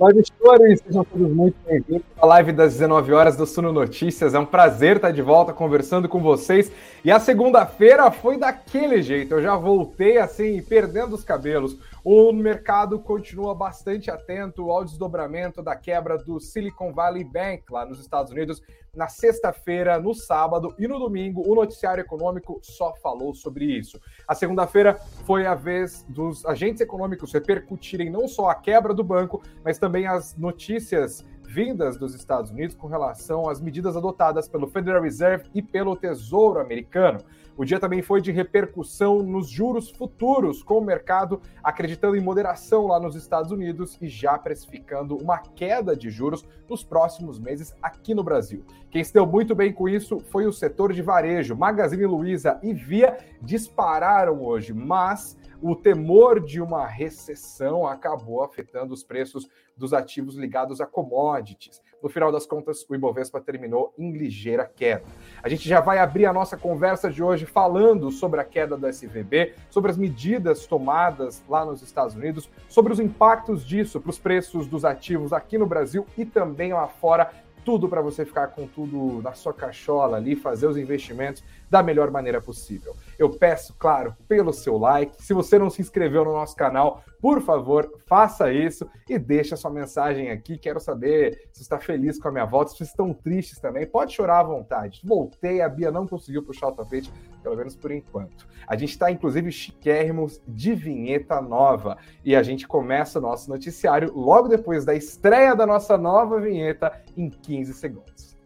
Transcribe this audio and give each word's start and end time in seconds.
Live 0.00 0.20
Story, 0.20 0.76
sejam 0.76 1.02
todos 1.02 1.28
muito 1.28 1.56
bem-vindos 1.66 2.04
à 2.16 2.24
live 2.24 2.52
das 2.52 2.74
19 2.74 3.12
horas 3.12 3.36
do 3.36 3.44
Suno 3.44 3.72
Notícias. 3.72 4.32
É 4.32 4.38
um 4.38 4.46
prazer 4.46 4.94
estar 4.94 5.10
de 5.10 5.20
volta 5.20 5.52
conversando 5.52 6.08
com 6.08 6.22
vocês. 6.22 6.70
E 7.04 7.10
a 7.10 7.18
segunda-feira 7.18 8.08
foi 8.12 8.38
daquele 8.38 9.02
jeito, 9.02 9.34
eu 9.34 9.42
já 9.42 9.56
voltei 9.56 10.18
assim, 10.18 10.62
perdendo 10.62 11.16
os 11.16 11.24
cabelos. 11.24 11.76
O 12.04 12.32
mercado 12.32 12.98
continua 13.00 13.54
bastante 13.54 14.10
atento 14.10 14.70
ao 14.70 14.84
desdobramento 14.84 15.62
da 15.62 15.74
quebra 15.74 16.16
do 16.16 16.38
Silicon 16.38 16.92
Valley 16.92 17.24
Bank 17.24 17.64
lá 17.70 17.84
nos 17.84 18.00
Estados 18.00 18.32
Unidos. 18.32 18.62
Na 18.94 19.08
sexta-feira, 19.08 19.98
no 20.00 20.14
sábado 20.14 20.74
e 20.78 20.86
no 20.86 20.98
domingo, 20.98 21.42
o 21.46 21.54
noticiário 21.54 22.00
econômico 22.00 22.58
só 22.62 22.94
falou 22.94 23.34
sobre 23.34 23.64
isso. 23.64 24.00
A 24.26 24.34
segunda-feira 24.34 24.94
foi 25.24 25.46
a 25.46 25.54
vez 25.54 26.04
dos 26.08 26.44
agentes 26.46 26.80
econômicos 26.80 27.32
repercutirem 27.32 28.10
não 28.10 28.26
só 28.26 28.48
a 28.48 28.54
quebra 28.54 28.94
do 28.94 29.04
banco, 29.04 29.42
mas 29.64 29.78
também 29.78 30.06
as 30.06 30.36
notícias 30.36 31.24
vindas 31.48 31.96
dos 31.96 32.14
Estados 32.14 32.50
Unidos 32.50 32.76
com 32.76 32.86
relação 32.86 33.48
às 33.48 33.60
medidas 33.60 33.96
adotadas 33.96 34.48
pelo 34.48 34.68
Federal 34.68 35.02
Reserve 35.02 35.48
e 35.54 35.62
pelo 35.62 35.96
Tesouro 35.96 36.60
Americano. 36.60 37.20
O 37.58 37.64
dia 37.64 37.80
também 37.80 38.00
foi 38.02 38.20
de 38.20 38.30
repercussão 38.30 39.20
nos 39.20 39.50
juros 39.50 39.90
futuros, 39.90 40.62
com 40.62 40.78
o 40.78 40.80
mercado 40.80 41.42
acreditando 41.60 42.14
em 42.14 42.20
moderação 42.20 42.86
lá 42.86 43.00
nos 43.00 43.16
Estados 43.16 43.50
Unidos 43.50 43.98
e 44.00 44.06
já 44.06 44.38
precificando 44.38 45.16
uma 45.16 45.38
queda 45.38 45.96
de 45.96 46.08
juros 46.08 46.46
nos 46.68 46.84
próximos 46.84 47.40
meses 47.40 47.74
aqui 47.82 48.14
no 48.14 48.22
Brasil. 48.22 48.64
Quem 48.92 49.02
se 49.02 49.12
deu 49.12 49.26
muito 49.26 49.56
bem 49.56 49.72
com 49.72 49.88
isso 49.88 50.20
foi 50.20 50.46
o 50.46 50.52
setor 50.52 50.92
de 50.92 51.02
varejo. 51.02 51.56
Magazine 51.56 52.06
Luiza 52.06 52.60
e 52.62 52.72
Via 52.72 53.18
dispararam 53.42 54.40
hoje, 54.40 54.72
mas 54.72 55.36
o 55.60 55.74
temor 55.74 56.38
de 56.38 56.62
uma 56.62 56.86
recessão 56.86 57.84
acabou 57.84 58.44
afetando 58.44 58.94
os 58.94 59.02
preços 59.02 59.48
dos 59.76 59.92
ativos 59.92 60.36
ligados 60.36 60.80
a 60.80 60.86
commodities. 60.86 61.82
No 62.00 62.08
final 62.08 62.30
das 62.30 62.46
contas, 62.46 62.86
o 62.88 62.94
Ibovespa 62.94 63.40
terminou 63.40 63.92
em 63.98 64.12
ligeira 64.12 64.64
queda. 64.64 65.02
A 65.42 65.48
gente 65.48 65.68
já 65.68 65.80
vai 65.80 65.98
abrir 65.98 66.26
a 66.26 66.32
nossa 66.32 66.56
conversa 66.56 67.10
de 67.10 67.22
hoje 67.22 67.44
falando 67.44 68.10
sobre 68.12 68.40
a 68.40 68.44
queda 68.44 68.76
do 68.76 68.86
SVB, 68.86 69.54
sobre 69.68 69.90
as 69.90 69.96
medidas 69.96 70.64
tomadas 70.66 71.42
lá 71.48 71.64
nos 71.64 71.82
Estados 71.82 72.14
Unidos, 72.14 72.48
sobre 72.68 72.92
os 72.92 73.00
impactos 73.00 73.66
disso 73.66 74.00
para 74.00 74.10
os 74.10 74.18
preços 74.18 74.68
dos 74.68 74.84
ativos 74.84 75.32
aqui 75.32 75.58
no 75.58 75.66
Brasil 75.66 76.06
e 76.16 76.24
também 76.24 76.72
lá 76.72 76.86
fora 76.86 77.32
tudo 77.64 77.88
para 77.88 78.00
você 78.00 78.24
ficar 78.24 78.48
com 78.48 78.66
tudo 78.66 79.20
na 79.20 79.34
sua 79.34 79.52
cachola 79.52 80.16
ali, 80.16 80.34
fazer 80.36 80.66
os 80.66 80.76
investimentos 80.76 81.42
da 81.70 81.82
melhor 81.82 82.10
maneira 82.10 82.40
possível. 82.40 82.96
Eu 83.18 83.30
peço, 83.30 83.74
claro, 83.78 84.16
pelo 84.28 84.52
seu 84.52 84.78
like. 84.78 85.22
Se 85.22 85.34
você 85.34 85.58
não 85.58 85.68
se 85.68 85.82
inscreveu 85.82 86.24
no 86.24 86.32
nosso 86.32 86.54
canal, 86.54 87.02
por 87.20 87.42
favor, 87.42 87.90
faça 88.06 88.52
isso 88.52 88.88
e 89.08 89.18
deixe 89.18 89.52
a 89.52 89.56
sua 89.56 89.70
mensagem 89.70 90.30
aqui. 90.30 90.56
Quero 90.56 90.78
saber 90.78 91.48
se 91.52 91.62
está 91.62 91.78
feliz 91.78 92.18
com 92.18 92.28
a 92.28 92.32
minha 92.32 92.44
volta, 92.44 92.72
se 92.72 92.82
estão 92.84 93.12
tristes 93.12 93.58
também. 93.58 93.86
Pode 93.86 94.14
chorar 94.14 94.40
à 94.40 94.42
vontade. 94.44 95.00
Voltei, 95.04 95.60
a 95.60 95.68
Bia 95.68 95.90
não 95.90 96.06
conseguiu 96.06 96.44
puxar 96.44 96.68
o 96.68 96.72
tapete, 96.72 97.12
pelo 97.42 97.56
menos 97.56 97.74
por 97.74 97.90
enquanto. 97.90 98.46
A 98.66 98.76
gente 98.76 98.90
está, 98.90 99.10
inclusive, 99.10 99.50
chiquérrimos 99.50 100.40
de 100.46 100.74
vinheta 100.74 101.40
nova. 101.40 101.98
E 102.24 102.36
a 102.36 102.42
gente 102.42 102.68
começa 102.68 103.18
o 103.18 103.22
nosso 103.22 103.50
noticiário 103.50 104.12
logo 104.14 104.46
depois 104.46 104.84
da 104.84 104.94
estreia 104.94 105.56
da 105.56 105.66
nossa 105.66 105.98
nova 105.98 106.40
vinheta 106.40 107.02
em 107.16 107.28
15 107.28 107.74
segundos. 107.74 108.37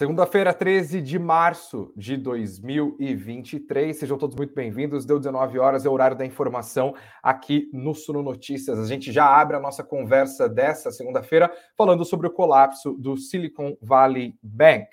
Segunda-feira, 0.00 0.54
13 0.54 1.02
de 1.02 1.18
março 1.18 1.92
de 1.94 2.16
2023. 2.16 3.94
Sejam 3.94 4.16
todos 4.16 4.34
muito 4.34 4.54
bem-vindos. 4.54 5.04
Deu 5.04 5.18
19 5.18 5.58
horas, 5.58 5.84
é 5.84 5.90
o 5.90 5.92
horário 5.92 6.16
da 6.16 6.24
informação 6.24 6.94
aqui 7.22 7.68
no 7.70 7.94
Suno 7.94 8.22
Notícias. 8.22 8.78
A 8.78 8.86
gente 8.86 9.12
já 9.12 9.26
abre 9.26 9.58
a 9.58 9.60
nossa 9.60 9.84
conversa 9.84 10.48
dessa 10.48 10.90
segunda-feira 10.90 11.52
falando 11.76 12.02
sobre 12.02 12.26
o 12.26 12.30
colapso 12.30 12.94
do 12.94 13.14
Silicon 13.18 13.76
Valley 13.82 14.38
Bank. 14.42 14.88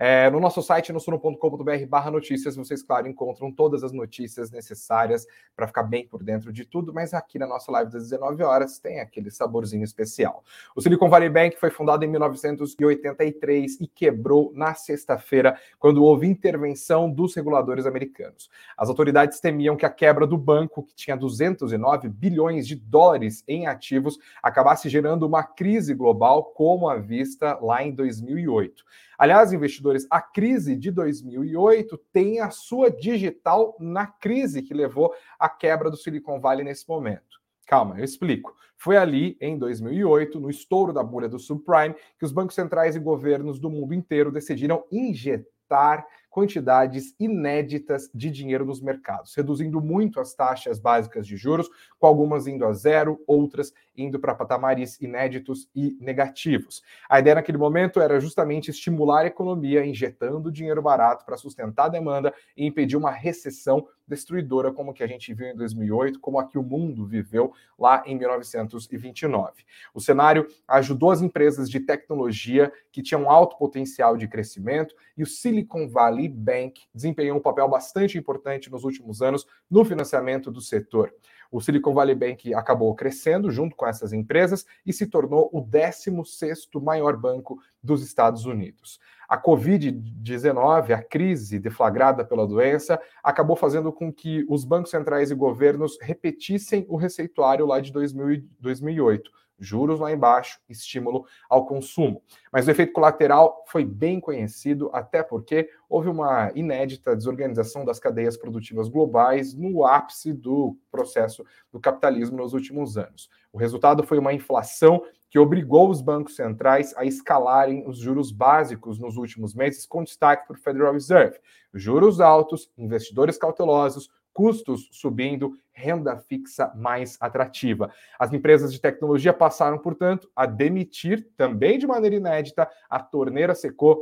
É, 0.00 0.30
no 0.30 0.38
nosso 0.38 0.62
site, 0.62 0.92
no 0.92 1.00
suno.com.br 1.00 1.86
barra 1.88 2.08
notícias, 2.08 2.54
vocês, 2.54 2.84
claro, 2.84 3.08
encontram 3.08 3.50
todas 3.50 3.82
as 3.82 3.90
notícias 3.90 4.48
necessárias 4.48 5.26
para 5.56 5.66
ficar 5.66 5.82
bem 5.82 6.06
por 6.06 6.22
dentro 6.22 6.52
de 6.52 6.64
tudo, 6.64 6.94
mas 6.94 7.12
aqui 7.12 7.36
na 7.36 7.48
nossa 7.48 7.72
live 7.72 7.90
das 7.90 8.04
19 8.04 8.44
horas 8.44 8.78
tem 8.78 9.00
aquele 9.00 9.28
saborzinho 9.28 9.82
especial. 9.82 10.44
O 10.76 10.80
Silicon 10.80 11.10
Valley 11.10 11.28
Bank 11.28 11.56
foi 11.58 11.70
fundado 11.70 12.04
em 12.04 12.08
1983 12.08 13.80
e 13.80 13.88
quebrou 13.88 14.52
na 14.54 14.72
sexta-feira, 14.72 15.58
quando 15.80 16.04
houve 16.04 16.28
intervenção 16.28 17.10
dos 17.10 17.34
reguladores 17.34 17.84
americanos. 17.84 18.48
As 18.76 18.88
autoridades 18.88 19.40
temiam 19.40 19.76
que 19.76 19.84
a 19.84 19.90
quebra 19.90 20.28
do 20.28 20.38
banco, 20.38 20.84
que 20.84 20.94
tinha 20.94 21.16
209 21.16 22.08
bilhões 22.08 22.68
de 22.68 22.76
dólares 22.76 23.42
em 23.48 23.66
ativos, 23.66 24.16
acabasse 24.40 24.88
gerando 24.88 25.26
uma 25.26 25.42
crise 25.42 25.92
global, 25.92 26.44
como 26.44 26.88
a 26.88 26.94
vista 26.94 27.58
lá 27.60 27.82
em 27.82 27.92
2008. 27.92 28.84
Aliás, 29.18 29.52
investidores, 29.52 30.06
a 30.08 30.22
crise 30.22 30.76
de 30.76 30.92
2008 30.92 31.98
tem 32.12 32.38
a 32.38 32.50
sua 32.50 32.88
digital 32.88 33.76
na 33.80 34.06
crise 34.06 34.62
que 34.62 34.72
levou 34.72 35.12
à 35.36 35.48
quebra 35.48 35.90
do 35.90 35.96
Silicon 35.96 36.38
Valley 36.38 36.64
nesse 36.64 36.88
momento. 36.88 37.40
Calma, 37.66 37.98
eu 37.98 38.04
explico. 38.04 38.54
Foi 38.76 38.96
ali, 38.96 39.36
em 39.40 39.58
2008, 39.58 40.38
no 40.38 40.48
estouro 40.48 40.92
da 40.92 41.02
bolha 41.02 41.28
do 41.28 41.36
subprime, 41.36 41.96
que 42.16 42.24
os 42.24 42.30
bancos 42.30 42.54
centrais 42.54 42.94
e 42.94 43.00
governos 43.00 43.58
do 43.58 43.68
mundo 43.68 43.92
inteiro 43.92 44.30
decidiram 44.30 44.84
injetar 44.92 46.06
quantidades 46.30 47.12
inéditas 47.18 48.08
de 48.14 48.30
dinheiro 48.30 48.64
nos 48.64 48.80
mercados, 48.80 49.34
reduzindo 49.34 49.80
muito 49.80 50.20
as 50.20 50.32
taxas 50.32 50.78
básicas 50.78 51.26
de 51.26 51.36
juros, 51.36 51.68
com 51.98 52.06
algumas 52.06 52.46
indo 52.46 52.64
a 52.64 52.72
zero, 52.72 53.20
outras 53.26 53.72
indo 53.98 54.18
para 54.18 54.34
patamares 54.34 55.00
inéditos 55.00 55.68
e 55.74 55.96
negativos. 56.00 56.82
A 57.08 57.18
ideia 57.18 57.34
naquele 57.34 57.58
momento 57.58 58.00
era 58.00 58.20
justamente 58.20 58.70
estimular 58.70 59.22
a 59.22 59.26
economia, 59.26 59.84
injetando 59.84 60.52
dinheiro 60.52 60.80
barato 60.80 61.24
para 61.24 61.36
sustentar 61.36 61.86
a 61.86 61.88
demanda 61.88 62.32
e 62.56 62.64
impedir 62.64 62.96
uma 62.96 63.10
recessão 63.10 63.86
destruidora 64.08 64.72
como 64.72 64.94
que 64.94 65.02
a 65.02 65.06
gente 65.06 65.32
viu 65.34 65.48
em 65.48 65.54
2008, 65.54 66.18
como 66.18 66.38
a 66.38 66.46
que 66.46 66.58
o 66.58 66.62
mundo 66.62 67.06
viveu 67.06 67.52
lá 67.78 68.02
em 68.06 68.16
1929. 68.16 69.64
O 69.92 70.00
cenário 70.00 70.46
ajudou 70.66 71.10
as 71.10 71.20
empresas 71.20 71.68
de 71.68 71.78
tecnologia 71.78 72.72
que 72.90 73.02
tinham 73.02 73.30
alto 73.30 73.58
potencial 73.58 74.16
de 74.16 74.26
crescimento 74.26 74.94
e 75.16 75.22
o 75.22 75.26
Silicon 75.26 75.88
Valley 75.88 76.28
Bank 76.28 76.80
desempenhou 76.94 77.36
um 77.36 77.42
papel 77.42 77.68
bastante 77.68 78.16
importante 78.16 78.70
nos 78.70 78.84
últimos 78.84 79.20
anos 79.20 79.46
no 79.70 79.84
financiamento 79.84 80.50
do 80.50 80.60
setor. 80.60 81.12
O 81.50 81.60
Silicon 81.60 81.94
Valley 81.94 82.14
Bank 82.14 82.52
acabou 82.54 82.94
crescendo 82.94 83.50
junto 83.50 83.74
com 83.74 83.86
essas 83.86 84.12
empresas 84.12 84.66
e 84.84 84.92
se 84.92 85.06
tornou 85.06 85.48
o 85.52 85.62
16º 85.64 86.82
maior 86.82 87.16
banco 87.16 87.58
dos 87.82 88.02
Estados 88.02 88.44
Unidos. 88.44 88.98
A 89.28 89.40
Covid-19, 89.40 90.90
a 90.90 91.02
crise 91.02 91.58
deflagrada 91.58 92.24
pela 92.24 92.46
doença, 92.46 93.00
acabou 93.22 93.56
fazendo 93.56 93.92
com 93.92 94.12
que 94.12 94.44
os 94.48 94.64
bancos 94.64 94.90
centrais 94.90 95.30
e 95.30 95.34
governos 95.34 95.98
repetissem 96.00 96.84
o 96.88 96.96
receituário 96.96 97.66
lá 97.66 97.80
de 97.80 97.92
2000, 97.92 98.44
2008 98.60 99.30
juros 99.58 100.00
lá 100.00 100.12
embaixo, 100.12 100.60
estímulo 100.68 101.26
ao 101.48 101.66
consumo. 101.66 102.22
Mas 102.52 102.66
o 102.66 102.70
efeito 102.70 102.92
colateral 102.92 103.64
foi 103.66 103.84
bem 103.84 104.20
conhecido, 104.20 104.90
até 104.92 105.22
porque 105.22 105.68
houve 105.88 106.08
uma 106.08 106.50
inédita 106.54 107.16
desorganização 107.16 107.84
das 107.84 107.98
cadeias 107.98 108.36
produtivas 108.36 108.88
globais 108.88 109.54
no 109.54 109.84
ápice 109.84 110.32
do 110.32 110.76
processo 110.90 111.44
do 111.72 111.80
capitalismo 111.80 112.36
nos 112.36 112.52
últimos 112.52 112.96
anos. 112.96 113.28
O 113.52 113.58
resultado 113.58 114.02
foi 114.02 114.18
uma 114.18 114.32
inflação 114.32 115.02
que 115.30 115.38
obrigou 115.38 115.90
os 115.90 116.00
bancos 116.00 116.36
centrais 116.36 116.94
a 116.96 117.04
escalarem 117.04 117.86
os 117.86 117.98
juros 117.98 118.32
básicos 118.32 118.98
nos 118.98 119.16
últimos 119.16 119.54
meses, 119.54 119.86
com 119.86 120.02
destaque 120.02 120.46
para 120.46 120.56
o 120.56 120.60
Federal 120.60 120.92
Reserve. 120.92 121.38
Juros 121.74 122.20
altos, 122.20 122.70
investidores 122.78 123.36
cautelosos, 123.36 124.08
custos 124.38 124.88
subindo, 124.92 125.58
renda 125.72 126.16
fixa 126.16 126.72
mais 126.76 127.16
atrativa. 127.20 127.90
As 128.16 128.32
empresas 128.32 128.72
de 128.72 128.80
tecnologia 128.80 129.32
passaram, 129.32 129.76
portanto, 129.78 130.30
a 130.36 130.46
demitir, 130.46 131.28
também 131.36 131.76
de 131.76 131.88
maneira 131.88 132.14
inédita, 132.14 132.70
a 132.88 133.00
torneira 133.00 133.52
secou 133.52 134.00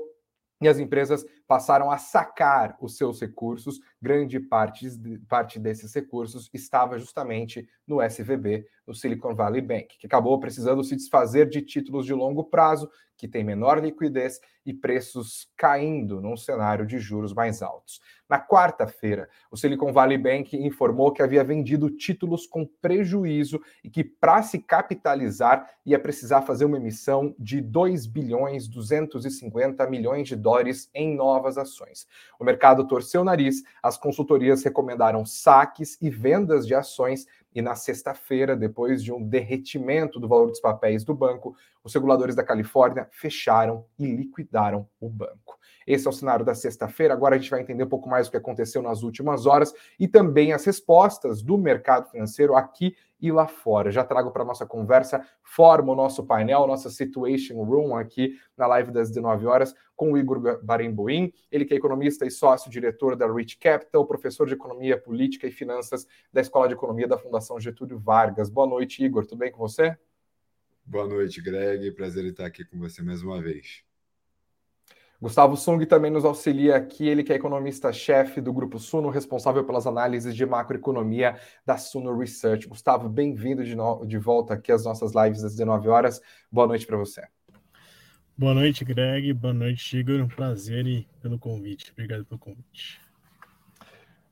e 0.60 0.68
as 0.68 0.78
empresas 0.78 1.24
passaram 1.46 1.90
a 1.90 1.98
sacar 1.98 2.76
os 2.81 2.96
seus 2.96 3.20
recursos. 3.20 3.81
Grande 4.00 4.40
parte, 4.40 4.88
parte 5.28 5.58
desses 5.58 5.94
recursos 5.94 6.50
estava 6.52 6.98
justamente 6.98 7.69
no 7.87 8.02
SVB, 8.02 8.66
no 8.87 8.94
Silicon 8.94 9.34
Valley 9.34 9.60
Bank, 9.60 9.98
que 9.98 10.06
acabou 10.06 10.38
precisando 10.38 10.82
se 10.84 10.96
desfazer 10.96 11.48
de 11.48 11.62
títulos 11.62 12.06
de 12.06 12.12
longo 12.12 12.44
prazo, 12.44 12.90
que 13.16 13.26
tem 13.26 13.43
menor 13.43 13.82
liquidez 13.82 14.40
e 14.64 14.75
preços 14.75 15.48
caindo 15.56 16.20
num 16.20 16.37
cenário 16.37 16.84
de 16.84 16.98
juros 16.98 17.32
mais 17.32 17.62
altos. 17.62 18.00
Na 18.28 18.40
quarta-feira, 18.40 19.28
o 19.50 19.56
Silicon 19.56 19.92
Valley 19.92 20.19
Bank 20.19 20.56
informou 20.56 21.12
que 21.12 21.22
havia 21.22 21.44
vendido 21.44 21.88
títulos 21.88 22.46
com 22.46 22.66
prejuízo 22.66 23.60
e 23.84 23.88
que, 23.88 24.02
para 24.02 24.42
se 24.42 24.58
capitalizar, 24.58 25.70
ia 25.84 25.99
precisar 25.99 26.42
fazer 26.42 26.64
uma 26.64 26.76
emissão 26.76 27.34
de 27.38 27.60
2 27.60 28.06
bilhões 28.06 28.66
250 28.66 29.88
milhões 29.88 30.26
de 30.26 30.34
dólares 30.34 30.90
em 30.92 31.14
novas 31.36 31.58
ações. 31.58 32.06
O 32.40 32.44
mercado 32.44 32.86
torceu 32.86 33.20
o 33.20 33.24
nariz, 33.24 33.62
as 33.82 33.96
consultorias 33.98 34.64
recomendaram 34.64 35.24
saques 35.24 35.98
e 36.00 36.08
vendas 36.08 36.66
de 36.66 36.74
ações 36.74 37.26
e 37.54 37.62
na 37.62 37.74
sexta-feira, 37.74 38.54
depois 38.54 39.02
de 39.02 39.12
um 39.12 39.22
derretimento 39.22 40.20
do 40.20 40.28
valor 40.28 40.48
dos 40.48 40.60
papéis 40.60 41.04
do 41.04 41.14
banco, 41.14 41.56
os 41.82 41.94
reguladores 41.94 42.34
da 42.34 42.44
Califórnia 42.44 43.08
fecharam 43.10 43.86
e 43.98 44.06
liquidaram 44.06 44.86
o 45.00 45.08
banco. 45.08 45.58
Esse 45.86 46.06
é 46.06 46.10
o 46.10 46.12
cenário 46.12 46.44
da 46.44 46.54
sexta-feira. 46.54 47.14
Agora 47.14 47.36
a 47.36 47.38
gente 47.38 47.50
vai 47.50 47.60
entender 47.60 47.84
um 47.84 47.88
pouco 47.88 48.08
mais 48.08 48.26
o 48.26 48.30
que 48.30 48.36
aconteceu 48.36 48.82
nas 48.82 49.02
últimas 49.02 49.46
horas 49.46 49.72
e 49.98 50.08
também 50.08 50.52
as 50.52 50.64
respostas 50.64 51.42
do 51.42 51.56
mercado 51.56 52.10
financeiro 52.10 52.56
aqui 52.56 52.94
e 53.20 53.32
lá 53.32 53.46
fora. 53.46 53.90
Já 53.90 54.04
trago 54.04 54.30
para 54.30 54.44
nossa 54.44 54.66
conversa, 54.66 55.24
forma 55.42 55.92
o 55.92 55.96
nosso 55.96 56.24
painel, 56.24 56.66
nossa 56.66 56.90
Situation 56.90 57.62
Room 57.62 57.96
aqui 57.96 58.34
na 58.56 58.66
live 58.66 58.90
das 58.90 59.08
19 59.08 59.46
horas 59.46 59.74
com 59.96 60.12
o 60.12 60.19
Igor 60.19 60.62
Barimboim, 60.62 61.32
ele 61.50 61.64
que 61.64 61.72
é 61.75 61.76
economista 61.76 62.26
e 62.26 62.31
sócio-diretor 62.31 63.16
da 63.16 63.26
Rich 63.26 63.56
Capital, 63.58 64.06
professor 64.06 64.46
de 64.46 64.52
Economia 64.52 65.00
Política 65.00 65.46
e 65.46 65.50
Finanças 65.50 66.06
da 66.32 66.40
Escola 66.40 66.69
de 66.69 66.75
Economia 66.75 67.08
da 67.08 67.19
Fundação 67.19 67.58
Getúlio 67.58 67.98
Vargas. 67.98 68.50
Boa 68.50 68.66
noite, 68.66 69.02
Igor. 69.02 69.25
Tudo 69.25 69.38
bem 69.38 69.50
com 69.50 69.58
você? 69.58 69.96
Boa 70.84 71.08
noite, 71.08 71.40
Greg. 71.40 71.90
Prazer 71.93 72.25
em 72.25 72.28
estar 72.28 72.46
aqui 72.46 72.64
com 72.64 72.78
você 72.78 73.02
mais 73.02 73.22
uma 73.22 73.43
vez. 73.43 73.82
Gustavo 75.20 75.56
Sung 75.56 75.84
também 75.87 76.10
nos 76.10 76.26
auxilia 76.26 76.76
aqui, 76.76 77.08
ele 77.08 77.25
que 77.25 77.32
é 77.32 77.37
economista-chefe 77.37 78.38
do 78.38 78.52
Grupo 78.52 78.78
Suno, 78.78 79.08
responsável 79.08 79.64
pelas 79.64 79.87
análises 79.87 80.37
de 80.37 80.44
macroeconomia 80.44 81.40
da 81.64 81.78
Suno 81.78 82.16
Research. 82.16 82.69
Gustavo, 82.69 83.08
bem-vindo 83.08 83.64
de, 83.64 83.75
de 84.06 84.19
volta 84.19 84.52
aqui 84.52 84.70
às 84.70 84.84
nossas 84.84 85.12
lives 85.14 85.42
às 85.42 85.52
19 85.52 85.88
horas. 85.88 86.20
Boa 86.52 86.66
noite 86.66 86.87
para 86.87 86.99
você. 86.99 87.26
Boa 88.38 88.52
noite, 88.52 88.84
Greg. 88.84 89.32
Boa 89.32 89.54
noite, 89.54 89.96
Igor. 89.96 90.20
Um 90.20 90.28
prazer 90.28 90.86
e 90.86 91.08
pelo 91.22 91.38
convite. 91.38 91.90
Obrigado 91.90 92.22
pelo 92.26 92.38
convite. 92.38 93.00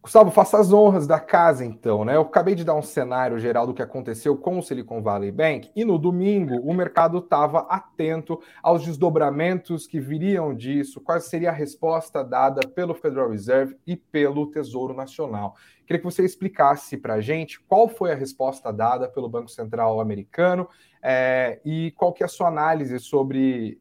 Gustavo, 0.02 0.30
faça 0.30 0.58
as 0.58 0.70
honras 0.70 1.06
da 1.06 1.18
casa, 1.18 1.64
então, 1.64 2.04
né? 2.04 2.14
Eu 2.14 2.20
acabei 2.20 2.54
de 2.54 2.62
dar 2.62 2.74
um 2.74 2.82
cenário 2.82 3.38
geral 3.38 3.66
do 3.66 3.72
que 3.72 3.80
aconteceu 3.80 4.36
com 4.36 4.58
o 4.58 4.62
Silicon 4.62 5.00
Valley 5.00 5.32
Bank 5.32 5.70
e 5.74 5.86
no 5.86 5.98
domingo 5.98 6.56
o 6.56 6.74
mercado 6.74 7.16
estava 7.16 7.60
atento 7.60 8.38
aos 8.62 8.84
desdobramentos 8.84 9.86
que 9.86 9.98
viriam 9.98 10.54
disso, 10.54 11.00
qual 11.00 11.18
seria 11.18 11.48
a 11.48 11.54
resposta 11.54 12.22
dada 12.22 12.68
pelo 12.68 12.94
Federal 12.94 13.30
Reserve 13.30 13.74
e 13.86 13.96
pelo 13.96 14.50
Tesouro 14.50 14.92
Nacional. 14.92 15.56
Queria 15.86 15.98
que 15.98 16.04
você 16.04 16.22
explicasse 16.22 16.98
para 16.98 17.14
a 17.14 17.20
gente 17.22 17.58
qual 17.62 17.88
foi 17.88 18.12
a 18.12 18.14
resposta 18.14 18.70
dada 18.70 19.08
pelo 19.08 19.30
Banco 19.30 19.48
Central 19.48 19.98
americano 19.98 20.68
é, 21.02 21.58
e 21.64 21.92
qual 21.92 22.12
que 22.12 22.22
é 22.22 22.26
a 22.26 22.28
sua 22.28 22.48
análise 22.48 22.98
sobre 22.98 23.80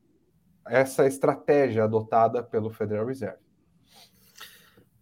essa 0.67 1.05
estratégia 1.05 1.83
adotada 1.83 2.41
pelo 2.41 2.69
Federal 2.69 3.05
Reserve. 3.05 3.43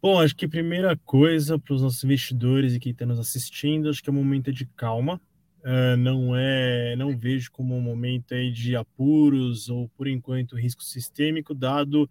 Bom, 0.01 0.19
acho 0.19 0.35
que 0.35 0.45
a 0.45 0.49
primeira 0.49 0.97
coisa 0.97 1.59
para 1.59 1.75
os 1.75 1.81
nossos 1.83 2.03
investidores 2.03 2.73
e 2.73 2.79
quem 2.79 2.91
está 2.91 3.05
nos 3.05 3.19
assistindo, 3.19 3.89
acho 3.89 4.01
que 4.01 4.09
é 4.09 4.13
um 4.13 4.15
momento 4.15 4.51
de 4.51 4.65
calma. 4.65 5.21
Uh, 5.63 5.95
não 5.95 6.35
é, 6.35 6.95
não 6.95 7.15
vejo 7.15 7.51
como 7.51 7.77
um 7.77 7.81
momento 7.81 8.33
aí 8.33 8.51
de 8.51 8.75
apuros 8.75 9.69
ou 9.69 9.87
por 9.89 10.07
enquanto 10.07 10.55
risco 10.55 10.81
sistêmico, 10.81 11.53
dado 11.53 12.09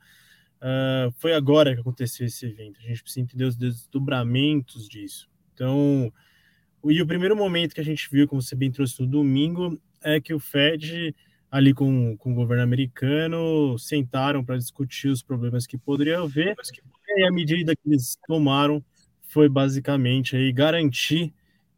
uh, 0.60 1.10
foi 1.18 1.34
agora 1.34 1.74
que 1.74 1.80
aconteceu 1.80 2.26
esse 2.26 2.46
evento. 2.46 2.78
A 2.78 2.82
gente 2.82 3.02
precisa 3.02 3.22
entender 3.22 3.44
os 3.44 3.56
desdobramentos 3.56 4.88
disso. 4.88 5.28
Então, 5.52 6.12
e 6.84 7.02
o 7.02 7.06
primeiro 7.06 7.34
momento 7.34 7.74
que 7.74 7.80
a 7.80 7.84
gente 7.84 8.08
viu, 8.10 8.28
como 8.28 8.40
você 8.40 8.54
bem 8.54 8.70
trouxe 8.70 9.00
no 9.02 9.06
domingo, 9.08 9.76
é 10.02 10.20
que 10.20 10.32
o 10.32 10.38
Fed 10.38 11.14
ali 11.50 11.74
com, 11.74 12.16
com 12.16 12.32
o 12.32 12.34
governo 12.34 12.62
americano 12.62 13.76
sentaram 13.78 14.44
para 14.44 14.56
discutir 14.56 15.08
os 15.08 15.22
problemas 15.22 15.66
que 15.66 15.76
poderiam 15.76 16.24
haver 16.24 16.56
e 17.16 17.24
a 17.24 17.32
medida 17.32 17.74
que 17.74 17.88
eles 17.88 18.16
tomaram 18.26 18.82
foi 19.22 19.48
basicamente 19.48 20.36
aí 20.36 20.52
garantir 20.52 21.32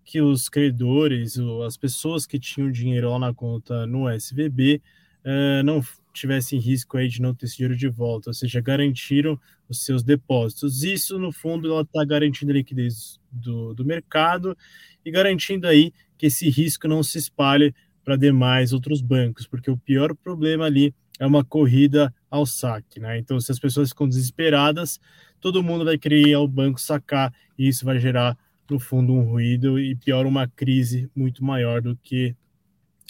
que 0.05 0.21
os 0.21 0.49
credores, 0.49 1.39
as 1.67 1.77
pessoas 1.77 2.27
que 2.27 2.39
tinham 2.39 2.71
dinheiro 2.71 3.11
lá 3.11 3.19
na 3.19 3.33
conta 3.33 3.87
no 3.87 4.09
SVB, 4.11 4.83
eh, 5.25 5.63
não 5.63 5.83
tivessem 6.13 6.59
risco 6.59 6.97
aí 6.97 7.09
de 7.09 7.23
não 7.23 7.35
ter 7.35 7.47
esse 7.47 7.57
dinheiro 7.57 7.77
de 7.77 7.89
volta, 7.89 8.31
ou 8.31 8.35
seja, 8.35 8.61
garantiram 8.61 9.39
os 9.69 9.85
seus 9.85 10.03
depósitos. 10.03 10.83
Isso, 10.83 11.19
no 11.19 11.33
fundo, 11.33 11.71
ela 11.73 11.83
está 11.83 12.05
garantindo 12.05 12.53
a 12.53 12.55
liquidez 12.55 13.19
do, 13.31 13.73
do 13.75 13.85
mercado 13.85 14.57
e 15.05 15.11
garantindo 15.11 15.67
aí 15.67 15.93
que 16.19 16.27
esse 16.27 16.49
risco 16.51 16.87
não 16.87 17.03
se 17.03 17.19
espalhe 17.19 17.75
para 18.05 18.17
demais 18.17 18.73
outros 18.73 19.01
bancos, 19.01 19.47
porque 19.47 19.71
o 19.71 19.77
pior 19.77 20.15
problema 20.15 20.65
ali 20.65 20.95
é 21.19 21.27
uma 21.27 21.45
corrida 21.45 22.13
ao 22.31 22.45
saque, 22.45 22.99
né? 22.99 23.19
Então, 23.19 23.41
se 23.41 23.53
as 23.53 23.59
pessoas 23.59 23.91
ficam 23.91 24.09
desesperadas, 24.09 25.01
todo 25.41 25.63
mundo 25.63 25.85
vai 25.85 25.99
querer 25.99 26.35
ao 26.35 26.49
banco 26.49 26.81
sacar 26.81 27.33
e 27.59 27.69
isso 27.69 27.85
vai 27.85 27.99
gerar, 27.99 28.37
no 28.69 28.81
fundo, 28.81 29.13
um 29.13 29.23
ruído 29.23 29.79
e 29.79 29.95
pior, 29.95 30.27
uma 30.27 30.49
crise 30.49 31.11
muito 31.15 31.45
maior 31.45 31.83
do 31.83 31.95
que 31.97 32.35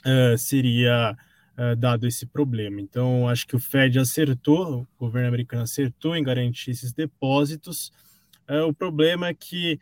uh, 0.04 0.36
seria 0.36 1.16
uh, 1.56 1.76
dado 1.76 2.06
esse 2.06 2.26
problema. 2.26 2.80
Então, 2.80 3.28
acho 3.28 3.46
que 3.46 3.56
o 3.56 3.60
Fed 3.60 3.98
acertou, 3.98 4.82
o 4.98 5.06
governo 5.06 5.28
americano 5.28 5.62
acertou 5.62 6.16
em 6.16 6.22
garantir 6.22 6.72
esses 6.72 6.92
depósitos. 6.92 7.92
Uh, 8.48 8.66
o 8.66 8.74
problema 8.74 9.28
é 9.28 9.34
que, 9.34 9.78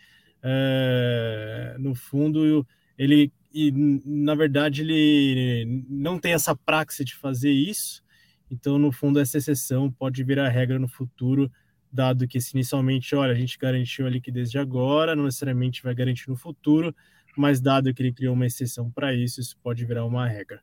no 1.79 1.95
fundo, 1.95 2.67
ele 2.97 3.33
e 3.53 3.73
na 4.05 4.35
verdade 4.35 4.83
ele 4.83 5.85
não 5.89 6.19
tem 6.19 6.33
essa 6.33 6.55
praxe 6.55 7.05
de 7.05 7.15
fazer 7.15 7.51
isso, 7.51 8.03
então 8.51 8.79
no 8.79 8.93
fundo 8.93 9.21
essa 9.21 9.39
exceção 9.39 9.91
pode 9.91 10.23
virar 10.25 10.49
regra 10.49 10.79
no 10.79 10.89
futuro, 10.89 11.51
dado 11.93 12.29
que 12.29 12.41
se 12.41 12.57
inicialmente, 12.57 13.15
olha, 13.15 13.33
a 13.33 13.37
gente 13.37 13.59
garantiu 13.59 14.07
a 14.07 14.11
liquidez 14.11 14.51
de 14.51 14.59
agora, 14.59 15.17
não 15.17 15.25
necessariamente 15.25 15.83
vai 15.83 15.95
garantir 15.95 16.29
no 16.29 16.37
futuro, 16.37 16.95
mas 17.37 17.61
dado 17.61 17.93
que 17.93 18.03
ele 18.03 18.13
criou 18.13 18.35
uma 18.35 18.47
exceção 18.47 18.91
para 18.91 19.15
isso, 19.15 19.41
isso 19.41 19.57
pode 19.63 19.85
virar 19.85 20.05
uma 20.05 20.27
regra. 20.27 20.61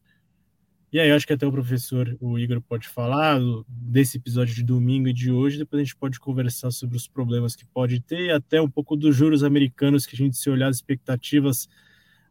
E 0.92 1.01
aí, 1.01 1.12
acho 1.12 1.28
que 1.28 1.33
até 1.33 1.45
o 1.45 1.51
professor, 1.51 2.16
o 2.22 2.40
Igor, 2.40 2.62
pode 2.62 2.88
falar 2.88 3.42
desse 3.68 4.18
episódio 4.18 4.56
de 4.56 4.63
domingo 4.63 5.10
e 5.10 5.13
de 5.13 5.30
hoje. 5.30 5.57
Depois 5.57 5.81
a 5.81 5.83
gente 5.83 5.98
pode 5.98 6.18
conversar 6.18 6.72
sobre 6.72 6.95
os 6.95 7.10
problemas 7.10 7.57
que 7.57 7.66
pode 7.66 8.00
ter, 8.00 8.31
até 8.31 8.62
um 8.62 8.69
pouco 8.69 8.95
dos 8.95 9.13
juros 9.13 9.44
americanos, 9.44 10.06
que 10.06 10.16
a 10.16 10.18
gente, 10.18 10.38
se 10.38 10.50
olhar 10.50 10.69
as 10.69 10.78
expectativas 10.78 11.68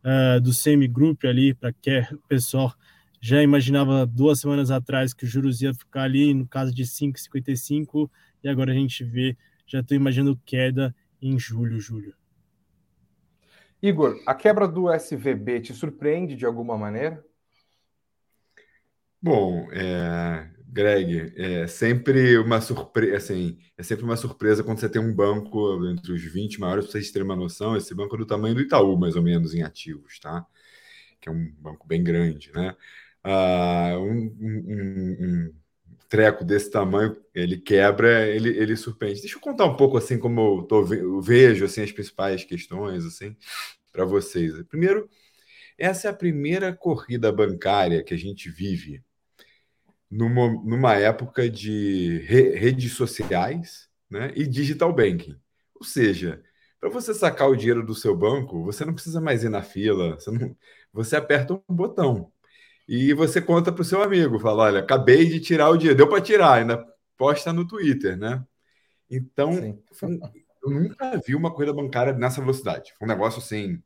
uh, 0.07 0.41
do 0.41 0.53
semi-group 0.53 1.25
ali, 1.25 1.53
para 1.53 1.73
que 1.73 1.99
o 2.13 2.19
pessoal 2.29 2.73
já 3.21 3.43
imaginava 3.43 4.07
duas 4.07 4.39
semanas 4.39 4.71
atrás 4.71 5.13
que 5.13 5.25
o 5.25 5.29
juros 5.29 5.61
ia 5.61 5.75
ficar 5.75 6.03
ali 6.03 6.33
no 6.33 6.47
caso 6.47 6.73
de 6.73 6.85
5,55 6.85 8.09
e 8.45 8.49
agora 8.49 8.71
a 8.71 8.75
gente 8.75 9.03
vê, 9.03 9.37
já 9.67 9.81
estou 9.81 9.97
imaginando 9.97 10.41
queda 10.45 10.95
em 11.21 11.37
julho, 11.39 11.81
julho. 11.81 12.15
Igor, 13.83 14.23
a 14.27 14.35
quebra 14.35 14.69
do 14.69 14.93
SVB 14.93 15.61
te 15.61 15.75
surpreende 15.75 16.37
de 16.37 16.47
alguma 16.47 16.79
maneira? 16.79 17.25
Bom, 19.21 19.69
é, 19.73 20.49
Greg, 20.77 21.33
é 21.37 21.67
sempre 21.67 22.37
uma 22.37 22.61
surpresa, 22.61 23.17
assim, 23.17 23.59
é 23.79 23.83
sempre 23.83 24.05
uma 24.05 24.17
surpresa 24.17 24.63
quando 24.63 24.79
você 24.79 24.91
tem 24.91 25.01
um 25.01 25.15
banco 25.15 25.83
entre 25.87 26.13
os 26.13 26.23
20 26.23 26.61
maiores, 26.61 26.85
para 26.85 26.93
vocês 26.93 27.11
terem 27.11 27.25
uma 27.25 27.35
noção, 27.35 27.75
esse 27.75 27.95
banco 27.95 28.15
é 28.15 28.19
do 28.19 28.27
tamanho 28.27 28.55
do 28.55 28.61
Itaú, 28.61 28.95
mais 28.99 29.17
ou 29.17 29.23
menos, 29.23 29.55
em 29.55 29.63
ativos, 29.63 30.19
tá? 30.21 30.47
Que 31.19 31.31
é 31.31 31.33
um 31.33 31.51
banco 31.59 31.87
bem 31.87 32.05
grande, 32.05 32.53
né? 32.53 32.77
Ah, 33.25 33.97
um, 33.99 34.37
um, 34.39 35.17
um, 35.49 35.55
treco 36.11 36.45
desse 36.45 36.71
tamanho, 36.71 37.17
ele 37.35 37.57
quebra, 37.59 38.29
ele, 38.29 38.51
ele 38.51 38.77
surpreende. 38.77 39.23
Deixa 39.23 39.37
eu 39.37 39.41
contar 39.41 39.65
um 39.65 39.77
pouco, 39.77 39.97
assim, 39.97 40.19
como 40.19 40.59
eu, 40.61 40.63
tô, 40.65 40.95
eu 40.95 41.23
vejo, 41.23 41.65
assim, 41.65 41.83
as 41.83 41.93
principais 41.93 42.45
questões, 42.45 43.05
assim, 43.07 43.35
para 43.91 44.05
vocês. 44.05 44.63
Primeiro, 44.65 45.09
essa 45.79 46.09
é 46.09 46.11
a 46.11 46.15
primeira 46.15 46.75
corrida 46.75 47.33
bancária 47.33 48.05
que 48.05 48.15
a 48.15 48.19
gente 48.19 48.51
vive 48.51 49.03
numa, 50.11 50.49
numa 50.65 50.95
época 50.95 51.49
de 51.49 52.19
re, 52.27 52.51
redes 52.57 52.93
sociais 52.93 53.89
né, 54.11 54.33
e 54.37 54.47
digital 54.47 54.93
banking. 54.93 55.39
Ou 55.75 55.85
seja, 55.85 56.43
para 56.81 56.89
você 56.91 57.13
sacar 57.15 57.49
o 57.49 57.57
dinheiro 57.57 57.85
do 57.85 57.95
seu 57.95 58.17
banco, 58.17 58.65
você 58.65 58.85
não 58.85 58.95
precisa 58.95 59.21
mais 59.21 59.45
ir 59.45 59.49
na 59.49 59.63
fila, 59.63 60.15
você, 60.15 60.31
não, 60.31 60.57
você 60.93 61.17
aperta 61.17 61.55
um 61.55 61.75
botão 61.75 62.33
e 62.89 63.13
você 63.15 63.41
conta 63.41 63.73
para 63.73 63.83
o 63.83 63.85
seu 63.85 64.03
amigo, 64.03 64.39
fala, 64.39 64.65
olha, 64.65 64.81
acabei 64.81 65.27
de 65.27 65.41
tirar 65.41 65.71
o 65.71 65.77
dinheiro, 65.77 65.97
deu 65.99 66.09
para 66.09 66.23
tirar, 66.23 66.55
ainda 66.55 66.85
posta 67.17 67.53
no 67.53 67.67
Twitter, 67.67 68.17
né? 68.17 68.45
Então, 69.11 69.53
eu 70.63 70.71
nunca 70.71 71.21
vi 71.27 71.35
uma 71.35 71.53
corrida 71.53 71.73
bancária 71.73 72.13
nessa 72.13 72.41
velocidade. 72.41 72.93
Foi 72.99 73.07
um 73.07 73.11
negócio 73.11 73.41
assim 73.41 73.83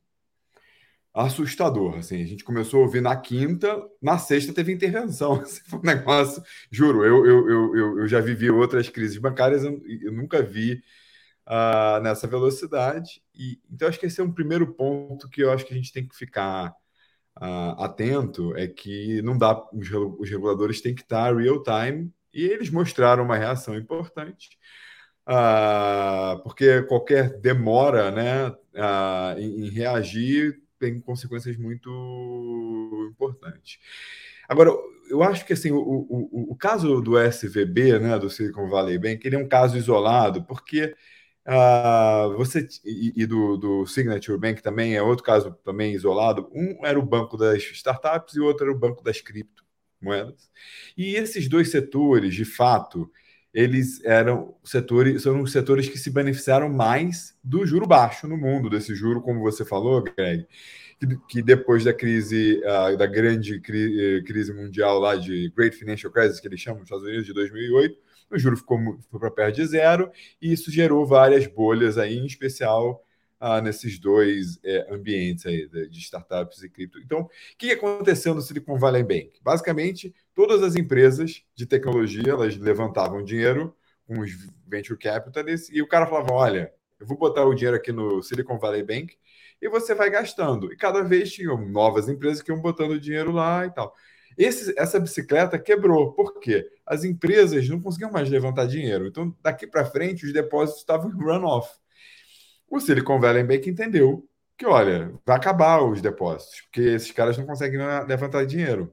assustador. 1.13 1.99
Assim, 1.99 2.23
a 2.23 2.27
gente 2.27 2.45
começou 2.45 2.81
a 2.81 2.85
ouvir 2.85 3.01
na 3.01 3.17
quinta, 3.17 3.83
na 4.01 4.19
sexta 4.19 4.53
teve 4.53 4.73
intervenção. 4.73 5.35
Assim, 5.43 5.61
foi 5.67 5.79
um 5.79 5.83
negócio, 5.83 6.43
juro, 6.71 7.05
eu, 7.05 7.27
eu, 7.27 7.49
eu, 7.49 7.99
eu 8.01 8.09
já 8.09 8.21
vivi 8.21 8.51
outras 8.51 8.89
crises 8.89 9.19
bancárias, 9.19 9.65
eu, 9.65 9.81
eu 10.03 10.13
nunca 10.13 10.43
vi 10.43 10.83
uh, 11.47 12.01
nessa 12.03 12.27
velocidade. 12.27 13.23
E, 13.35 13.61
então, 13.71 13.89
acho 13.89 13.99
que 13.99 14.07
esse 14.07 14.21
é 14.21 14.25
um 14.25 14.33
primeiro 14.33 14.73
ponto 14.75 15.29
que 15.29 15.43
eu 15.43 15.53
acho 15.53 15.65
que 15.67 15.75
a 15.75 15.77
gente 15.77 15.93
tem 15.93 16.07
que 16.07 16.17
ficar 16.17 16.75
uh, 17.39 17.83
atento, 17.83 18.57
é 18.57 18.67
que 18.69 19.21
não 19.23 19.37
dá, 19.37 19.61
os, 19.73 19.91
os 20.19 20.31
reguladores 20.31 20.81
têm 20.81 20.95
que 20.95 21.03
estar 21.03 21.35
real 21.37 21.63
time, 21.63 22.13
e 22.33 22.45
eles 22.45 22.71
mostraram 22.71 23.25
uma 23.25 23.37
reação 23.37 23.77
importante. 23.77 24.51
Uh, 25.29 26.43
porque 26.43 26.83
qualquer 26.85 27.39
demora 27.41 28.11
né, 28.11 28.57
em, 29.39 29.67
em, 29.67 29.71
reagir 29.71 30.61
tem 30.81 30.99
consequências 30.99 31.57
muito 31.57 31.89
importantes. 33.13 33.79
Agora, 34.49 34.71
eu 35.09 35.23
acho 35.23 35.45
que 35.45 35.53
assim, 35.53 35.71
o, 35.71 35.79
o, 35.79 36.53
o 36.53 36.57
caso 36.57 37.01
do 37.01 37.19
SVB, 37.19 37.99
né, 38.01 38.19
do 38.19 38.31
Silicon 38.31 38.69
Valley 38.69 38.99
Bank, 38.99 39.25
ele 39.25 39.37
é 39.37 39.39
um 39.39 39.49
caso 39.49 39.77
isolado, 39.77 40.43
porque 40.45 40.97
uh, 41.47 42.37
você 42.37 42.67
e, 42.85 43.13
e 43.15 43.27
do, 43.27 43.57
do, 43.57 43.87
Signature 43.87 44.39
Bank 44.39 44.63
também 44.63 44.97
é 44.97 45.03
outro 45.03 45.25
caso 45.25 45.53
também 45.63 45.93
isolado. 45.93 46.51
Um 46.53 46.85
era 46.85 46.99
o 46.99 47.07
banco 47.07 47.37
das 47.37 47.63
startups 47.63 48.35
e 48.35 48.41
o 48.41 48.47
outro 48.47 48.67
era 48.67 48.75
o 48.75 48.79
banco 48.79 49.05
das 49.05 49.21
criptomoedas. 49.21 50.51
E 50.97 51.15
esses 51.15 51.49
dois 51.49 51.71
setores, 51.71 52.35
de 52.35 52.45
fato, 52.45 53.11
eles 53.53 54.03
eram 54.05 54.55
setores, 54.63 55.23
são 55.23 55.43
os 55.43 55.53
setores 55.53 55.89
que 55.89 55.99
se 55.99 56.11
beneficiaram 56.11 56.69
mais 56.69 57.37
do 57.43 57.67
juro 57.67 57.87
baixo 57.87 58.29
no 58.29 58.37
mundo, 58.37 58.71
desse 58.71 58.95
juro, 58.95 59.21
como 59.21 59.41
você 59.41 59.65
falou, 59.65 60.03
Greg, 60.03 60.47
que, 60.99 61.07
que 61.29 61.43
depois 61.43 61.85
da 61.85 61.93
crise, 61.93 62.61
uh, 62.65 62.97
da 62.97 63.07
grande 63.07 63.61
cri, 63.61 64.19
eh, 64.19 64.23
crise 64.23 64.53
mundial 64.53 65.01
lá 65.01 65.17
de 65.17 65.51
Great 65.57 65.77
Financial 65.77 66.13
Crisis, 66.13 66.39
que 66.39 66.47
eles 66.47 66.61
chamam 66.61 66.81
nos 66.81 66.87
Estados 66.87 67.07
Unidos, 67.07 67.27
de 67.27 67.33
2008, 67.33 67.99
o 68.31 68.39
juro 68.39 68.57
ficou 68.57 68.79
para 69.19 69.31
perto 69.31 69.57
de 69.57 69.67
zero, 69.67 70.11
e 70.41 70.53
isso 70.53 70.71
gerou 70.71 71.05
várias 71.05 71.47
bolhas 71.47 71.99
aí, 71.99 72.17
em 72.17 72.27
especial 72.27 73.05
ah, 73.41 73.61
nesses 73.61 73.99
dois 73.99 74.61
é, 74.63 74.87
ambientes 74.95 75.47
aí 75.47 75.67
de, 75.67 75.99
startups 75.99 76.63
e 76.63 76.69
cripto. 76.69 76.99
Então, 76.99 77.23
o 77.23 77.29
que 77.57 77.71
aconteceu 77.71 78.35
no 78.35 78.43
Silicon 78.43 78.79
Valley 78.79 79.03
Bank? 79.03 79.33
Basicamente, 79.43 80.15
todas 80.41 80.63
as 80.63 80.75
empresas 80.75 81.45
de 81.55 81.67
tecnologia 81.67 82.31
elas 82.31 82.57
levantavam 82.57 83.23
dinheiro 83.23 83.77
com 84.07 84.21
os 84.21 84.31
venture 84.67 84.99
capitalists 84.99 85.69
e 85.71 85.83
o 85.83 85.87
cara 85.87 86.07
falava: 86.07 86.33
olha, 86.33 86.73
eu 86.99 87.07
vou 87.07 87.19
botar 87.19 87.45
o 87.45 87.55
dinheiro 87.55 87.77
aqui 87.77 87.93
no 87.93 88.23
Silicon 88.23 88.59
Valley 88.59 88.83
Bank 88.83 89.19
e 89.61 89.69
você 89.69 89.95
vai 89.95 90.09
gastando. 90.09 90.73
E 90.73 90.77
cada 90.79 91.03
vez 91.03 91.31
tinham 91.31 91.59
novas 91.69 92.09
empresas 92.09 92.41
que 92.41 92.51
iam 92.51 92.59
botando 92.59 92.99
dinheiro 92.99 93.31
lá 93.31 93.67
e 93.67 93.71
tal. 93.71 93.95
Esse, 94.39 94.73
essa 94.79 94.99
bicicleta 94.99 95.59
quebrou. 95.59 96.15
Por 96.15 96.41
quê? 96.41 96.67
As 96.87 97.05
empresas 97.05 97.69
não 97.69 97.79
conseguiam 97.79 98.11
mais 98.11 98.31
levantar 98.31 98.67
dinheiro. 98.67 99.09
Então, 99.09 99.37
daqui 99.43 99.67
para 99.67 99.85
frente, 99.85 100.25
os 100.25 100.33
depósitos 100.33 100.81
estavam 100.81 101.11
em 101.11 101.23
runoff. 101.23 101.69
O 102.67 102.81
Silicon 102.81 103.21
Valley 103.21 103.45
Bank 103.45 103.69
entendeu 103.69 104.27
que, 104.57 104.65
olha, 104.65 105.13
vai 105.27 105.37
acabar 105.37 105.83
os 105.83 106.01
depósitos, 106.01 106.63
porque 106.63 106.81
esses 106.81 107.11
caras 107.11 107.37
não 107.37 107.45
conseguem 107.45 107.79
levantar 108.07 108.47
dinheiro. 108.47 108.91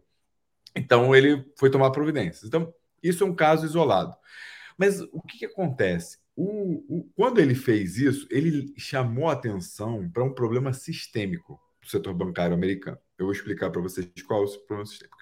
Então, 0.77 1.15
ele 1.15 1.45
foi 1.57 1.69
tomar 1.69 1.91
providências. 1.91 2.43
Então, 2.43 2.73
isso 3.01 3.23
é 3.23 3.27
um 3.27 3.35
caso 3.35 3.65
isolado. 3.65 4.15
Mas 4.77 5.01
o 5.11 5.21
que, 5.21 5.39
que 5.39 5.45
acontece? 5.45 6.19
O, 6.35 6.83
o, 6.87 7.09
quando 7.15 7.39
ele 7.39 7.55
fez 7.55 7.97
isso, 7.97 8.27
ele 8.29 8.73
chamou 8.77 9.29
atenção 9.29 10.09
para 10.09 10.23
um 10.23 10.33
problema 10.33 10.71
sistêmico 10.71 11.59
do 11.81 11.89
setor 11.89 12.13
bancário 12.13 12.53
americano. 12.53 12.97
Eu 13.17 13.25
vou 13.25 13.33
explicar 13.33 13.71
para 13.71 13.81
vocês 13.81 14.07
qual 14.27 14.43
é 14.43 14.45
o 14.45 14.59
problema 14.59 14.85
sistêmico. 14.85 15.17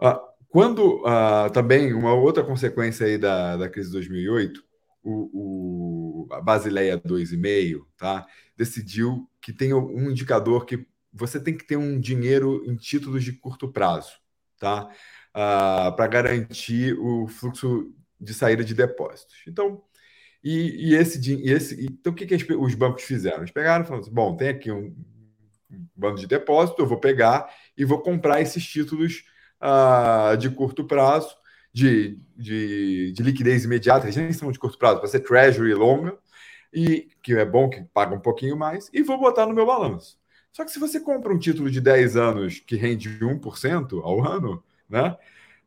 Ah, 0.00 0.20
quando 0.48 1.04
ah, 1.06 1.50
também 1.52 1.94
uma 1.94 2.14
outra 2.14 2.42
consequência 2.42 3.06
aí 3.06 3.16
da, 3.16 3.56
da 3.56 3.68
crise 3.68 3.88
de 3.88 3.94
2008 3.94 4.64
o, 5.04 6.26
o, 6.26 6.32
a 6.32 6.40
Basileia 6.40 6.98
2,5 6.98 7.84
tá, 7.96 8.26
decidiu 8.56 9.28
que 9.40 9.52
tem 9.52 9.74
um 9.74 10.10
indicador 10.10 10.64
que 10.64 10.86
você 11.12 11.38
tem 11.38 11.56
que 11.56 11.66
ter 11.66 11.76
um 11.76 12.00
dinheiro 12.00 12.64
em 12.66 12.74
títulos 12.74 13.22
de 13.22 13.32
curto 13.34 13.70
prazo 13.70 14.23
tá, 14.64 14.88
uh, 15.34 15.94
para 15.94 16.06
garantir 16.06 16.98
o 16.98 17.26
fluxo 17.28 17.92
de 18.20 18.32
saída 18.32 18.64
de 18.64 18.74
depósitos. 18.74 19.36
Então, 19.46 19.82
e, 20.42 20.90
e 20.90 20.94
esse, 20.94 21.18
e 21.32 21.50
esse 21.50 21.84
então 21.84 22.12
o 22.12 22.16
que, 22.16 22.26
que 22.26 22.54
os 22.54 22.74
bancos 22.74 23.02
fizeram? 23.02 23.38
Eles 23.38 23.50
pegaram 23.50 23.84
e 23.84 23.86
falaram 23.86 24.04
assim, 24.04 24.14
bom, 24.14 24.36
tem 24.36 24.48
aqui 24.48 24.70
um, 24.70 24.94
um 25.70 25.86
bando 25.94 26.20
de 26.20 26.26
depósito, 26.26 26.80
eu 26.80 26.86
vou 26.86 26.98
pegar 26.98 27.48
e 27.76 27.84
vou 27.84 28.00
comprar 28.00 28.40
esses 28.40 28.64
títulos 28.64 29.24
uh, 29.62 30.36
de 30.36 30.50
curto 30.50 30.84
prazo 30.84 31.34
de, 31.72 32.18
de, 32.36 33.12
de 33.12 33.22
liquidez 33.22 33.64
imediata, 33.64 34.06
eles 34.06 34.16
nem 34.16 34.32
são 34.32 34.52
de 34.52 34.58
curto 34.58 34.78
prazo, 34.78 35.00
para 35.00 35.08
ser 35.08 35.20
treasury 35.20 35.74
longa, 35.74 36.16
e 36.72 37.08
que 37.20 37.34
é 37.34 37.44
bom 37.44 37.68
que 37.68 37.82
paga 37.92 38.14
um 38.14 38.20
pouquinho 38.20 38.56
mais, 38.56 38.88
e 38.92 39.02
vou 39.02 39.18
botar 39.18 39.44
no 39.46 39.54
meu 39.54 39.66
balanço. 39.66 40.16
Só 40.54 40.64
que 40.64 40.70
se 40.70 40.78
você 40.78 41.00
compra 41.00 41.34
um 41.34 41.38
título 41.38 41.68
de 41.68 41.80
10 41.80 42.16
anos 42.16 42.60
que 42.60 42.76
rende 42.76 43.08
1% 43.18 44.00
ao 44.04 44.24
ano, 44.24 44.62
né? 44.88 45.16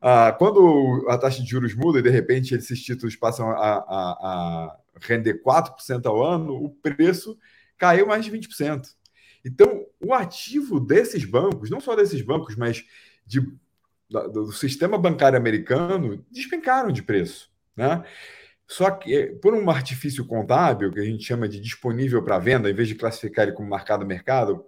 Ah, 0.00 0.32
quando 0.32 1.04
a 1.10 1.18
taxa 1.18 1.42
de 1.42 1.50
juros 1.50 1.74
muda 1.74 1.98
e 1.98 2.02
de 2.02 2.08
repente 2.08 2.54
esses 2.54 2.82
títulos 2.82 3.14
passam 3.14 3.50
a, 3.50 3.54
a, 3.54 3.82
a 3.84 4.78
render 5.02 5.42
4% 5.42 6.06
ao 6.06 6.24
ano, 6.24 6.54
o 6.54 6.70
preço 6.70 7.38
caiu 7.76 8.06
mais 8.06 8.24
de 8.24 8.30
20%. 8.30 8.88
Então, 9.44 9.84
o 10.00 10.14
ativo 10.14 10.80
desses 10.80 11.22
bancos, 11.22 11.68
não 11.68 11.80
só 11.80 11.94
desses 11.94 12.22
bancos, 12.22 12.56
mas 12.56 12.82
de 13.26 13.40
do 14.32 14.50
sistema 14.52 14.96
bancário 14.96 15.36
americano 15.36 16.24
despencaram 16.30 16.90
de 16.90 17.02
preço. 17.02 17.50
Né? 17.76 18.02
Só 18.66 18.90
que, 18.90 19.14
eh, 19.14 19.26
por 19.34 19.52
um 19.52 19.68
artifício 19.68 20.24
contábil, 20.24 20.90
que 20.90 20.98
a 20.98 21.04
gente 21.04 21.24
chama 21.24 21.46
de 21.46 21.60
disponível 21.60 22.22
para 22.22 22.38
venda, 22.38 22.70
em 22.70 22.74
vez 22.74 22.88
de 22.88 22.94
classificar 22.94 23.46
ele 23.46 23.54
como 23.54 23.68
marcado 23.68 24.06
mercado, 24.06 24.64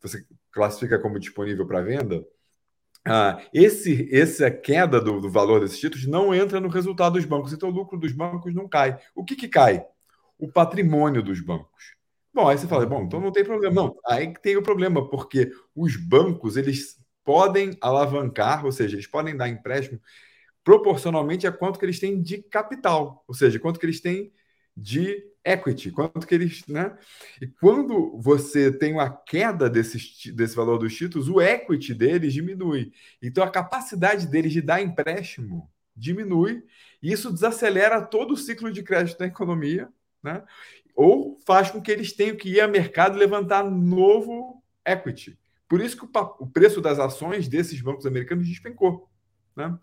você 0.00 0.24
classifica 0.52 0.98
como 0.98 1.18
disponível 1.18 1.66
para 1.66 1.82
venda. 1.82 2.24
Ah, 3.06 3.40
esse, 3.54 4.08
essa 4.14 4.50
queda 4.50 5.00
do, 5.00 5.20
do, 5.20 5.30
valor 5.30 5.60
desses 5.60 5.78
títulos 5.78 6.06
não 6.06 6.34
entra 6.34 6.60
no 6.60 6.68
resultado 6.68 7.14
dos 7.14 7.24
bancos, 7.24 7.52
então 7.52 7.68
o 7.68 7.72
lucro 7.72 7.98
dos 7.98 8.12
bancos 8.12 8.54
não 8.54 8.68
cai. 8.68 8.98
O 9.14 9.24
que, 9.24 9.34
que 9.34 9.48
cai? 9.48 9.84
O 10.38 10.50
patrimônio 10.50 11.22
dos 11.22 11.40
bancos. 11.40 11.96
Bom, 12.34 12.48
aí 12.48 12.58
você 12.58 12.66
fala, 12.66 12.86
bom, 12.86 13.02
então 13.04 13.20
não 13.20 13.32
tem 13.32 13.44
problema. 13.44 13.74
Não, 13.74 13.96
aí 14.06 14.32
tem 14.42 14.56
o 14.56 14.62
problema, 14.62 15.08
porque 15.08 15.50
os 15.74 15.96
bancos, 15.96 16.56
eles 16.56 16.98
podem 17.24 17.76
alavancar, 17.80 18.64
ou 18.64 18.72
seja, 18.72 18.96
eles 18.96 19.06
podem 19.06 19.36
dar 19.36 19.48
empréstimo 19.48 20.00
proporcionalmente 20.62 21.46
a 21.46 21.52
quanto 21.52 21.78
que 21.78 21.84
eles 21.86 21.98
têm 21.98 22.20
de 22.20 22.42
capital, 22.42 23.24
ou 23.26 23.34
seja, 23.34 23.58
quanto 23.58 23.80
que 23.80 23.86
eles 23.86 24.02
têm 24.02 24.30
de 24.78 25.24
equity, 25.44 25.90
quanto 25.90 26.26
que 26.26 26.34
eles, 26.34 26.64
né? 26.68 26.96
E 27.40 27.46
quando 27.46 28.16
você 28.18 28.70
tem 28.70 28.92
uma 28.92 29.10
queda 29.10 29.68
desse, 29.68 30.32
desse 30.32 30.54
valor 30.54 30.78
dos 30.78 30.94
títulos, 30.94 31.28
o 31.28 31.40
equity 31.40 31.94
deles 31.94 32.32
diminui. 32.32 32.92
Então 33.20 33.42
a 33.42 33.50
capacidade 33.50 34.26
deles 34.26 34.52
de 34.52 34.62
dar 34.62 34.80
empréstimo 34.80 35.68
diminui, 35.96 36.62
e 37.02 37.10
isso 37.12 37.32
desacelera 37.32 38.00
todo 38.00 38.34
o 38.34 38.36
ciclo 38.36 38.70
de 38.70 38.84
crédito 38.84 39.18
da 39.18 39.26
economia, 39.26 39.88
né? 40.22 40.44
Ou 40.94 41.38
faz 41.44 41.70
com 41.70 41.80
que 41.80 41.90
eles 41.90 42.12
tenham 42.12 42.36
que 42.36 42.50
ir 42.50 42.60
ao 42.60 42.68
mercado 42.68 43.16
e 43.16 43.18
levantar 43.18 43.68
novo 43.68 44.62
equity. 44.84 45.36
Por 45.68 45.80
isso 45.80 45.96
que 45.96 46.04
o, 46.04 46.10
o 46.40 46.46
preço 46.46 46.80
das 46.80 46.98
ações 46.98 47.48
desses 47.48 47.80
bancos 47.80 48.06
americanos 48.06 48.46
despencou. 48.48 49.08
Né? 49.54 49.76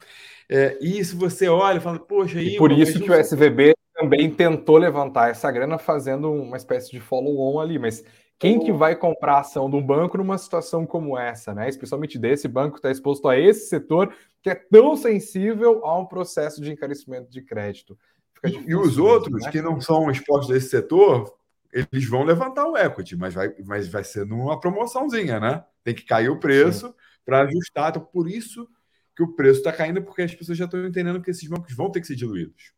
É, 0.50 0.78
e 0.82 1.04
se 1.04 1.16
você 1.16 1.48
olha 1.48 1.78
e 1.78 1.82
fala, 1.82 2.00
poxa, 2.00 2.40
aí. 2.40 2.56
E 2.56 2.58
por 2.58 2.72
isso 2.72 3.00
que 3.00 3.12
o 3.12 3.14
SVB 3.14 3.76
também 4.06 4.30
tentou 4.30 4.78
levantar 4.78 5.32
essa 5.32 5.52
grana 5.52 5.80
fazendo 5.80 6.32
uma 6.32 6.58
espécie 6.58 6.92
de 6.92 7.00
follow-on 7.00 7.60
ali, 7.60 7.80
mas 7.80 8.04
quem 8.38 8.60
que 8.60 8.72
vai 8.72 8.96
comprar 8.96 9.40
ação 9.40 9.68
de 9.68 9.76
um 9.76 9.82
banco 9.82 10.18
numa 10.18 10.38
situação 10.38 10.86
como 10.86 11.18
essa, 11.18 11.56
né? 11.56 11.68
Especialmente 11.68 12.20
desse 12.20 12.48
banco 12.48 12.76
está 12.76 12.92
exposto 12.92 13.28
a 13.28 13.38
esse 13.38 13.68
setor 13.68 14.14
que 14.44 14.50
é 14.50 14.56
tão 14.56 14.96
sensível 14.96 15.84
a 15.84 15.98
um 15.98 16.06
processo 16.06 16.62
de 16.62 16.72
encarecimento 16.72 17.32
de 17.32 17.42
crédito. 17.42 17.98
Difícil, 18.44 18.70
e 18.70 18.76
os 18.76 19.00
outros 19.00 19.44
né? 19.44 19.52
que 19.52 19.60
não 19.60 19.82
são 19.82 20.12
expostos 20.12 20.52
a 20.52 20.58
esse 20.58 20.70
setor, 20.70 21.34
eles 21.74 22.08
vão 22.08 22.24
levantar 22.24 22.68
o 22.68 22.78
equity, 22.78 23.16
mas 23.16 23.34
vai, 23.34 23.56
mas 23.66 23.88
vai 23.88 24.04
ser 24.04 24.26
numa 24.26 24.60
promoçãozinha, 24.60 25.40
né? 25.40 25.64
Tem 25.84 25.96
que 25.96 26.06
cair 26.06 26.30
o 26.30 26.40
preço 26.40 26.94
para 27.26 27.42
ajustar. 27.42 27.90
Então, 27.90 28.04
por 28.04 28.30
isso 28.30 28.68
que 29.16 29.24
o 29.24 29.34
preço 29.34 29.60
está 29.60 29.72
caindo, 29.72 30.04
porque 30.04 30.22
as 30.22 30.36
pessoas 30.36 30.58
já 30.58 30.66
estão 30.66 30.86
entendendo 30.86 31.22
que 31.22 31.32
esses 31.32 31.48
bancos 31.50 31.74
vão 31.74 31.90
ter 31.90 32.02
que 32.02 32.08
ser 32.08 32.16
diluídos. 32.16 32.76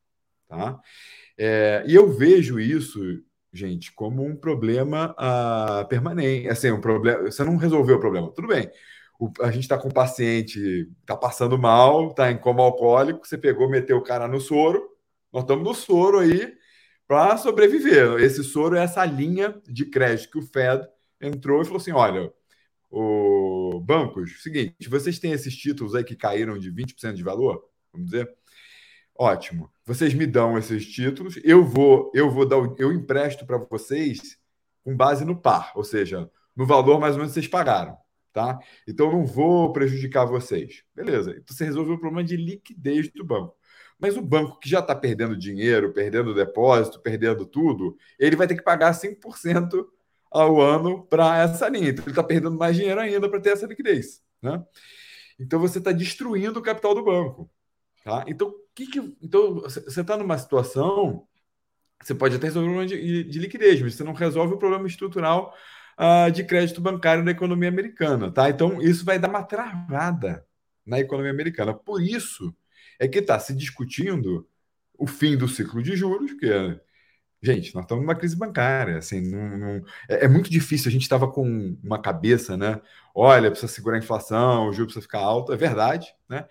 Tá? 0.47 0.79
É, 1.37 1.83
e 1.87 1.95
eu 1.95 2.11
vejo 2.11 2.59
isso, 2.59 2.99
gente, 3.53 3.91
como 3.93 4.23
um 4.25 4.35
problema 4.35 5.15
uh, 5.19 5.87
permanente. 5.87 6.49
Assim, 6.49 6.71
um 6.71 6.81
problema. 6.81 7.23
Você 7.23 7.43
não 7.43 7.57
resolveu 7.57 7.97
o 7.97 7.99
problema. 7.99 8.31
Tudo 8.33 8.47
bem. 8.47 8.69
O, 9.19 9.31
a 9.41 9.51
gente 9.51 9.63
está 9.63 9.77
com 9.77 9.87
um 9.89 9.91
paciente, 9.91 10.89
está 11.01 11.15
passando 11.17 11.57
mal, 11.57 12.09
está 12.11 12.31
em 12.31 12.37
coma 12.37 12.63
alcoólico, 12.63 13.25
você 13.27 13.37
pegou, 13.37 13.69
meteu 13.69 13.97
o 13.97 14.03
cara 14.03 14.27
no 14.27 14.39
soro, 14.39 14.81
Nós 15.33 15.43
estamos 15.43 15.63
no 15.67 15.73
soro 15.73 16.19
aí 16.19 16.53
para 17.07 17.37
sobreviver. 17.37 18.19
Esse 18.19 18.43
soro 18.43 18.75
é 18.75 18.83
essa 18.83 19.05
linha 19.05 19.59
de 19.67 19.85
crédito 19.85 20.31
que 20.31 20.39
o 20.39 20.41
Fed 20.41 20.87
entrou 21.21 21.61
e 21.61 21.65
falou 21.65 21.77
assim: 21.79 21.91
olha, 21.91 22.31
o 22.89 23.81
bancos, 23.81 24.41
seguinte, 24.43 24.89
vocês 24.89 25.19
têm 25.19 25.31
esses 25.31 25.55
títulos 25.55 25.95
aí 25.95 26.03
que 26.03 26.15
caíram 26.15 26.57
de 26.57 26.71
20% 26.71 27.13
de 27.13 27.23
valor, 27.23 27.63
vamos 27.91 28.11
dizer. 28.11 28.29
Ótimo. 29.17 29.71
Vocês 29.85 30.13
me 30.13 30.27
dão 30.27 30.57
esses 30.57 30.85
títulos, 30.85 31.39
eu 31.43 31.63
vou, 31.63 32.11
eu 32.13 32.29
vou 32.29 32.45
dar, 32.45 32.57
eu 32.77 32.91
empresto 32.91 33.45
para 33.45 33.57
vocês 33.57 34.37
com 34.83 34.95
base 34.95 35.25
no 35.25 35.35
par, 35.35 35.71
ou 35.75 35.83
seja, 35.83 36.29
no 36.55 36.65
valor 36.65 36.99
mais 36.99 37.13
ou 37.13 37.19
menos 37.19 37.33
que 37.33 37.39
vocês 37.39 37.47
pagaram, 37.47 37.97
tá? 38.31 38.59
Então 38.87 39.07
eu 39.07 39.13
não 39.13 39.25
vou 39.25 39.73
prejudicar 39.73 40.25
vocês. 40.25 40.83
Beleza. 40.95 41.31
Então 41.31 41.55
você 41.55 41.65
resolveu 41.65 41.95
o 41.95 41.99
problema 41.99 42.23
de 42.23 42.37
liquidez 42.37 43.09
do 43.11 43.23
banco. 43.23 43.55
Mas 43.99 44.15
o 44.15 44.21
banco 44.21 44.59
que 44.59 44.69
já 44.69 44.79
está 44.79 44.95
perdendo 44.95 45.35
dinheiro, 45.35 45.91
perdendo 45.91 46.33
depósito, 46.33 47.01
perdendo 47.01 47.45
tudo, 47.45 47.97
ele 48.19 48.35
vai 48.35 48.47
ter 48.47 48.55
que 48.55 48.63
pagar 48.63 48.93
5% 48.93 49.85
ao 50.29 50.61
ano 50.61 51.03
para 51.07 51.37
essa 51.39 51.67
linha. 51.67 51.89
Então 51.89 52.03
ele 52.03 52.11
está 52.11 52.23
perdendo 52.23 52.57
mais 52.57 52.75
dinheiro 52.75 52.99
ainda 52.99 53.27
para 53.27 53.39
ter 53.39 53.51
essa 53.51 53.65
liquidez. 53.65 54.21
Né? 54.41 54.63
Então 55.39 55.59
você 55.59 55.79
está 55.79 55.91
destruindo 55.91 56.59
o 56.59 56.63
capital 56.63 56.93
do 56.93 57.03
banco. 57.03 57.49
Tá? 58.03 58.23
Então, 58.27 58.53
que 58.77 58.85
que, 58.85 59.17
então 59.21 59.55
você 59.55 60.01
está 60.01 60.15
numa 60.15 60.37
situação. 60.37 61.27
Você 62.03 62.13
pode 62.13 62.35
até 62.35 62.45
resolver 62.45 62.69
o 62.69 62.73
problema 62.73 62.87
de, 62.87 63.23
de, 63.23 63.39
liquidez, 63.39 63.81
mas 63.81 63.95
você 63.95 64.03
não 64.03 64.13
resolve 64.13 64.53
o 64.53 64.57
problema 64.59 64.85
estrutural 64.85 65.51
uh, 65.97 66.31
de 66.31 66.43
crédito 66.43 66.79
bancário 66.79 67.23
na 67.23 67.31
economia 67.31 67.69
americana. 67.69 68.31
Tá? 68.31 68.49
Então, 68.49 68.79
isso 68.79 69.03
vai 69.03 69.17
dar 69.17 69.29
uma 69.29 69.41
travada 69.41 70.45
na 70.85 70.99
economia 70.99 71.31
americana. 71.31 71.73
Por 71.73 72.03
isso 72.03 72.55
é 72.99 73.07
que 73.07 73.17
está 73.17 73.39
se 73.39 73.55
discutindo 73.55 74.47
o 74.93 75.07
fim 75.07 75.35
do 75.35 75.47
ciclo 75.47 75.81
de 75.81 75.95
juros, 75.95 76.33
que 76.33 76.45
é, 76.45 76.79
gente, 77.41 77.73
nós 77.73 77.83
estamos 77.85 78.03
numa 78.03 78.15
crise 78.15 78.35
bancária, 78.35 78.99
assim, 78.99 79.31
é, 80.07 80.25
é, 80.25 80.27
muito 80.27 80.51
difícil. 80.51 80.89
A 80.89 80.91
gente 80.91 81.01
estava 81.01 81.27
com 81.31 81.77
uma 81.83 81.99
cabeça, 81.99 82.55
né? 82.55 82.79
Olha, 83.15 83.49
precisa 83.49 83.71
segurar 83.71 83.95
a 83.97 83.99
inflação, 83.99 84.67
o 84.67 84.73
juro 84.73 84.85
precisa 84.85 85.01
ficar 85.01 85.19
alto, 85.19 85.51
é 85.51 85.57
verdade, 85.57 86.13
né? 86.29 86.45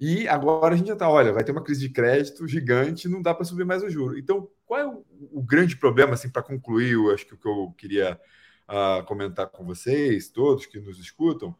E 0.00 0.28
agora 0.28 0.74
a 0.74 0.76
gente 0.76 0.86
já 0.86 0.92
está, 0.92 1.08
olha, 1.08 1.32
vai 1.32 1.42
ter 1.42 1.50
uma 1.50 1.62
crise 1.62 1.80
de 1.80 1.88
crédito 1.88 2.46
gigante, 2.46 3.08
não 3.08 3.20
dá 3.20 3.34
para 3.34 3.44
subir 3.44 3.64
mais 3.64 3.82
o 3.82 3.90
juro. 3.90 4.16
Então, 4.16 4.48
qual 4.64 4.80
é 4.80 4.86
o, 4.86 5.04
o 5.32 5.42
grande 5.42 5.76
problema, 5.76 6.14
assim, 6.14 6.30
para 6.30 6.42
concluir, 6.42 6.92
eu 6.92 7.10
acho 7.12 7.26
que 7.26 7.34
o 7.34 7.36
que 7.36 7.48
eu 7.48 7.74
queria 7.76 8.20
uh, 8.68 9.04
comentar 9.06 9.48
com 9.48 9.64
vocês, 9.64 10.28
todos 10.28 10.66
que 10.66 10.78
nos 10.78 11.00
escutam, 11.00 11.54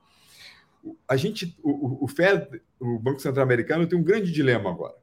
a 1.08 1.16
gente, 1.16 1.58
o, 1.62 2.04
o 2.04 2.08
Fed, 2.08 2.62
o 2.78 2.98
Banco 2.98 3.20
Central 3.20 3.44
Americano, 3.44 3.86
tem 3.86 3.98
um 3.98 4.04
grande 4.04 4.30
dilema 4.30 4.70
agora. 4.70 4.94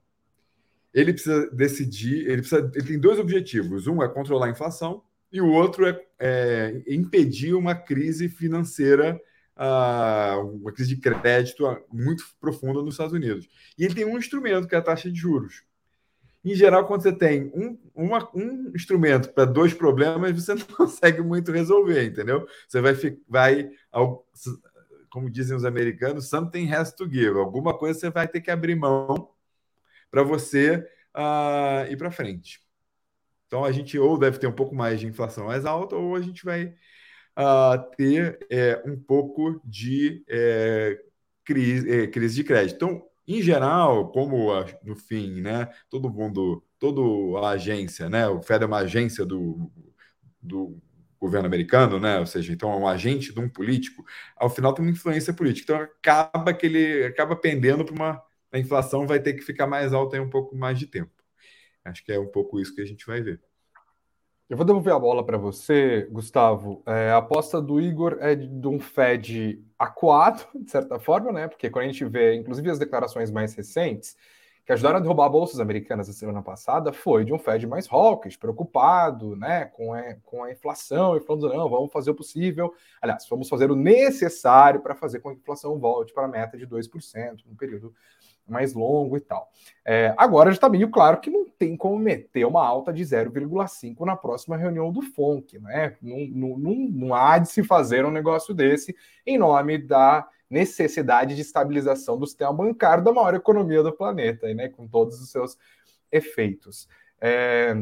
Ele 0.93 1.11
precisa 1.11 1.49
decidir, 1.51 2.25
ele, 2.25 2.37
precisa, 2.37 2.71
ele 2.73 2.87
tem 2.87 2.99
dois 2.99 3.19
objetivos: 3.19 3.85
um 3.85 4.01
é 4.01 4.07
controlar 4.07 4.47
a 4.47 4.51
inflação 4.51 5.03
e 5.31 5.41
o 5.41 5.51
outro 5.51 5.85
é, 5.85 6.01
é 6.17 6.83
impedir 6.87 7.53
uma 7.53 7.75
crise 7.75 8.29
financeira, 8.29 9.19
uma 9.57 10.71
crise 10.71 10.95
de 10.95 11.01
crédito 11.01 11.65
muito 11.91 12.23
profunda 12.39 12.81
nos 12.81 12.95
Estados 12.95 13.13
Unidos. 13.13 13.47
E 13.77 13.85
ele 13.85 13.95
tem 13.95 14.05
um 14.05 14.17
instrumento 14.17 14.67
que 14.67 14.75
é 14.75 14.77
a 14.77 14.81
taxa 14.81 15.09
de 15.09 15.17
juros. 15.17 15.63
Em 16.43 16.53
geral, 16.53 16.85
quando 16.85 17.01
você 17.01 17.11
tem 17.11 17.51
um, 17.55 17.77
uma, 17.95 18.29
um 18.35 18.71
instrumento 18.75 19.33
para 19.33 19.45
dois 19.45 19.73
problemas, 19.73 20.31
você 20.31 20.53
não 20.53 20.65
consegue 20.77 21.21
muito 21.21 21.51
resolver, 21.51 22.05
entendeu? 22.05 22.47
Você 22.67 22.81
vai, 22.81 22.93
vai 23.27 23.71
como 25.09 25.29
dizem 25.29 25.55
os 25.55 25.63
americanos, 25.63 26.27
something 26.27 26.71
has 26.73 26.93
to 26.93 27.09
give. 27.09 27.39
Alguma 27.39 27.75
coisa 27.75 27.97
você 27.97 28.09
vai 28.09 28.27
ter 28.27 28.41
que 28.41 28.51
abrir 28.51 28.75
mão 28.75 29.29
para 30.11 30.23
você 30.23 30.85
uh, 31.15 31.89
ir 31.89 31.97
para 31.97 32.11
frente. 32.11 32.59
Então 33.47 33.63
a 33.63 33.71
gente 33.71 33.97
ou 33.97 34.17
deve 34.19 34.37
ter 34.37 34.47
um 34.47 34.51
pouco 34.51 34.75
mais 34.75 34.99
de 34.99 35.07
inflação 35.07 35.45
mais 35.45 35.65
alta, 35.65 35.95
ou 35.95 36.15
a 36.15 36.21
gente 36.21 36.43
vai 36.43 36.75
uh, 37.37 37.95
ter 37.95 38.39
é, 38.49 38.81
um 38.85 38.97
pouco 38.97 39.61
de 39.65 40.23
é, 40.27 40.99
crise, 41.43 41.89
é, 41.89 42.07
crise 42.07 42.35
de 42.35 42.43
crédito. 42.43 42.75
Então, 42.75 43.03
em 43.27 43.41
geral, 43.41 44.11
como 44.11 44.47
no 44.83 44.95
fim, 44.95 45.41
né, 45.41 45.69
todo 45.89 46.09
mundo, 46.09 46.63
toda 46.79 47.45
a 47.45 47.51
agência, 47.51 48.09
né, 48.09 48.27
o 48.27 48.41
Fed 48.41 48.63
é 48.63 48.67
uma 48.67 48.79
agência 48.79 49.25
do, 49.25 49.71
do 50.41 50.79
governo 51.19 51.47
americano, 51.47 51.99
né? 51.99 52.19
Ou 52.19 52.25
seja, 52.25 52.53
então 52.53 52.71
é 52.71 52.75
um 52.75 52.87
agente 52.87 53.33
de 53.33 53.39
um 53.39 53.49
político, 53.49 54.03
ao 54.35 54.49
final 54.49 54.73
tem 54.73 54.85
uma 54.85 54.91
influência 54.91 55.33
política. 55.33 55.73
Então 55.73 55.83
acaba 55.83 56.53
que 56.53 56.65
ele 56.67 57.05
acaba 57.05 57.35
pendendo 57.35 57.83
para 57.85 57.95
uma 57.95 58.23
a 58.51 58.59
inflação 58.59 59.05
vai 59.05 59.19
ter 59.19 59.33
que 59.33 59.41
ficar 59.41 59.67
mais 59.67 59.93
alta 59.93 60.15
em 60.17 60.21
um 60.21 60.29
pouco 60.29 60.55
mais 60.55 60.79
de 60.79 60.87
tempo. 60.87 61.11
Acho 61.83 62.03
que 62.05 62.11
é 62.11 62.19
um 62.19 62.27
pouco 62.27 62.59
isso 62.59 62.73
que 62.73 62.81
a 62.81 62.85
gente 62.85 63.05
vai 63.05 63.21
ver. 63.21 63.41
Eu 64.47 64.55
vou 64.55 64.65
devolver 64.65 64.93
a 64.93 64.99
bola 64.99 65.25
para 65.25 65.39
você, 65.39 66.07
Gustavo. 66.11 66.83
É, 66.85 67.09
a 67.09 67.17
aposta 67.17 67.59
do 67.59 67.81
Igor 67.81 68.17
é 68.19 68.35
de 68.35 68.67
um 68.67 68.79
Fed 68.79 69.59
acuado, 69.77 70.45
de 70.53 70.69
certa 70.69 70.99
forma, 70.99 71.31
né? 71.31 71.47
Porque 71.47 71.67
quando 71.67 71.85
a 71.85 71.87
gente 71.87 72.05
vê, 72.05 72.35
inclusive, 72.35 72.69
as 72.69 72.77
declarações 72.77 73.31
mais 73.31 73.55
recentes, 73.55 74.15
que 74.63 74.71
ajudaram 74.71 74.97
a 74.97 74.99
derrubar 74.99 75.29
bolsas 75.29 75.59
americanas 75.59 76.07
na 76.07 76.13
semana 76.13 76.43
passada 76.43 76.93
foi 76.93 77.25
de 77.25 77.33
um 77.33 77.39
Fed 77.39 77.65
mais 77.65 77.87
hawkish, 77.91 78.37
preocupado 78.37 79.35
né, 79.35 79.65
com, 79.65 79.93
a, 79.93 80.15
com 80.23 80.43
a 80.43 80.51
inflação 80.51 81.17
e 81.17 81.21
falando: 81.21 81.49
não, 81.49 81.67
vamos 81.67 81.91
fazer 81.91 82.11
o 82.11 82.15
possível. 82.15 82.71
Aliás, 83.01 83.27
vamos 83.27 83.49
fazer 83.49 83.71
o 83.71 83.75
necessário 83.75 84.79
para 84.79 84.93
fazer 84.93 85.21
com 85.21 85.29
que 85.29 85.37
a 85.37 85.39
inflação 85.39 85.79
volte 85.79 86.13
para 86.13 86.25
a 86.25 86.27
meta 86.27 86.55
de 86.55 86.67
2% 86.67 87.45
no 87.47 87.55
período 87.55 87.95
mais 88.47 88.73
longo 88.73 89.17
e 89.17 89.19
tal. 89.19 89.49
É, 89.85 90.13
agora 90.17 90.51
já 90.51 90.55
está 90.55 90.69
meio 90.69 90.89
claro 90.89 91.19
que 91.19 91.29
não 91.29 91.45
tem 91.49 91.75
como 91.75 91.97
meter 91.97 92.45
uma 92.45 92.65
alta 92.65 92.91
de 92.91 93.03
0,5 93.03 94.05
na 94.05 94.15
próxima 94.15 94.57
reunião 94.57 94.91
do 94.91 95.01
FONC, 95.01 95.59
né? 95.59 95.95
Não, 96.01 96.17
não, 96.27 96.57
não, 96.57 96.75
não 96.75 97.15
há 97.15 97.37
de 97.37 97.49
se 97.49 97.63
fazer 97.63 98.05
um 98.05 98.11
negócio 98.11 98.53
desse 98.53 98.95
em 99.25 99.37
nome 99.37 99.77
da 99.77 100.27
necessidade 100.49 101.35
de 101.35 101.41
estabilização 101.41 102.17
do 102.17 102.27
sistema 102.27 102.53
bancário 102.53 103.03
da 103.03 103.11
maior 103.11 103.33
economia 103.33 103.81
do 103.81 103.91
planeta, 103.91 104.53
né, 104.53 104.69
com 104.69 104.87
todos 104.87 105.19
os 105.19 105.29
seus 105.31 105.57
efeitos. 106.11 106.87
É... 107.19 107.75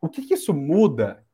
O 0.00 0.08
que, 0.08 0.22
que 0.22 0.34
isso 0.34 0.54
muda 0.54 1.24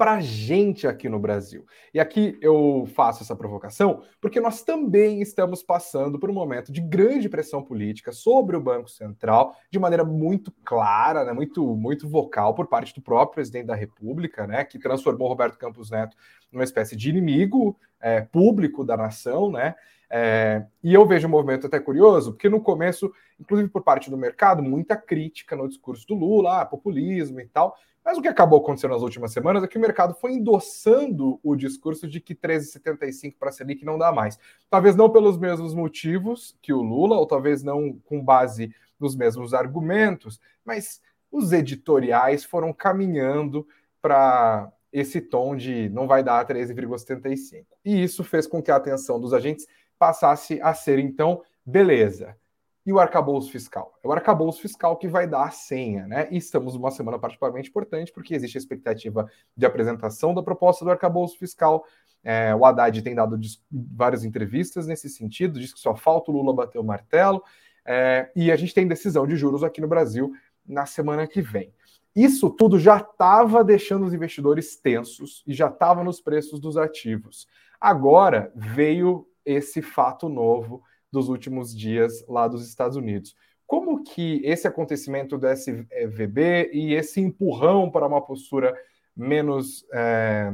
para 0.00 0.12
a 0.12 0.20
gente 0.22 0.86
aqui 0.86 1.10
no 1.10 1.18
Brasil. 1.18 1.66
E 1.92 2.00
aqui 2.00 2.38
eu 2.40 2.88
faço 2.94 3.22
essa 3.22 3.36
provocação 3.36 4.02
porque 4.18 4.40
nós 4.40 4.62
também 4.62 5.20
estamos 5.20 5.62
passando 5.62 6.18
por 6.18 6.30
um 6.30 6.32
momento 6.32 6.72
de 6.72 6.80
grande 6.80 7.28
pressão 7.28 7.62
política 7.62 8.10
sobre 8.10 8.56
o 8.56 8.60
Banco 8.62 8.88
Central, 8.88 9.54
de 9.70 9.78
maneira 9.78 10.02
muito 10.02 10.50
clara, 10.64 11.22
né, 11.26 11.34
muito, 11.34 11.76
muito 11.76 12.08
vocal 12.08 12.54
por 12.54 12.66
parte 12.66 12.94
do 12.94 13.02
próprio 13.02 13.34
presidente 13.34 13.66
da 13.66 13.74
República, 13.74 14.46
né, 14.46 14.64
que 14.64 14.78
transformou 14.78 15.28
Roberto 15.28 15.58
Campos 15.58 15.90
Neto 15.90 16.16
numa 16.50 16.64
espécie 16.64 16.96
de 16.96 17.10
inimigo 17.10 17.76
é, 18.00 18.22
público 18.22 18.82
da 18.82 18.96
nação, 18.96 19.52
né? 19.52 19.74
É, 20.12 20.64
e 20.82 20.92
eu 20.92 21.06
vejo 21.06 21.28
um 21.28 21.30
movimento 21.30 21.68
até 21.68 21.78
curioso, 21.78 22.32
porque 22.32 22.48
no 22.48 22.60
começo, 22.60 23.12
inclusive 23.38 23.68
por 23.68 23.82
parte 23.82 24.10
do 24.10 24.16
mercado, 24.16 24.60
muita 24.60 24.96
crítica 24.96 25.54
no 25.54 25.68
discurso 25.68 26.04
do 26.08 26.14
Lula, 26.14 26.62
ah, 26.62 26.66
populismo 26.66 27.38
e 27.40 27.46
tal. 27.46 27.76
Mas 28.04 28.16
o 28.16 28.22
que 28.22 28.28
acabou 28.28 28.60
acontecendo 28.60 28.92
nas 28.92 29.02
últimas 29.02 29.32
semanas 29.32 29.62
é 29.62 29.68
que 29.68 29.76
o 29.76 29.80
mercado 29.80 30.14
foi 30.14 30.32
endossando 30.32 31.38
o 31.42 31.54
discurso 31.54 32.08
de 32.08 32.20
que 32.20 32.34
13,75 32.34 33.36
para 33.38 33.50
a 33.50 33.52
Selic 33.52 33.84
não 33.84 33.98
dá 33.98 34.10
mais. 34.10 34.38
Talvez 34.70 34.96
não 34.96 35.10
pelos 35.10 35.38
mesmos 35.38 35.74
motivos 35.74 36.56
que 36.62 36.72
o 36.72 36.80
Lula, 36.80 37.16
ou 37.16 37.26
talvez 37.26 37.62
não 37.62 37.92
com 38.04 38.22
base 38.22 38.74
nos 38.98 39.14
mesmos 39.14 39.52
argumentos, 39.52 40.40
mas 40.64 41.00
os 41.30 41.52
editoriais 41.52 42.44
foram 42.44 42.72
caminhando 42.72 43.66
para 44.00 44.72
esse 44.92 45.20
tom 45.20 45.54
de 45.54 45.88
não 45.90 46.06
vai 46.06 46.22
dar 46.22 46.46
13,75. 46.46 47.64
E 47.84 48.02
isso 48.02 48.24
fez 48.24 48.46
com 48.46 48.62
que 48.62 48.70
a 48.70 48.76
atenção 48.76 49.20
dos 49.20 49.32
agentes 49.32 49.66
passasse 49.98 50.60
a 50.62 50.74
ser, 50.74 50.98
então, 50.98 51.42
beleza. 51.64 52.36
E 52.84 52.92
o 52.92 52.98
arcabouço 52.98 53.50
fiscal? 53.50 53.98
É 54.02 54.08
o 54.08 54.12
arcabouço 54.12 54.62
fiscal 54.62 54.96
que 54.96 55.06
vai 55.06 55.26
dar 55.26 55.44
a 55.44 55.50
senha, 55.50 56.06
né? 56.06 56.28
E 56.30 56.38
estamos 56.38 56.74
numa 56.74 56.90
semana 56.90 57.18
particularmente 57.18 57.68
importante, 57.68 58.10
porque 58.10 58.34
existe 58.34 58.56
a 58.56 58.60
expectativa 58.60 59.30
de 59.56 59.66
apresentação 59.66 60.32
da 60.32 60.42
proposta 60.42 60.84
do 60.84 60.90
arcabouço 60.90 61.38
fiscal. 61.38 61.84
É, 62.24 62.54
o 62.54 62.64
Haddad 62.64 63.02
tem 63.02 63.14
dado 63.14 63.38
várias 63.70 64.24
entrevistas 64.24 64.86
nesse 64.86 65.08
sentido, 65.08 65.60
diz 65.60 65.72
que 65.72 65.80
só 65.80 65.94
falta 65.94 66.30
o 66.30 66.34
Lula 66.34 66.54
bater 66.54 66.78
o 66.78 66.84
martelo. 66.84 67.42
É, 67.84 68.30
e 68.34 68.50
a 68.50 68.56
gente 68.56 68.74
tem 68.74 68.88
decisão 68.88 69.26
de 69.26 69.36
juros 69.36 69.62
aqui 69.62 69.80
no 69.80 69.88
Brasil 69.88 70.32
na 70.66 70.86
semana 70.86 71.26
que 71.26 71.42
vem. 71.42 71.72
Isso 72.14 72.50
tudo 72.50 72.78
já 72.78 72.96
estava 72.98 73.62
deixando 73.62 74.04
os 74.04 74.12
investidores 74.12 74.76
tensos 74.76 75.44
e 75.46 75.52
já 75.52 75.68
estava 75.68 76.02
nos 76.02 76.20
preços 76.20 76.58
dos 76.58 76.76
ativos. 76.76 77.46
Agora 77.80 78.52
veio 78.54 79.26
esse 79.44 79.80
fato 79.80 80.28
novo 80.28 80.82
dos 81.12 81.28
últimos 81.28 81.76
dias 81.76 82.24
lá 82.28 82.46
dos 82.46 82.66
Estados 82.66 82.96
Unidos. 82.96 83.34
Como 83.66 84.02
que 84.02 84.40
esse 84.44 84.66
acontecimento 84.66 85.38
do 85.38 85.46
SVB 85.46 86.70
e 86.72 86.94
esse 86.94 87.20
empurrão 87.20 87.90
para 87.90 88.06
uma 88.06 88.20
postura 88.20 88.76
menos 89.16 89.86
é, 89.92 90.52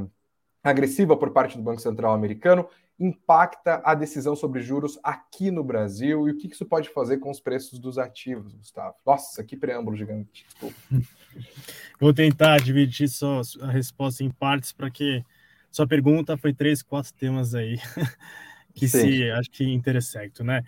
agressiva 0.62 1.16
por 1.16 1.30
parte 1.30 1.56
do 1.56 1.62
Banco 1.62 1.80
Central 1.80 2.12
americano 2.12 2.68
impacta 2.98 3.82
a 3.84 3.94
decisão 3.94 4.34
sobre 4.34 4.62
juros 4.62 4.98
aqui 5.02 5.50
no 5.50 5.62
Brasil 5.62 6.28
e 6.28 6.32
o 6.32 6.36
que 6.36 6.46
isso 6.46 6.64
pode 6.64 6.88
fazer 6.88 7.18
com 7.18 7.30
os 7.30 7.38
preços 7.38 7.78
dos 7.78 7.98
ativos, 7.98 8.54
Gustavo? 8.54 8.94
Nossa, 9.04 9.44
que 9.44 9.56
preâmbulo 9.56 9.96
gigante. 9.96 10.46
Vou 12.00 12.12
tentar 12.12 12.58
dividir 12.58 13.08
só 13.08 13.42
a 13.60 13.70
resposta 13.70 14.24
em 14.24 14.30
partes 14.30 14.72
para 14.72 14.90
que 14.90 15.22
sua 15.70 15.86
pergunta 15.86 16.36
foi 16.38 16.54
três, 16.54 16.82
quatro 16.82 17.12
temas 17.12 17.54
aí 17.54 17.78
que 18.76 18.86
Sim. 18.86 19.10
se 19.10 19.30
acho 19.30 19.50
que 19.50 19.64
intersectam, 19.64 20.46
né? 20.46 20.62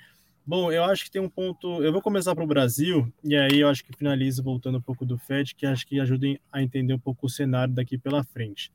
Bom, 0.44 0.72
eu 0.72 0.82
acho 0.82 1.04
que 1.04 1.10
tem 1.10 1.20
um 1.20 1.28
ponto. 1.28 1.84
Eu 1.84 1.92
vou 1.92 2.00
começar 2.00 2.34
para 2.34 2.42
o 2.42 2.46
Brasil 2.46 3.12
e 3.22 3.36
aí 3.36 3.60
eu 3.60 3.68
acho 3.68 3.84
que 3.84 3.94
finalizo 3.94 4.42
voltando 4.42 4.78
um 4.78 4.80
pouco 4.80 5.04
do 5.04 5.18
Fed, 5.18 5.54
que 5.54 5.66
acho 5.66 5.86
que 5.86 6.00
ajudem 6.00 6.40
a 6.50 6.62
entender 6.62 6.94
um 6.94 6.98
pouco 6.98 7.26
o 7.26 7.28
cenário 7.28 7.74
daqui 7.74 7.98
pela 7.98 8.24
frente. 8.24 8.72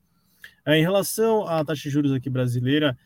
É, 0.64 0.78
em 0.78 0.82
relação 0.82 1.46
à 1.48 1.64
taxa 1.64 1.82
de 1.82 1.90
juros 1.90 2.12
aqui 2.12 2.30
brasileira, 2.30 2.96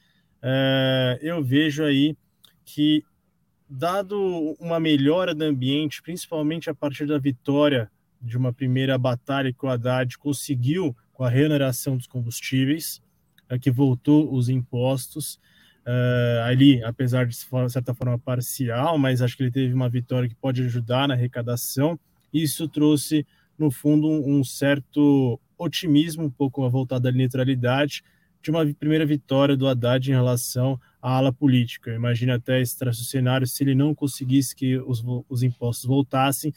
é, 0.43 1.19
eu 1.23 1.43
vejo 1.43 1.83
aí 1.83 2.15
que, 2.63 3.03
dado 3.69 4.55
uma 4.61 4.79
melhora 4.79 5.35
do 5.35 5.45
ambiente, 5.45 6.03
principalmente 6.03 6.69
a 6.69 6.75
partir 6.75 7.07
da 7.07 7.17
vitória 7.17 7.91
de 8.21 8.37
uma 8.37 8.53
primeira 8.53 8.99
batalha 8.99 9.51
que 9.51 9.65
o 9.65 9.69
Haddad 9.69 10.19
conseguiu 10.19 10.95
com 11.15 11.25
a 11.25 11.31
reoneração 11.31 11.97
dos 11.97 12.07
combustíveis, 12.07 13.01
é, 13.49 13.59
que 13.59 13.71
voltou 13.71 14.31
os 14.31 14.51
impostos, 14.51 15.41
uh, 15.87 16.43
ali, 16.45 16.83
apesar 16.85 17.27
de 17.27 17.37
certa 17.69 17.95
forma 17.95 18.19
parcial, 18.19 18.99
mas 18.99 19.23
acho 19.23 19.37
que 19.37 19.43
ele 19.43 19.51
teve 19.51 19.73
uma 19.73 19.89
vitória 19.89 20.29
que 20.29 20.35
pode 20.35 20.63
ajudar 20.63 21.09
na 21.09 21.15
arrecadação. 21.15 21.99
Isso 22.33 22.69
trouxe, 22.69 23.27
no 23.59 23.71
fundo, 23.71 24.09
um, 24.09 24.45
certo 24.45 25.41
otimismo, 25.57 26.25
um 26.25 26.31
pouco 26.31 26.69
voltado 26.69 27.09
à 27.09 27.13
neutralidade, 27.13 28.03
de 28.41 28.51
uma 28.51 28.65
primeira 28.75 29.05
vitória 29.05 29.57
do 29.57 29.67
Haddad 29.67 30.11
em 30.11 30.15
relação 30.15 30.79
à 31.03 31.17
ala 31.17 31.33
política. 31.33 31.93
Imagina 31.93 32.37
até 32.37 32.61
esse 32.61 32.77
cenário, 33.05 33.47
se 33.47 33.65
ele 33.65 33.75
não 33.75 33.95
conseguisse 33.95 34.55
que 34.55 34.79
os, 34.79 35.03
os 35.29 35.43
impostos 35.43 35.87
voltassem, 35.87 36.53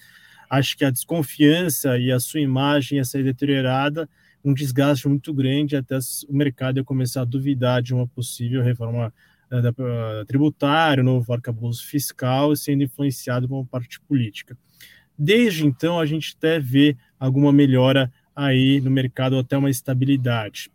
acho 0.49 0.77
que 0.77 0.85
a 0.85 0.91
desconfiança 0.91 1.97
e 1.97 2.11
a 2.11 2.19
sua 2.19 2.41
imagem 2.41 2.97
ia 2.97 3.05
ser 3.05 3.23
deteriorada 3.23 4.07
um 4.43 4.53
desgaste 4.53 5.07
muito 5.07 5.33
grande 5.33 5.75
até 5.75 5.97
o 6.27 6.33
mercado 6.33 6.83
começar 6.83 7.21
a 7.21 7.25
duvidar 7.25 7.81
de 7.81 7.93
uma 7.93 8.07
possível 8.07 8.63
reforma 8.63 9.13
uh, 9.51 10.25
tributária, 10.25 11.03
novo 11.03 11.31
arcabouço 11.33 11.85
fiscal, 11.85 12.55
sendo 12.55 12.83
influenciado 12.83 13.47
por 13.47 13.55
uma 13.55 13.65
parte 13.65 13.99
política. 14.01 14.57
Desde 15.17 15.65
então, 15.65 15.99
a 15.99 16.05
gente 16.05 16.35
até 16.37 16.59
vê 16.59 16.97
alguma 17.19 17.51
melhora 17.51 18.11
aí 18.35 18.81
no 18.81 18.89
mercado, 18.89 19.37
até 19.37 19.57
uma 19.57 19.69
estabilidade. 19.69 20.71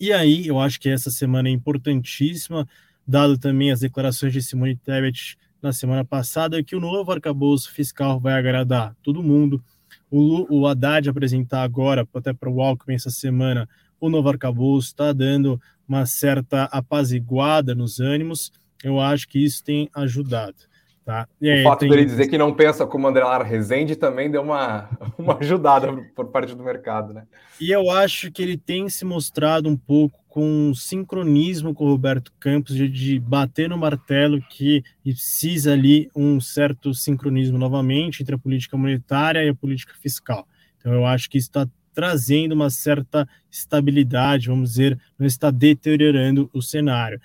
E 0.00 0.12
aí, 0.12 0.46
eu 0.46 0.60
acho 0.60 0.80
que 0.80 0.88
essa 0.88 1.10
semana 1.10 1.48
é 1.48 1.52
importantíssima, 1.52 2.66
dado 3.06 3.36
também 3.36 3.70
as 3.70 3.80
declarações 3.80 4.32
de 4.32 4.40
Simone 4.40 4.76
Tebet 4.76 5.36
na 5.60 5.72
semana 5.72 6.04
passada, 6.04 6.62
que 6.62 6.76
o 6.76 6.80
novo 6.80 7.10
arcabouço 7.10 7.72
fiscal 7.72 8.20
vai 8.20 8.34
agradar 8.34 8.96
todo 9.02 9.22
mundo, 9.22 9.62
o, 10.10 10.60
o 10.60 10.66
Haddad 10.66 11.08
apresentar 11.08 11.62
agora, 11.62 12.06
até 12.14 12.32
para 12.32 12.50
o 12.50 12.60
Alckmin 12.60 12.94
essa 12.94 13.10
semana, 13.10 13.68
o 14.00 14.08
novo 14.08 14.28
arcabouço 14.28 14.88
está 14.88 15.12
dando 15.12 15.60
uma 15.88 16.06
certa 16.06 16.64
apaziguada 16.64 17.74
nos 17.74 18.00
ânimos. 18.00 18.52
Eu 18.82 19.00
acho 19.00 19.28
que 19.28 19.44
isso 19.44 19.64
tem 19.64 19.88
ajudado. 19.94 20.56
Tá? 21.04 21.26
Aí, 21.42 21.62
o 21.62 21.64
fato 21.64 21.80
tem... 21.80 21.88
dele 21.88 22.04
dizer 22.04 22.28
que 22.28 22.36
não 22.36 22.52
pensa 22.52 22.86
como 22.86 23.08
André 23.08 23.24
Lara 23.24 23.42
Rezende 23.42 23.96
também 23.96 24.30
deu 24.30 24.42
uma, 24.42 24.90
uma 25.16 25.38
ajudada 25.38 25.90
por 26.14 26.26
parte 26.26 26.54
do 26.54 26.62
mercado, 26.62 27.14
né? 27.14 27.24
E 27.58 27.70
eu 27.70 27.90
acho 27.90 28.30
que 28.30 28.42
ele 28.42 28.58
tem 28.58 28.90
se 28.90 29.06
mostrado 29.06 29.70
um 29.70 29.76
pouco 29.76 30.18
com 30.38 30.72
sincronismo 30.72 31.74
com 31.74 31.84
o 31.84 31.88
Roberto 31.88 32.32
Campos 32.38 32.76
de, 32.76 32.88
de 32.88 33.18
bater 33.18 33.68
no 33.68 33.76
martelo 33.76 34.40
que 34.48 34.84
precisa 35.02 35.72
ali 35.72 36.08
um 36.14 36.40
certo 36.40 36.94
sincronismo 36.94 37.58
novamente 37.58 38.22
entre 38.22 38.36
a 38.36 38.38
política 38.38 38.76
monetária 38.76 39.42
e 39.42 39.48
a 39.48 39.54
política 39.54 39.94
fiscal. 40.00 40.46
Então 40.78 40.92
eu 40.92 41.04
acho 41.04 41.28
que 41.28 41.38
está 41.38 41.68
trazendo 41.92 42.52
uma 42.52 42.70
certa 42.70 43.28
estabilidade, 43.50 44.46
vamos 44.46 44.70
dizer, 44.70 44.96
não 45.18 45.26
está 45.26 45.50
deteriorando 45.50 46.48
o 46.52 46.62
cenário. 46.62 47.20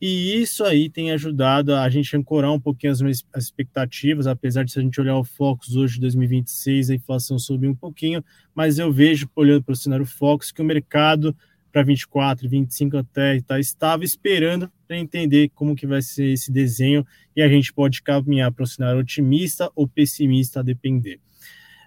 E 0.00 0.40
isso 0.40 0.64
aí 0.64 0.88
tem 0.88 1.12
ajudado 1.12 1.74
a 1.74 1.86
gente 1.90 2.16
ancorar 2.16 2.50
um 2.50 2.60
pouquinho 2.60 2.94
as, 2.94 3.02
as 3.30 3.44
expectativas, 3.44 4.26
apesar 4.26 4.64
de 4.64 4.72
se 4.72 4.78
a 4.78 4.82
gente 4.82 4.98
olhar 4.98 5.18
o 5.18 5.24
Focus 5.24 5.76
hoje 5.76 5.96
de 5.96 6.00
2026, 6.00 6.88
a 6.88 6.94
inflação 6.94 7.38
subiu 7.38 7.70
um 7.70 7.74
pouquinho, 7.74 8.24
mas 8.54 8.78
eu 8.78 8.90
vejo, 8.90 9.28
olhando 9.36 9.62
para 9.62 9.74
o 9.74 9.76
cenário 9.76 10.06
Focus, 10.06 10.50
que 10.50 10.62
o 10.62 10.64
mercado 10.64 11.36
para 11.74 11.82
24, 11.82 12.48
25 12.48 12.98
até 12.98 13.34
está 13.34 13.58
estável, 13.58 14.04
esperando 14.04 14.70
para 14.86 14.96
entender 14.96 15.50
como 15.56 15.74
que 15.74 15.88
vai 15.88 16.00
ser 16.00 16.26
esse 16.26 16.52
desenho 16.52 17.04
e 17.34 17.42
a 17.42 17.48
gente 17.48 17.72
pode 17.72 18.00
caminhar 18.00 18.52
para 18.52 18.62
o 18.62 18.66
cenário 18.66 19.00
otimista 19.00 19.68
ou 19.74 19.88
pessimista, 19.88 20.60
a 20.60 20.62
depender. 20.62 21.18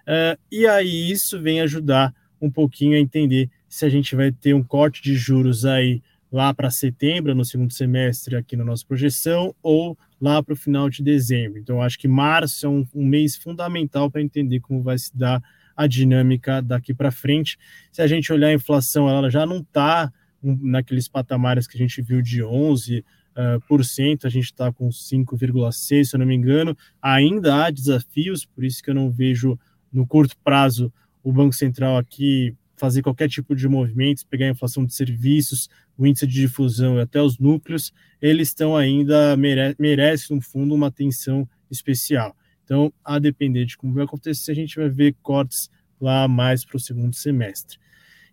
Uh, 0.02 0.38
e 0.52 0.66
aí 0.66 1.10
isso 1.10 1.40
vem 1.40 1.62
ajudar 1.62 2.14
um 2.38 2.50
pouquinho 2.50 2.98
a 2.98 3.00
entender 3.00 3.50
se 3.66 3.86
a 3.86 3.88
gente 3.88 4.14
vai 4.14 4.30
ter 4.30 4.52
um 4.52 4.62
corte 4.62 5.02
de 5.02 5.14
juros 5.14 5.64
aí 5.64 6.02
lá 6.30 6.52
para 6.52 6.70
setembro, 6.70 7.34
no 7.34 7.42
segundo 7.42 7.72
semestre 7.72 8.36
aqui 8.36 8.56
na 8.56 8.64
nossa 8.64 8.84
projeção, 8.86 9.54
ou 9.62 9.96
lá 10.20 10.42
para 10.42 10.52
o 10.52 10.56
final 10.56 10.90
de 10.90 11.02
dezembro. 11.02 11.58
Então, 11.58 11.80
acho 11.80 11.98
que 11.98 12.06
março 12.06 12.66
é 12.66 12.68
um, 12.68 12.86
um 12.94 13.06
mês 13.06 13.36
fundamental 13.36 14.10
para 14.10 14.20
entender 14.20 14.60
como 14.60 14.82
vai 14.82 14.98
se 14.98 15.16
dar 15.16 15.42
a 15.78 15.86
dinâmica 15.86 16.60
daqui 16.60 16.92
para 16.92 17.12
frente. 17.12 17.56
Se 17.92 18.02
a 18.02 18.06
gente 18.08 18.32
olhar 18.32 18.48
a 18.48 18.52
inflação, 18.52 19.08
ela 19.08 19.30
já 19.30 19.46
não 19.46 19.58
está 19.58 20.12
naqueles 20.42 21.06
patamares 21.06 21.68
que 21.68 21.76
a 21.76 21.78
gente 21.78 22.02
viu 22.02 22.20
de 22.20 22.42
11%, 22.42 23.04
Uh, 23.38 23.60
por 23.68 23.84
cento, 23.84 24.26
a 24.26 24.30
gente 24.30 24.46
está 24.46 24.72
com 24.72 24.88
5,6, 24.88 26.04
se 26.06 26.16
eu 26.16 26.18
não 26.18 26.26
me 26.26 26.34
engano. 26.34 26.76
Ainda 27.00 27.54
há 27.54 27.70
desafios, 27.70 28.44
por 28.44 28.64
isso 28.64 28.82
que 28.82 28.90
eu 28.90 28.94
não 28.96 29.12
vejo 29.12 29.56
no 29.92 30.04
curto 30.04 30.36
prazo 30.42 30.92
o 31.22 31.32
Banco 31.32 31.54
Central 31.54 31.96
aqui 31.98 32.56
fazer 32.76 33.00
qualquer 33.00 33.28
tipo 33.28 33.54
de 33.54 33.68
movimentos, 33.68 34.24
pegar 34.24 34.46
a 34.46 34.50
inflação 34.50 34.84
de 34.84 34.92
serviços, 34.92 35.68
o 35.96 36.04
índice 36.04 36.26
de 36.26 36.34
difusão 36.34 36.98
e 36.98 37.00
até 37.00 37.22
os 37.22 37.38
núcleos, 37.38 37.92
eles 38.20 38.48
estão 38.48 38.76
ainda, 38.76 39.36
mere 39.36 39.76
merecem, 39.78 40.34
no 40.34 40.42
fundo, 40.42 40.74
uma 40.74 40.88
atenção 40.88 41.48
especial. 41.70 42.36
Então, 42.68 42.92
a 43.02 43.18
depender 43.18 43.64
de 43.64 43.78
como 43.78 43.94
vai 43.94 44.04
acontecer, 44.04 44.52
a 44.52 44.54
gente 44.54 44.76
vai 44.76 44.90
ver 44.90 45.16
cortes 45.22 45.70
lá 45.98 46.28
mais 46.28 46.66
para 46.66 46.76
o 46.76 46.80
segundo 46.80 47.16
semestre. 47.16 47.78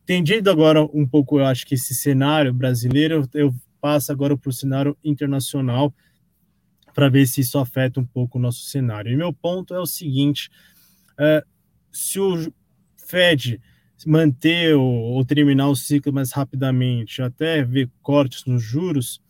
Entendido 0.04 0.52
agora 0.52 0.84
um 0.84 1.08
pouco, 1.08 1.40
eu 1.40 1.46
acho 1.46 1.66
que 1.66 1.76
esse 1.76 1.96
cenário 1.96 2.54
brasileiro, 2.54 3.26
eu 3.34 3.56
passo 3.80 4.12
agora 4.12 4.36
para 4.36 4.50
o 4.50 4.54
cenário 4.54 4.98
internacional 5.02 5.94
para 6.94 7.08
ver 7.08 7.26
se 7.28 7.40
isso 7.40 7.58
afeta 7.58 7.98
um 7.98 8.06
pouco 8.06 8.38
o 8.38 8.42
nosso 8.42 8.66
cenário. 8.66 9.10
E 9.10 9.16
meu 9.16 9.32
ponto 9.32 9.74
é 9.74 9.80
o 9.80 9.86
seguinte: 9.86 10.50
é, 11.18 11.42
se 11.90 12.20
o 12.20 12.54
Fed 12.98 13.62
manter 14.06 14.76
ou, 14.76 14.84
ou, 14.84 15.24
terminar 15.24 15.70
o 15.70 15.76
ciclo 15.78 16.12
mais 16.12 16.34
rapidamente, 16.34 17.22
até 17.22 17.64
ver 17.64 17.90
cortes 18.02 18.44
nos 18.44 18.62
juros, 18.62 19.22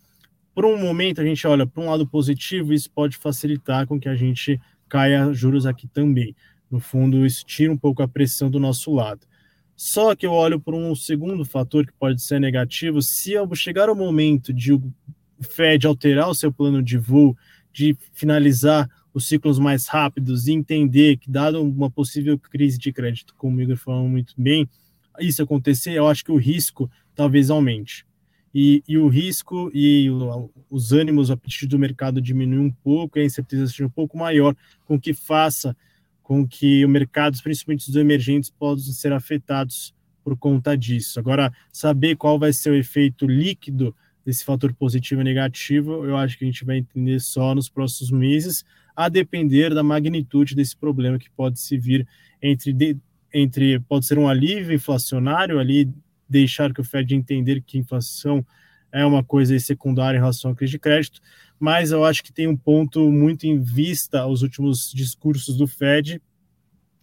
por 0.52 0.64
um 0.64 0.76
momento 0.76 1.20
a 1.20 1.24
gente 1.24 1.46
olha 1.46 1.64
para 1.64 1.80
um 1.80 1.88
lado 1.90 2.06
positivo, 2.08 2.72
isso 2.72 2.90
pode 2.90 3.16
facilitar 3.16 3.86
com 3.86 4.00
que 4.00 4.08
a 4.08 4.16
gente 4.16 4.60
caia 4.88 5.32
juros 5.32 5.66
aqui 5.66 5.86
também. 5.86 6.34
No 6.70 6.80
fundo, 6.80 7.24
isso 7.24 7.44
tira 7.44 7.72
um 7.72 7.76
pouco 7.76 8.02
a 8.02 8.08
pressão 8.08 8.50
do 8.50 8.58
nosso 8.58 8.92
lado. 8.92 9.26
Só 9.76 10.14
que 10.16 10.26
eu 10.26 10.32
olho 10.32 10.58
por 10.58 10.74
um 10.74 10.94
segundo 10.94 11.44
fator 11.44 11.86
que 11.86 11.92
pode 11.92 12.22
ser 12.22 12.40
negativo, 12.40 13.02
se 13.02 13.34
chegar 13.54 13.90
o 13.90 13.94
momento 13.94 14.52
de 14.52 14.72
o 14.72 14.82
Fed 15.40 15.86
alterar 15.86 16.28
o 16.30 16.34
seu 16.34 16.50
plano 16.50 16.82
de 16.82 16.96
voo, 16.96 17.36
de 17.72 17.96
finalizar 18.12 18.88
os 19.12 19.26
ciclos 19.26 19.58
mais 19.58 19.86
rápidos 19.86 20.46
e 20.46 20.52
entender 20.52 21.18
que, 21.18 21.30
dado 21.30 21.62
uma 21.62 21.90
possível 21.90 22.38
crise 22.38 22.78
de 22.78 22.92
crédito, 22.92 23.34
como 23.36 23.58
o 23.58 23.62
Igor 23.62 23.76
falou 23.76 24.08
muito 24.08 24.34
bem, 24.36 24.68
isso 25.20 25.42
acontecer, 25.42 25.92
eu 25.92 26.06
acho 26.06 26.24
que 26.24 26.32
o 26.32 26.36
risco 26.36 26.90
talvez 27.14 27.50
aumente. 27.50 28.06
E, 28.54 28.82
e 28.88 28.96
o 28.96 29.08
risco 29.08 29.70
e 29.74 30.08
o, 30.10 30.50
os 30.70 30.92
ânimos, 30.92 31.28
o 31.28 31.34
apetite 31.34 31.66
do 31.66 31.78
mercado 31.78 32.20
diminui 32.20 32.58
um 32.58 32.70
pouco, 32.70 33.18
e 33.18 33.22
a 33.22 33.24
incerteza 33.24 33.66
seja 33.68 33.86
um 33.86 33.90
pouco 33.90 34.16
maior, 34.16 34.56
com 34.86 34.98
que 34.98 35.12
faça 35.12 35.76
com 36.22 36.46
que 36.46 36.84
o 36.84 36.88
mercado, 36.88 37.40
principalmente 37.40 37.88
os 37.88 37.94
emergentes, 37.94 38.50
possam 38.50 38.92
ser 38.92 39.12
afetados 39.12 39.94
por 40.24 40.36
conta 40.36 40.76
disso. 40.76 41.20
Agora, 41.20 41.52
saber 41.72 42.16
qual 42.16 42.36
vai 42.36 42.52
ser 42.52 42.70
o 42.70 42.74
efeito 42.74 43.26
líquido 43.26 43.94
desse 44.24 44.44
fator 44.44 44.74
positivo 44.74 45.20
e 45.20 45.24
negativo, 45.24 46.04
eu 46.04 46.16
acho 46.16 46.36
que 46.36 46.44
a 46.44 46.48
gente 46.48 46.64
vai 46.64 46.78
entender 46.78 47.20
só 47.20 47.54
nos 47.54 47.68
próximos 47.68 48.10
meses, 48.10 48.64
a 48.96 49.08
depender 49.08 49.72
da 49.72 49.84
magnitude 49.84 50.56
desse 50.56 50.76
problema 50.76 51.16
que 51.16 51.30
pode 51.30 51.60
se 51.60 51.78
vir 51.78 52.04
entre, 52.42 52.72
de, 52.72 52.96
entre 53.32 53.78
pode 53.78 54.04
ser 54.04 54.18
um 54.18 54.28
alívio 54.28 54.74
inflacionário 54.74 55.60
ali, 55.60 55.88
deixar 56.28 56.72
que 56.72 56.80
o 56.80 56.84
Fed 56.84 57.14
entender 57.14 57.62
que 57.62 57.78
inflação 57.78 58.44
é 58.92 59.04
uma 59.04 59.22
coisa 59.22 59.58
secundária 59.58 60.16
em 60.16 60.20
relação 60.20 60.50
à 60.50 60.54
crise 60.54 60.72
de 60.72 60.78
crédito, 60.78 61.20
mas 61.58 61.90
eu 61.90 62.04
acho 62.04 62.22
que 62.22 62.32
tem 62.32 62.46
um 62.46 62.56
ponto 62.56 63.10
muito 63.10 63.44
em 63.46 63.60
vista 63.60 64.20
aos 64.20 64.42
últimos 64.42 64.92
discursos 64.92 65.56
do 65.56 65.66
Fed, 65.66 66.20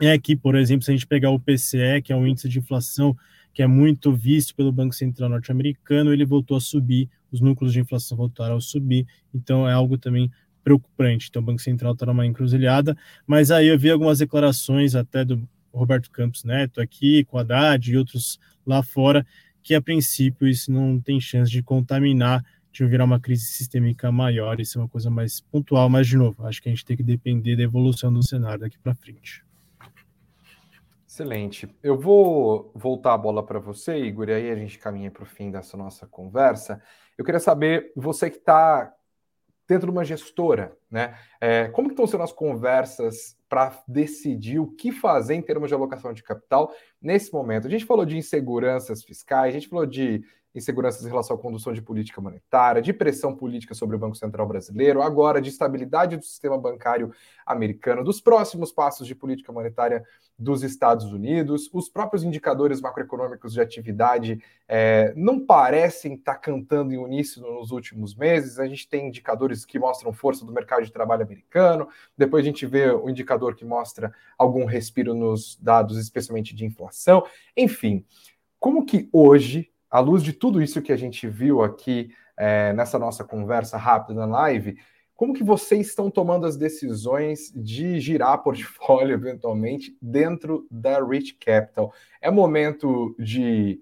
é 0.02 0.18
que, 0.18 0.36
por 0.36 0.56
exemplo, 0.56 0.84
se 0.84 0.92
a 0.92 0.94
gente 0.94 1.08
pegar 1.08 1.30
o 1.30 1.40
PCE, 1.40 2.02
que 2.04 2.12
é 2.12 2.16
um 2.16 2.28
índice 2.28 2.50
de 2.50 2.60
inflação 2.60 3.16
que 3.54 3.62
é 3.62 3.68
muito 3.68 4.12
visto 4.12 4.56
pelo 4.56 4.72
Banco 4.72 4.96
Central 4.96 5.30
norte-americano, 5.30 6.12
ele 6.12 6.26
voltou 6.26 6.58
a 6.58 6.62
subir 6.62 7.10
os 7.34 7.42
núcleos 7.42 7.74
de 7.74 7.80
inflação 7.80 8.16
voltaram 8.16 8.58
a 8.58 8.62
subir, 8.62 9.08
então 9.34 9.68
é 9.68 9.74
algo 9.74 9.98
também 9.98 10.32
preocupante. 10.64 11.28
Então 11.30 11.42
o 11.42 11.46
Banco 11.46 11.62
Central 11.62 11.94
está 11.94 12.06
numa 12.06 12.26
encruzilhada, 12.26 12.96
mas 13.26 13.50
aí 13.50 13.68
eu 13.68 13.78
vi 13.78 13.90
algumas 13.90 14.20
declarações 14.20 14.96
até 14.96 15.26
do 15.26 15.48
Roberto 15.74 16.12
Campos 16.12 16.44
Neto 16.44 16.80
aqui, 16.80 17.24
com 17.26 17.38
Haddad 17.38 17.92
e 17.92 17.98
outros 17.98 18.40
lá 18.66 18.84
fora, 18.84 19.26
que 19.62 19.74
a 19.74 19.82
princípio 19.82 20.48
isso 20.48 20.72
não 20.72 21.00
tem 21.00 21.20
chance 21.20 21.52
de 21.52 21.64
contaminar, 21.64 22.44
de 22.72 22.86
virar 22.86 23.06
uma 23.06 23.20
crise 23.20 23.46
sistêmica 23.46 24.12
maior, 24.12 24.60
isso 24.60 24.78
é 24.78 24.82
uma 24.82 24.90
coisa 24.90 25.10
mais 25.10 25.42
pontual, 25.42 25.90
mas 25.90 26.08
de 26.08 26.18
novo, 26.18 26.46
acho 26.46 26.62
que 26.62 26.70
a 26.70 26.72
gente 26.72 26.86
tem 26.86 26.98
que 26.98 27.04
depender 27.04 27.56
da 27.56 27.64
evolução 27.64 28.12
do 28.12 28.26
cenário 28.26 28.62
daqui 28.62 28.78
para 28.80 28.96
frente. 28.96 29.44
Excelente. 31.08 31.70
Eu 31.84 31.96
vou 32.00 32.72
voltar 32.74 33.14
a 33.14 33.18
bola 33.18 33.46
para 33.46 33.60
você, 33.60 33.98
Igor, 34.00 34.30
e 34.30 34.34
aí 34.34 34.50
a 34.50 34.56
gente 34.56 34.80
caminha 34.80 35.12
para 35.12 35.22
o 35.22 35.28
fim 35.28 35.52
dessa 35.52 35.78
nossa 35.78 36.08
conversa. 36.08 36.82
Eu 37.16 37.24
queria 37.24 37.40
saber, 37.40 37.92
você 37.96 38.32
que 38.32 38.38
está 38.38 38.92
dentro 39.68 39.86
de 39.86 39.92
uma 39.92 40.04
gestora, 40.04 40.76
né? 40.90 41.16
É, 41.40 41.68
como 41.68 41.90
estão 41.90 42.08
sendo 42.08 42.24
as 42.24 42.32
conversas 42.32 43.38
para 43.54 43.84
decidir 43.88 44.58
o 44.58 44.66
que 44.66 44.92
fazer 44.92 45.36
em 45.36 45.42
termos 45.44 45.68
de 45.68 45.76
alocação 45.76 46.12
de 46.12 46.24
capital 46.24 46.74
nesse 47.00 47.32
momento? 47.32 47.68
A 47.68 47.70
gente 47.70 47.86
falou 47.86 48.04
de 48.04 48.18
inseguranças 48.18 49.04
fiscais, 49.04 49.54
a 49.54 49.60
gente 49.60 49.70
falou 49.70 49.86
de 49.86 50.24
inseguranças 50.54 51.06
em 51.06 51.10
relação 51.10 51.36
à 51.36 51.40
condução 51.40 51.74
de 51.74 51.82
política 51.82 52.22
monetária, 52.22 52.82
de 52.82 52.94
pressão 52.94 53.36
política 53.36 53.74
sobre 53.74 53.96
o 53.96 54.00
Banco 54.00 54.16
Central 54.16 54.48
brasileiro, 54.48 55.02
agora 55.02 55.42
de 55.42 55.50
estabilidade 55.50 56.18
do 56.18 56.24
sistema 56.24 56.58
bancário 56.58 57.12
americano, 57.46 58.04
dos 58.04 58.22
próximos 58.22 58.72
passos 58.72 59.08
de 59.08 59.16
política 59.16 59.52
monetária 59.52 60.04
dos 60.38 60.64
Estados 60.64 61.12
Unidos. 61.12 61.70
Os 61.74 61.90
próprios 61.90 62.24
indicadores 62.24 62.82
macroeconômicos 62.82 63.54
de 63.54 63.62
atividade 63.62 64.42
é, 64.68 65.14
não 65.16 65.44
parecem 65.46 66.14
estar 66.16 66.36
cantando 66.36 66.94
em 66.94 66.98
uníssono 66.98 67.54
nos 67.54 67.72
últimos 67.72 68.16
meses. 68.16 68.60
A 68.60 68.68
gente 68.68 68.88
tem 68.88 69.08
indicadores 69.08 69.66
que 69.66 69.80
mostram 69.80 70.14
força 70.14 70.46
do 70.46 70.52
mercado 70.52 70.84
de 70.84 70.92
trabalho 70.92 71.24
americano, 71.24 71.88
depois 72.18 72.44
a 72.44 72.46
gente 72.46 72.66
vê 72.66 72.92
o 72.92 73.10
indicador 73.10 73.56
que 73.56 73.66
mostra 73.66 74.14
algum 74.38 74.66
respiro 74.66 75.14
nos 75.14 75.58
dados, 75.60 75.98
especialmente 75.98 76.56
de 76.56 76.66
inflação. 76.66 77.26
Enfim, 77.56 78.06
como 78.60 78.86
que 78.86 79.10
hoje 79.12 79.73
à 79.94 80.00
luz 80.00 80.24
de 80.24 80.34
tudo 80.34 80.60
isso 80.60 80.82
que 80.82 80.92
a 80.92 80.98
gente 80.98 81.28
viu 81.28 81.62
aqui 81.62 82.10
é, 82.36 82.74
nessa 82.74 82.98
nossa 82.98 83.24
conversa 83.24 83.78
rápida 83.78 84.16
na 84.16 84.26
live, 84.26 84.76
como 85.14 85.36
que 85.36 85.44
vocês 85.44 85.86
estão 85.86 86.10
tomando 86.10 86.48
as 86.48 86.58
decisões 86.58 87.54
de 87.56 88.00
girar 88.00 88.42
portfólio 88.42 89.14
eventualmente 89.14 89.96
dentro 90.02 90.66
da 90.72 91.00
Rich 91.00 91.36
Capital? 91.36 91.94
É 92.20 92.32
momento 92.32 93.16
de 93.20 93.80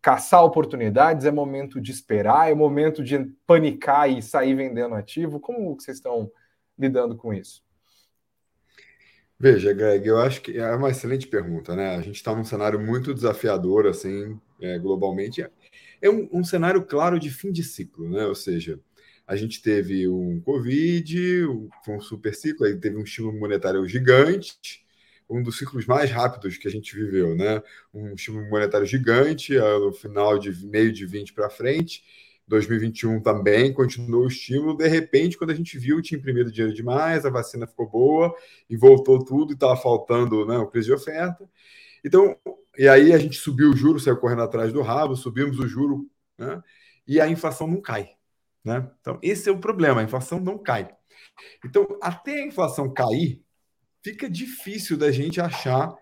caçar 0.00 0.44
oportunidades? 0.44 1.26
É 1.26 1.32
momento 1.32 1.80
de 1.80 1.90
esperar? 1.90 2.48
É 2.48 2.54
momento 2.54 3.02
de 3.02 3.18
panicar 3.44 4.08
e 4.08 4.22
sair 4.22 4.54
vendendo 4.54 4.94
ativo? 4.94 5.40
Como 5.40 5.74
vocês 5.74 5.96
estão 5.96 6.30
lidando 6.78 7.16
com 7.16 7.34
isso? 7.34 7.60
Veja, 9.40 9.72
Greg, 9.72 10.04
eu 10.06 10.18
acho 10.18 10.40
que 10.42 10.58
é 10.58 10.74
uma 10.74 10.90
excelente 10.90 11.26
pergunta, 11.28 11.76
né? 11.76 11.94
A 11.96 12.00
gente 12.02 12.16
está 12.16 12.34
num 12.34 12.44
cenário 12.44 12.80
muito 12.80 13.14
desafiador, 13.14 13.86
assim, 13.86 14.38
é, 14.60 14.76
globalmente. 14.78 15.46
É 16.02 16.10
um, 16.10 16.28
um, 16.32 16.42
cenário 16.42 16.84
claro 16.84 17.20
de 17.20 17.30
fim 17.30 17.52
de 17.52 17.62
ciclo, 17.62 18.08
né? 18.08 18.26
Ou 18.26 18.34
seja, 18.34 18.80
a 19.26 19.36
gente 19.36 19.62
teve 19.62 20.08
um 20.08 20.40
Covid, 20.40 21.44
um, 21.46 21.68
foi 21.84 21.94
um 21.94 22.00
super 22.00 22.34
ciclo, 22.34 22.66
aí 22.66 22.76
teve 22.76 22.96
um 22.96 23.04
estímulo 23.04 23.38
monetário 23.38 23.86
gigante, 23.86 24.84
um 25.30 25.40
dos 25.42 25.58
ciclos 25.58 25.86
mais 25.86 26.10
rápidos 26.10 26.58
que 26.58 26.66
a 26.66 26.70
gente 26.70 26.96
viveu, 26.96 27.36
né? 27.36 27.62
Um 27.94 28.14
estímulo 28.14 28.48
monetário 28.50 28.86
gigante, 28.86 29.54
no 29.56 29.92
final 29.92 30.38
de 30.38 30.50
meio 30.66 30.92
de 30.92 31.06
20 31.06 31.32
para 31.32 31.48
frente. 31.50 32.02
2021 32.48 33.20
também 33.20 33.72
continuou 33.72 34.24
o 34.24 34.28
estímulo. 34.28 34.76
De 34.76 34.88
repente, 34.88 35.36
quando 35.36 35.50
a 35.50 35.54
gente 35.54 35.78
viu, 35.78 36.00
tinha 36.00 36.18
imprimido 36.18 36.50
dinheiro 36.50 36.74
demais, 36.74 37.26
a 37.26 37.30
vacina 37.30 37.66
ficou 37.66 37.88
boa 37.88 38.34
e 38.68 38.76
voltou 38.76 39.22
tudo 39.24 39.52
e 39.52 39.54
estava 39.54 39.76
faltando 39.76 40.46
né, 40.46 40.56
o 40.56 40.66
preço 40.66 40.86
de 40.86 40.94
oferta. 40.94 41.48
Então, 42.04 42.36
e 42.76 42.88
aí 42.88 43.12
a 43.12 43.18
gente 43.18 43.36
subiu 43.36 43.70
o 43.70 43.76
juro, 43.76 44.00
saiu 44.00 44.16
correndo 44.16 44.42
atrás 44.42 44.72
do 44.72 44.80
rabo, 44.82 45.14
subimos 45.14 45.58
o 45.58 45.68
juro, 45.68 46.08
né? 46.38 46.62
E 47.06 47.20
a 47.20 47.28
inflação 47.28 47.66
não 47.66 47.80
cai, 47.80 48.10
né? 48.64 48.90
Então, 49.00 49.18
esse 49.22 49.48
é 49.48 49.52
o 49.52 49.58
problema, 49.58 50.00
a 50.00 50.04
inflação 50.04 50.38
não 50.38 50.58
cai. 50.58 50.88
Então, 51.64 51.86
até 52.00 52.42
a 52.42 52.46
inflação 52.46 52.92
cair, 52.92 53.42
fica 54.02 54.30
difícil 54.30 54.96
da 54.96 55.10
gente 55.10 55.40
achar 55.40 55.94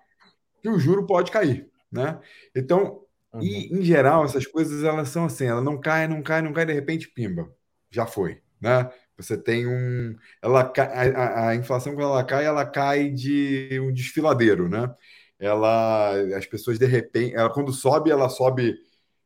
que 0.60 0.68
o 0.68 0.78
juro 0.78 1.06
pode 1.06 1.30
cair, 1.30 1.70
né? 1.90 2.20
Então, 2.54 3.05
uhum. 3.36 3.42
e 3.42 3.66
em 3.72 3.82
geral, 3.82 4.24
essas 4.24 4.46
coisas 4.46 4.84
elas 4.84 5.08
são 5.08 5.24
assim, 5.26 5.46
ela 5.46 5.60
não 5.60 5.78
cai, 5.80 6.06
não 6.08 6.22
cai, 6.22 6.42
não 6.42 6.52
cai, 6.52 6.66
de 6.66 6.72
repente 6.72 7.08
pimba, 7.08 7.50
já 7.90 8.06
foi, 8.06 8.40
né? 8.60 8.90
Você 9.16 9.36
tem 9.36 9.66
um, 9.66 10.14
ela 10.42 10.72
a, 10.76 11.48
a 11.48 11.54
inflação 11.56 11.94
quando 11.94 12.08
ela 12.10 12.24
cai, 12.24 12.44
ela 12.44 12.66
cai 12.66 13.10
de 13.10 13.80
um 13.80 13.92
desfiladeiro, 13.92 14.68
né? 14.68 14.94
ela 15.38 16.12
as 16.36 16.46
pessoas 16.46 16.78
de 16.78 16.86
repente, 16.86 17.34
ela 17.34 17.50
quando 17.50 17.72
sobe, 17.72 18.10
ela 18.10 18.28
sobe 18.28 18.74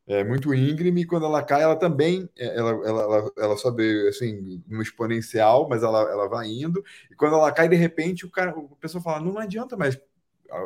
é, 0.07 0.23
muito 0.23 0.53
íngreme, 0.53 1.01
e 1.01 1.05
quando 1.05 1.25
ela 1.25 1.43
cai, 1.43 1.61
ela 1.63 1.75
também 1.75 2.29
é, 2.37 2.57
ela, 2.57 2.71
ela, 2.71 3.01
ela, 3.03 3.31
ela 3.37 3.57
sobe 3.57 4.07
assim, 4.09 4.61
no 4.67 4.81
exponencial, 4.81 5.67
mas 5.69 5.83
ela, 5.83 6.01
ela 6.01 6.27
vai 6.27 6.47
indo, 6.49 6.83
e 7.09 7.15
quando 7.15 7.35
ela 7.35 7.51
cai, 7.51 7.69
de 7.69 7.75
repente, 7.75 8.25
o 8.25 8.31
cara, 8.31 8.51
a 8.51 8.75
pessoa 8.75 9.01
fala, 9.01 9.19
não, 9.19 9.33
não 9.33 9.41
adianta 9.41 9.77
mais 9.77 9.99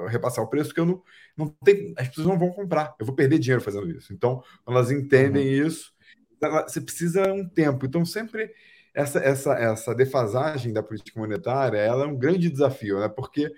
repassar 0.07 0.43
o 0.43 0.47
preço, 0.47 0.69
porque 0.69 0.81
eu 0.81 0.85
não, 0.85 1.03
não 1.37 1.47
tenho, 1.63 1.93
as 1.97 2.07
pessoas 2.07 2.27
não 2.27 2.37
vão 2.37 2.51
comprar, 2.51 2.95
eu 2.99 3.05
vou 3.05 3.15
perder 3.15 3.39
dinheiro 3.39 3.61
fazendo 3.61 3.89
isso. 3.89 4.13
Então, 4.13 4.43
elas 4.67 4.91
entendem 4.91 5.61
uhum. 5.61 5.67
isso, 5.67 5.93
você 6.67 6.81
precisa 6.81 7.31
um 7.33 7.47
tempo. 7.47 7.85
Então, 7.85 8.05
sempre 8.05 8.51
essa, 8.93 9.19
essa, 9.19 9.53
essa 9.53 9.93
defasagem 9.93 10.71
da 10.71 10.81
política 10.81 11.19
monetária 11.19 11.77
ela 11.77 12.05
é 12.05 12.07
um 12.07 12.17
grande 12.17 12.49
desafio, 12.49 12.99
né? 12.99 13.09
Porque 13.09 13.51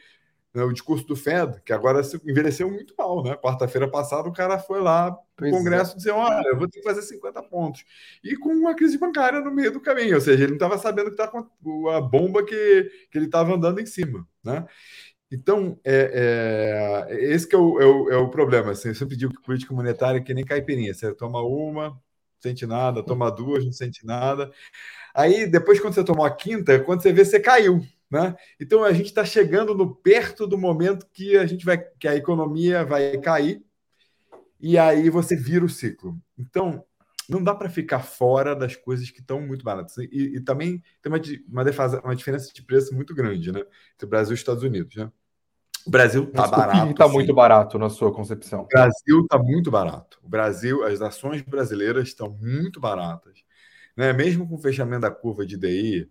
né, 0.53 0.63
o 0.63 0.73
discurso 0.73 1.05
do 1.05 1.15
Fed, 1.15 1.61
que 1.63 1.71
agora 1.71 2.03
se 2.03 2.19
envelheceu 2.25 2.69
muito 2.69 2.95
mal, 2.97 3.23
né? 3.23 3.35
Quarta-feira 3.35 3.87
passada 3.87 4.27
o 4.27 4.33
cara 4.33 4.57
foi 4.57 4.81
lá 4.81 5.15
no 5.39 5.51
Congresso 5.51 5.93
é. 5.93 5.97
dizer, 5.97 6.11
olha, 6.11 6.47
eu 6.47 6.57
vou 6.57 6.67
ter 6.67 6.79
que 6.79 6.83
fazer 6.83 7.03
50 7.03 7.43
pontos. 7.43 7.85
E 8.23 8.35
com 8.35 8.49
uma 8.49 8.73
crise 8.73 8.97
bancária 8.97 9.39
no 9.39 9.51
meio 9.51 9.71
do 9.71 9.79
caminho, 9.79 10.15
ou 10.15 10.21
seja, 10.21 10.43
ele 10.43 10.47
não 10.47 10.55
estava 10.55 10.79
sabendo 10.79 11.11
que 11.11 11.21
estava 11.21 11.43
com 11.43 11.89
a 11.89 12.01
bomba 12.01 12.43
que, 12.43 12.89
que 13.11 13.17
ele 13.17 13.25
estava 13.25 13.53
andando 13.53 13.79
em 13.79 13.85
cima, 13.85 14.27
né? 14.43 14.65
Então, 15.31 15.79
é, 15.83 17.07
é, 17.09 17.25
esse 17.33 17.47
que 17.47 17.55
é 17.55 17.57
o, 17.57 17.81
é 17.81 17.85
o, 17.85 18.11
é 18.11 18.17
o 18.17 18.29
problema. 18.29 18.71
Assim, 18.71 18.89
eu 18.89 18.95
sempre 18.95 19.17
digo 19.17 19.33
que 19.33 19.41
política 19.41 19.73
monetária 19.73 20.19
é 20.19 20.21
que 20.21 20.33
nem 20.33 20.45
caipirinha. 20.45 20.93
Você 20.93 21.13
toma 21.13 21.41
uma, 21.41 21.89
não 21.89 21.99
sente 22.41 22.65
nada, 22.65 23.03
toma 23.03 23.29
duas, 23.31 23.65
não 23.65 23.71
sente 23.73 24.05
nada. 24.05 24.51
Aí, 25.13 25.45
depois, 25.47 25.79
quando 25.79 25.93
você 25.95 26.03
tomou 26.03 26.25
a 26.25 26.31
quinta, 26.31 26.79
quando 26.79 27.01
você 27.01 27.11
vê, 27.11 27.25
você 27.25 27.39
caiu. 27.39 27.81
Né? 28.09 28.35
Então 28.59 28.83
a 28.85 28.93
gente 28.93 29.07
está 29.07 29.25
chegando 29.25 29.75
no 29.75 29.93
perto 29.93 30.47
do 30.47 30.57
momento 30.57 31.05
que 31.11 31.35
a 31.37 31.45
gente 31.45 31.65
vai 31.65 31.77
que 31.77 32.07
a 32.07 32.15
economia 32.15 32.85
vai 32.85 33.17
cair 33.17 33.61
e 34.59 34.77
aí 34.77 35.09
você 35.09 35.35
vira 35.35 35.65
o 35.65 35.69
ciclo. 35.69 36.17
Então 36.37 36.85
não 37.27 37.43
dá 37.43 37.53
para 37.53 37.69
ficar 37.69 37.99
fora 37.99 38.55
das 38.55 38.75
coisas 38.75 39.11
que 39.11 39.19
estão 39.19 39.41
muito 39.41 39.63
baratas. 39.63 39.97
E, 39.97 40.35
e 40.35 40.39
também 40.39 40.81
tem 41.01 41.11
uma, 41.11 41.21
uma, 41.49 41.63
defasa, 41.63 42.01
uma 42.01 42.15
diferença 42.15 42.53
de 42.53 42.61
preço 42.63 42.95
muito 42.95 43.13
grande 43.13 43.51
né? 43.51 43.63
entre 43.93 44.05
o 44.05 44.09
Brasil 44.09 44.31
e 44.31 44.35
os 44.35 44.39
Estados 44.39 44.63
Unidos. 44.63 44.95
Né? 44.95 45.11
O 45.85 45.89
Brasil 45.89 46.23
está 46.23 46.47
barato. 46.47 46.91
está 46.91 47.07
muito 47.07 47.33
barato 47.33 47.77
na 47.77 47.89
sua 47.89 48.13
concepção. 48.13 48.61
O 48.61 48.67
Brasil 48.67 49.21
está 49.21 49.37
muito 49.37 49.69
barato. 49.69 50.19
O 50.23 50.29
Brasil, 50.29 50.83
as 50.83 51.01
ações 51.01 51.41
brasileiras 51.41 52.07
estão 52.07 52.29
muito 52.41 52.79
baratas. 52.79 53.43
Né? 53.95 54.13
Mesmo 54.13 54.47
com 54.47 54.55
o 54.55 54.61
fechamento 54.61 55.01
da 55.01 55.11
curva 55.11 55.45
de 55.45 55.57
DI, 55.57 56.09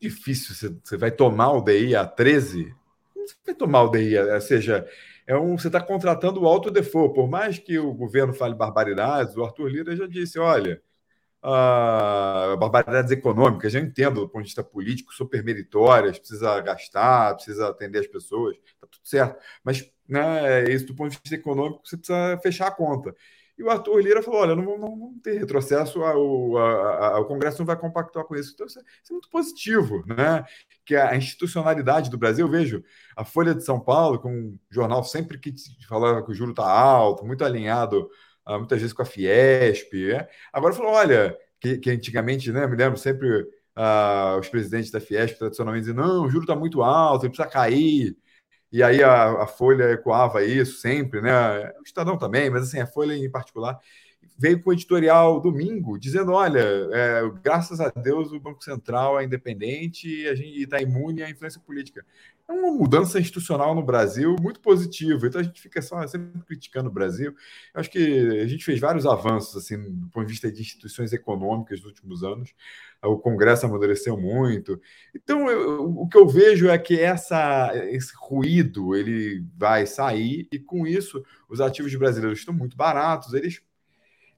difícil. 0.00 0.54
Você, 0.54 0.76
você 0.82 0.96
vai 0.96 1.10
tomar 1.10 1.52
o 1.52 1.62
DI 1.62 1.94
a 1.94 2.06
13? 2.06 2.74
Você 3.14 3.36
vai 3.46 3.54
tomar 3.54 3.82
o 3.82 3.90
DI, 3.90 4.18
ou 4.18 4.40
seja, 4.40 4.86
é 5.26 5.36
um, 5.36 5.56
você 5.56 5.68
está 5.68 5.80
contratando 5.80 6.42
o 6.42 6.46
alto 6.46 6.70
default. 6.70 7.14
Por 7.14 7.28
mais 7.28 7.58
que 7.58 7.78
o 7.78 7.92
governo 7.92 8.34
fale 8.34 8.54
barbaridades, 8.54 9.36
o 9.36 9.44
Arthur 9.44 9.68
Lira 9.68 9.96
já 9.96 10.06
disse: 10.06 10.38
olha, 10.38 10.82
barbaridades 12.58 13.10
econômicas, 13.10 13.72
já 13.72 13.80
entendo 13.80 14.20
do 14.20 14.28
ponto 14.28 14.42
de 14.42 14.48
vista 14.48 14.62
político, 14.62 15.12
super 15.12 15.42
meritórias, 15.42 16.18
precisa 16.18 16.60
gastar, 16.60 17.34
precisa 17.34 17.68
atender 17.68 17.98
as 18.00 18.06
pessoas, 18.06 18.56
está 18.56 18.86
tudo 18.86 19.04
certo. 19.04 19.38
Mas 19.64 19.90
né, 20.08 20.64
isso 20.70 20.86
do 20.86 20.94
ponto 20.94 21.10
de 21.10 21.18
vista 21.18 21.34
econômico, 21.34 21.82
você 21.84 21.96
precisa 21.96 22.38
fechar 22.42 22.68
a 22.68 22.70
conta. 22.70 23.14
E 23.62 23.64
o 23.64 23.70
Arthur 23.70 24.00
Lira 24.00 24.20
falou: 24.20 24.40
olha, 24.40 24.56
não 24.56 24.64
vamos 24.64 25.22
ter 25.22 25.38
retrocesso, 25.38 26.02
ao, 26.02 26.56
a, 26.56 27.08
a, 27.10 27.20
o 27.20 27.24
Congresso 27.26 27.60
não 27.60 27.66
vai 27.66 27.78
compactuar 27.78 28.24
com 28.26 28.34
isso. 28.34 28.50
Então, 28.52 28.66
isso 28.66 28.80
é, 28.80 28.82
isso 28.82 29.12
é, 29.12 29.14
muito 29.14 29.30
positivo, 29.30 30.04
né? 30.04 30.44
Que 30.84 30.96
a 30.96 31.14
institucionalidade 31.16 32.10
do 32.10 32.18
Brasil, 32.18 32.44
eu 32.44 32.50
vejo 32.50 32.82
a 33.16 33.24
Folha 33.24 33.54
de 33.54 33.64
São 33.64 33.78
Paulo, 33.78 34.18
com 34.18 34.32
um 34.32 34.58
jornal 34.68 35.04
sempre 35.04 35.38
que 35.38 35.54
falava 35.88 36.24
que 36.24 36.32
o 36.32 36.34
juro 36.34 36.50
está 36.50 36.68
alto, 36.68 37.24
muito 37.24 37.44
alinhado 37.44 38.10
uh, 38.48 38.58
muitas 38.58 38.80
vezes 38.80 38.92
com 38.92 39.02
a 39.02 39.04
Fiesp. 39.04 39.92
Né? 39.94 40.26
Agora 40.52 40.74
falou: 40.74 40.92
olha, 40.92 41.38
que, 41.60 41.78
que 41.78 41.90
antigamente, 41.90 42.50
né, 42.50 42.66
me 42.66 42.76
lembro 42.76 42.98
sempre. 42.98 43.46
Uh, 43.74 44.38
os 44.38 44.50
presidentes 44.50 44.90
da 44.90 45.00
Fiesp 45.00 45.38
tradicionalmente 45.38 45.86
diziam: 45.86 46.04
não, 46.04 46.26
o 46.26 46.28
juro 46.28 46.42
está 46.42 46.54
muito 46.54 46.82
alto, 46.82 47.24
ele 47.24 47.30
precisa 47.32 47.48
cair 47.48 48.14
e 48.72 48.82
aí 48.82 49.02
a, 49.02 49.42
a, 49.42 49.46
Folha 49.46 49.92
ecoava 49.92 50.42
isso 50.44 50.80
sempre, 50.80 51.20
né? 51.20 51.70
O 51.78 51.82
Estadão 51.84 52.16
também, 52.18 52.50
mas 52.50 52.64
assim, 52.64 52.80
a 52.80 52.86
Folha 52.86 53.14
em 53.14 53.30
particular. 53.30 53.78
Veio 54.38 54.62
com 54.62 54.70
o 54.70 54.72
editorial 54.72 55.40
domingo 55.40 55.98
dizendo: 55.98 56.32
olha, 56.32 56.60
é, 56.92 57.22
graças 57.42 57.80
a 57.80 57.88
Deus 57.88 58.32
o 58.32 58.40
Banco 58.40 58.62
Central 58.62 59.20
é 59.20 59.24
independente 59.24 60.08
e 60.08 60.28
a 60.28 60.34
gente 60.34 60.62
está 60.62 60.80
imune 60.80 61.22
à 61.22 61.30
influência 61.30 61.60
política. 61.60 62.04
É 62.48 62.52
uma 62.52 62.72
mudança 62.72 63.20
institucional 63.20 63.74
no 63.74 63.82
Brasil 63.82 64.34
muito 64.40 64.60
positiva. 64.60 65.26
Então 65.26 65.40
a 65.40 65.44
gente 65.44 65.60
fica 65.60 65.80
só 65.80 66.04
sempre 66.06 66.42
criticando 66.44 66.88
o 66.88 66.92
Brasil. 66.92 67.34
Eu 67.72 67.80
acho 67.80 67.90
que 67.90 68.40
a 68.40 68.46
gente 68.46 68.64
fez 68.64 68.80
vários 68.80 69.06
avanços 69.06 69.56
assim 69.56 69.78
do 69.78 70.08
ponto 70.08 70.26
de 70.26 70.32
vista 70.32 70.50
de 70.50 70.60
instituições 70.60 71.12
econômicas 71.12 71.78
nos 71.78 71.88
últimos 71.88 72.24
anos. 72.24 72.52
O 73.02 73.16
Congresso 73.16 73.66
amadureceu 73.66 74.16
muito. 74.16 74.80
Então 75.14 75.48
eu, 75.50 75.84
o 75.98 76.08
que 76.08 76.18
eu 76.18 76.26
vejo 76.26 76.68
é 76.68 76.76
que 76.78 76.98
essa, 77.00 77.72
esse 77.90 78.12
ruído 78.16 78.94
ele 78.94 79.44
vai 79.56 79.86
sair 79.86 80.48
e 80.52 80.58
com 80.58 80.86
isso 80.86 81.24
os 81.48 81.60
ativos 81.60 81.94
brasileiros 81.94 82.40
estão 82.40 82.54
muito 82.54 82.76
baratos. 82.76 83.34
Eles 83.34 83.62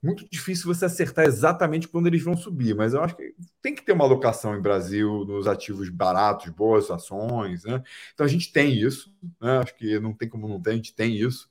muito 0.04 0.28
difícil 0.28 0.72
você 0.72 0.84
acertar 0.84 1.24
exatamente 1.24 1.88
quando 1.88 2.06
eles 2.06 2.22
vão 2.22 2.36
subir, 2.36 2.74
mas 2.74 2.92
eu 2.92 3.02
acho 3.02 3.16
que 3.16 3.34
tem 3.62 3.74
que 3.74 3.82
ter 3.82 3.92
uma 3.92 4.04
alocação 4.04 4.54
em 4.54 4.60
Brasil 4.60 5.24
nos 5.24 5.46
ativos 5.46 5.88
baratos, 5.88 6.50
boas 6.50 6.90
ações, 6.90 7.64
né? 7.64 7.82
Então 8.12 8.26
a 8.26 8.28
gente 8.28 8.52
tem 8.52 8.72
isso, 8.72 9.10
né? 9.40 9.58
Acho 9.58 9.74
que 9.74 9.98
não 9.98 10.12
tem 10.12 10.28
como 10.28 10.46
não 10.46 10.60
ter, 10.60 10.70
a 10.70 10.74
gente 10.74 10.94
tem 10.94 11.16
isso. 11.16 11.48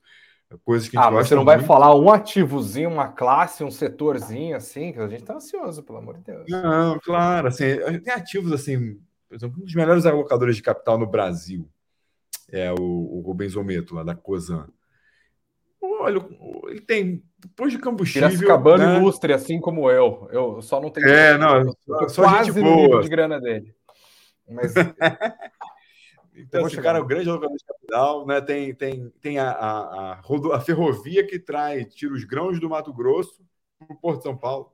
Coisas 0.64 0.88
que 0.88 0.96
a 0.96 1.02
gente 1.02 1.08
ah, 1.08 1.12
mas 1.12 1.28
você 1.28 1.34
não 1.34 1.44
muito. 1.44 1.58
vai 1.58 1.66
falar 1.66 1.96
um 1.96 2.12
ativozinho, 2.12 2.92
uma 2.92 3.08
classe, 3.08 3.64
um 3.64 3.72
setorzinho 3.72 4.56
assim, 4.56 4.94
que 4.94 5.00
a 5.00 5.08
gente 5.08 5.24
tá 5.24 5.34
ansioso, 5.34 5.82
pelo 5.82 5.98
amor 5.98 6.18
de 6.18 6.26
Deus. 6.26 6.46
Não, 6.48 7.00
claro, 7.00 7.48
assim, 7.48 7.66
tem 8.04 8.14
ativos 8.14 8.52
assim, 8.52 9.00
por 9.28 9.36
exemplo, 9.36 9.60
um 9.60 9.66
dos 9.66 9.74
melhores 9.74 10.06
alocadores 10.06 10.56
de 10.56 10.62
capital 10.62 11.00
no 11.00 11.08
Brasil 11.08 11.68
é 12.52 12.72
o, 12.72 12.76
o 12.84 13.22
Rubens 13.26 13.56
Ometo, 13.56 13.96
lá 13.96 14.04
da 14.04 14.14
Cosan. 14.14 14.68
Olha, 16.04 16.20
ele 16.68 16.82
tem 16.82 17.24
depois 17.40 17.72
de 17.72 17.80
combustível. 17.80 18.28
Piracicabano 18.28 18.86
né? 18.86 18.98
ilustre, 18.98 19.32
assim 19.32 19.60
como 19.60 19.90
eu. 19.90 20.28
Eu 20.32 20.62
só 20.62 20.82
não 20.82 20.90
tenho. 20.90 21.08
É, 21.08 21.38
não, 21.38 21.62
eu 21.62 22.10
só 22.10 22.24
quase 22.24 22.52
gente 22.52 22.62
boa. 22.62 23.02
de 23.02 23.08
grana 23.08 23.40
dele. 23.40 23.74
Mas. 24.50 24.74
então, 26.36 26.68
esse 26.68 26.82
cara 26.82 27.00
é 27.00 27.02
o 27.02 27.06
grande 27.06 27.26
jogador 27.26 27.56
de 27.56 27.64
capital, 27.64 28.28
né? 28.28 28.42
Tem, 28.42 28.76
tem, 28.76 29.10
tem 29.22 29.40
a, 29.40 29.50
a, 29.50 30.14
a, 30.14 30.22
a, 30.56 30.60
ferrovia 30.60 31.26
que 31.26 31.40
traz, 31.40 31.94
tira 31.96 32.14
os 32.14 32.26
grãos 32.26 32.60
do 32.60 32.70
Mato 32.70 32.94
Grosso 32.94 33.42
para 33.80 33.96
o 33.96 34.00
Porto 34.00 34.18
de 34.18 34.24
São 34.24 34.38
Paulo. 34.38 34.74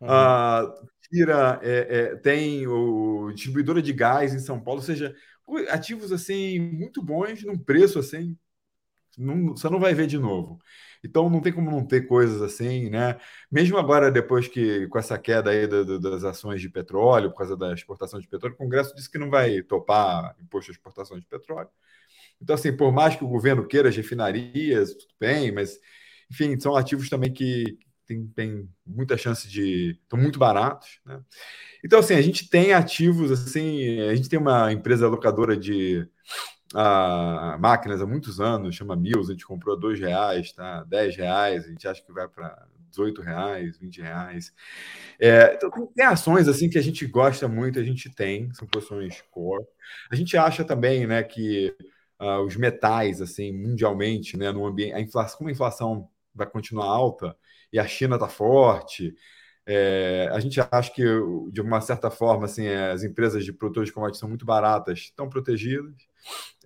Uhum. 0.00 0.08
Ah, 0.10 0.74
tira, 1.08 1.60
é, 1.62 1.86
é, 1.88 2.16
tem 2.16 2.66
o 2.66 3.30
distribuidora 3.32 3.80
de 3.80 3.92
gás 3.92 4.34
em 4.34 4.40
São 4.40 4.60
Paulo, 4.60 4.80
ou 4.80 4.86
seja, 4.86 5.14
ativos 5.68 6.10
assim 6.10 6.58
muito 6.58 7.00
bons 7.00 7.44
num 7.44 7.56
preço 7.56 8.00
assim, 8.00 8.36
não, 9.20 9.48
você 9.56 9.68
não 9.68 9.80
vai 9.80 9.94
ver 9.94 10.06
de 10.06 10.18
novo. 10.18 10.58
Então 11.02 11.28
não 11.28 11.40
tem 11.40 11.52
como 11.52 11.70
não 11.70 11.86
ter 11.86 12.06
coisas 12.06 12.40
assim, 12.40 12.88
né? 12.88 13.18
Mesmo 13.50 13.76
agora, 13.76 14.10
depois 14.10 14.48
que 14.48 14.86
com 14.88 14.98
essa 14.98 15.18
queda 15.18 15.50
aí 15.50 15.66
do, 15.66 15.84
do, 15.84 16.00
das 16.00 16.24
ações 16.24 16.60
de 16.60 16.70
petróleo, 16.70 17.30
por 17.30 17.38
causa 17.38 17.56
da 17.56 17.72
exportação 17.74 18.18
de 18.18 18.26
petróleo, 18.28 18.54
o 18.54 18.58
Congresso 18.58 18.94
disse 18.94 19.10
que 19.10 19.18
não 19.18 19.30
vai 19.30 19.62
topar 19.62 20.34
imposto 20.40 20.72
de 20.72 20.78
exportação 20.78 21.18
de 21.18 21.26
petróleo. 21.26 21.68
Então, 22.40 22.54
assim, 22.54 22.76
por 22.76 22.92
mais 22.92 23.16
que 23.16 23.24
o 23.24 23.28
governo 23.28 23.66
queira 23.66 23.88
as 23.88 23.96
refinarias, 23.96 24.94
tudo 24.94 25.14
bem, 25.20 25.52
mas, 25.52 25.78
enfim, 26.30 26.58
são 26.58 26.76
ativos 26.76 27.08
também 27.08 27.32
que 27.32 27.78
têm, 28.06 28.26
têm 28.28 28.68
muita 28.86 29.16
chance 29.16 29.48
de. 29.48 29.98
estão 30.02 30.18
muito 30.18 30.38
baratos, 30.38 31.00
né? 31.04 31.20
Então, 31.84 31.98
assim, 31.98 32.14
a 32.14 32.22
gente 32.22 32.48
tem 32.48 32.72
ativos, 32.72 33.30
assim, 33.30 34.00
a 34.00 34.14
gente 34.14 34.28
tem 34.28 34.38
uma 34.38 34.72
empresa 34.72 35.08
locadora 35.08 35.56
de 35.56 36.06
a 36.74 37.56
máquinas 37.60 38.02
há 38.02 38.06
muitos 38.06 38.40
anos, 38.40 38.74
chama 38.74 38.96
Mills, 38.96 39.30
a 39.30 39.34
gente 39.34 39.46
comprou 39.46 39.76
a 39.76 39.78
dois 39.78 40.00
reais, 40.00 40.52
tá? 40.52 40.82
10 40.84 41.16
reais, 41.16 41.64
a 41.64 41.68
gente 41.68 41.86
acha 41.86 42.02
que 42.02 42.12
vai 42.12 42.26
para 42.28 42.66
18 42.90 43.22
reais, 43.22 43.78
20 43.78 44.00
reais. 44.00 44.52
É, 45.20 45.54
então, 45.54 45.70
tem 45.94 46.04
ações 46.04 46.48
assim 46.48 46.68
que 46.68 46.78
a 46.78 46.82
gente 46.82 47.06
gosta 47.06 47.48
muito, 47.48 47.78
a 47.78 47.82
gente 47.82 48.10
tem, 48.10 48.52
são 48.54 48.66
posições 48.66 49.22
core. 49.30 49.64
A 50.10 50.16
gente 50.16 50.36
acha 50.36 50.64
também 50.64 51.06
né, 51.06 51.22
que 51.22 51.74
uh, 52.20 52.40
os 52.44 52.56
metais, 52.56 53.20
assim, 53.20 53.52
mundialmente, 53.52 54.36
né, 54.36 54.50
no 54.52 54.66
ambiente, 54.66 54.94
a 54.94 55.00
inflação, 55.00 55.38
como 55.38 55.50
a 55.50 55.52
inflação 55.52 56.08
vai 56.34 56.48
continuar 56.48 56.86
alta 56.86 57.36
e 57.72 57.78
a 57.78 57.86
China 57.86 58.16
está 58.16 58.28
forte, 58.28 59.14
é, 59.66 60.28
a 60.32 60.40
gente 60.40 60.60
acha 60.60 60.92
que, 60.92 61.02
de 61.50 61.60
uma 61.60 61.80
certa 61.80 62.10
forma, 62.10 62.44
assim, 62.44 62.68
as 62.68 63.02
empresas 63.02 63.44
de 63.44 63.52
produtores 63.52 63.88
de 63.88 63.94
commodities 63.94 64.20
são 64.20 64.28
muito 64.28 64.44
baratas, 64.44 64.98
estão 64.98 65.28
protegidas, 65.28 65.94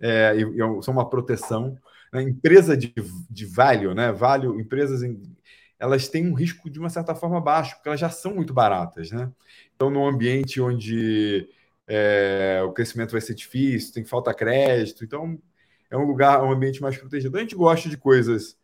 é, 0.01 0.35
e, 0.37 0.43
e, 0.43 0.63
é 0.63 0.83
são 0.83 0.95
uma 0.95 1.09
proteção. 1.09 1.77
A 2.13 2.23
empresa 2.23 2.77
de, 2.77 2.95
de 3.31 3.47
value, 3.47 3.95
né? 3.95 4.13
Value, 4.13 4.61
empresas 4.61 5.03
em, 5.03 5.21
elas 5.79 6.09
têm 6.09 6.31
um 6.31 6.35
risco 6.35 6.71
de 6.71 6.79
uma 6.79 6.91
certa 6.91 7.15
forma 7.15 7.41
baixo, 7.41 7.75
porque 7.77 7.89
elas 7.89 8.01
já 8.01 8.11
são 8.11 8.35
muito 8.35 8.53
baratas, 8.53 9.11
né? 9.11 9.31
Então, 9.75 9.91
num 9.91 10.07
ambiente 10.07 10.61
onde 10.61 11.49
é, 11.87 12.63
o 12.65 12.73
crescimento 12.73 13.13
vai 13.13 13.21
ser 13.21 13.35
difícil, 13.35 13.95
tem 13.95 14.05
falta 14.05 14.35
crédito, 14.35 15.05
então 15.05 15.39
é 15.91 15.97
um 15.97 16.05
lugar, 16.05 16.43
um 16.43 16.51
ambiente 16.51 16.83
mais 16.83 16.97
protegido. 16.97 17.37
A 17.37 17.41
gente 17.41 17.55
gosta 17.55 17.89
de 17.89 17.97
coisas 17.97 18.57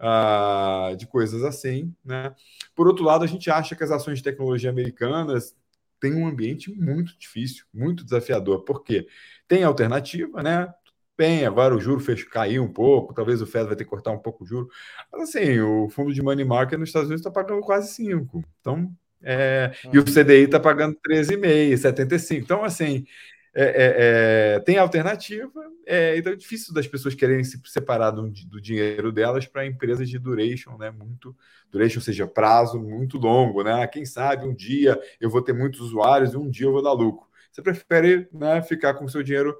uh, 0.00 0.96
de 0.96 1.06
coisas 1.06 1.44
assim, 1.44 1.94
né? 2.04 2.34
Por 2.74 2.88
outro 2.88 3.04
lado, 3.04 3.22
a 3.22 3.26
gente 3.26 3.50
acha 3.50 3.76
que 3.76 3.84
as 3.84 3.90
ações 3.90 4.18
de 4.18 4.24
tecnologia 4.24 4.70
americanas 4.70 5.54
têm 6.00 6.14
um 6.14 6.26
ambiente 6.26 6.72
muito 6.72 7.16
difícil, 7.18 7.66
muito 7.72 8.02
desafiador, 8.02 8.64
porque 8.64 9.06
tem 9.50 9.64
alternativa, 9.64 10.44
né? 10.44 10.72
Bem, 11.18 11.44
agora 11.44 11.74
o 11.74 11.80
juro 11.80 11.98
fez 11.98 12.22
cair 12.22 12.60
um 12.60 12.72
pouco, 12.72 13.12
talvez 13.12 13.42
o 13.42 13.46
Fed 13.46 13.66
vai 13.66 13.74
ter 13.74 13.82
que 13.82 13.90
cortar 13.90 14.12
um 14.12 14.18
pouco 14.18 14.44
o 14.44 14.46
juro. 14.46 14.68
Mas 15.12 15.22
assim, 15.22 15.58
o 15.58 15.88
fundo 15.90 16.14
de 16.14 16.22
money 16.22 16.44
market 16.44 16.78
nos 16.78 16.88
Estados 16.88 17.08
Unidos 17.08 17.26
está 17.26 17.32
pagando 17.32 17.60
quase 17.60 17.92
5. 17.92 18.44
Então, 18.60 18.88
é, 19.20 19.72
e 19.92 19.98
o 19.98 20.04
CDI 20.04 20.44
está 20.44 20.60
pagando 20.60 20.96
13,5, 21.04 21.76
75. 21.76 22.44
Então, 22.44 22.62
assim, 22.62 23.04
é, 23.52 23.64
é, 23.64 24.54
é, 24.56 24.60
tem 24.60 24.78
alternativa, 24.78 25.60
é, 25.84 26.16
então 26.16 26.32
é 26.32 26.36
difícil 26.36 26.72
das 26.72 26.86
pessoas 26.86 27.16
quererem 27.16 27.42
se 27.42 27.60
separar 27.64 28.12
do, 28.12 28.30
do 28.46 28.60
dinheiro 28.60 29.10
delas 29.10 29.48
para 29.48 29.66
empresas 29.66 30.08
de 30.08 30.16
duration, 30.16 30.78
né? 30.78 30.92
Muito 30.92 31.36
duration, 31.72 31.98
ou 31.98 32.04
seja, 32.04 32.24
prazo 32.24 32.78
muito 32.78 33.18
longo, 33.18 33.64
né? 33.64 33.84
Quem 33.88 34.04
sabe 34.04 34.46
um 34.46 34.54
dia 34.54 34.96
eu 35.20 35.28
vou 35.28 35.42
ter 35.42 35.52
muitos 35.52 35.80
usuários 35.80 36.34
e 36.34 36.36
um 36.36 36.48
dia 36.48 36.66
eu 36.66 36.72
vou 36.72 36.82
dar 36.82 36.92
lucro. 36.92 37.29
Você 37.50 37.62
prefere 37.62 38.28
né, 38.32 38.62
ficar 38.62 38.94
com 38.94 39.04
o 39.04 39.08
seu 39.08 39.22
dinheiro 39.22 39.58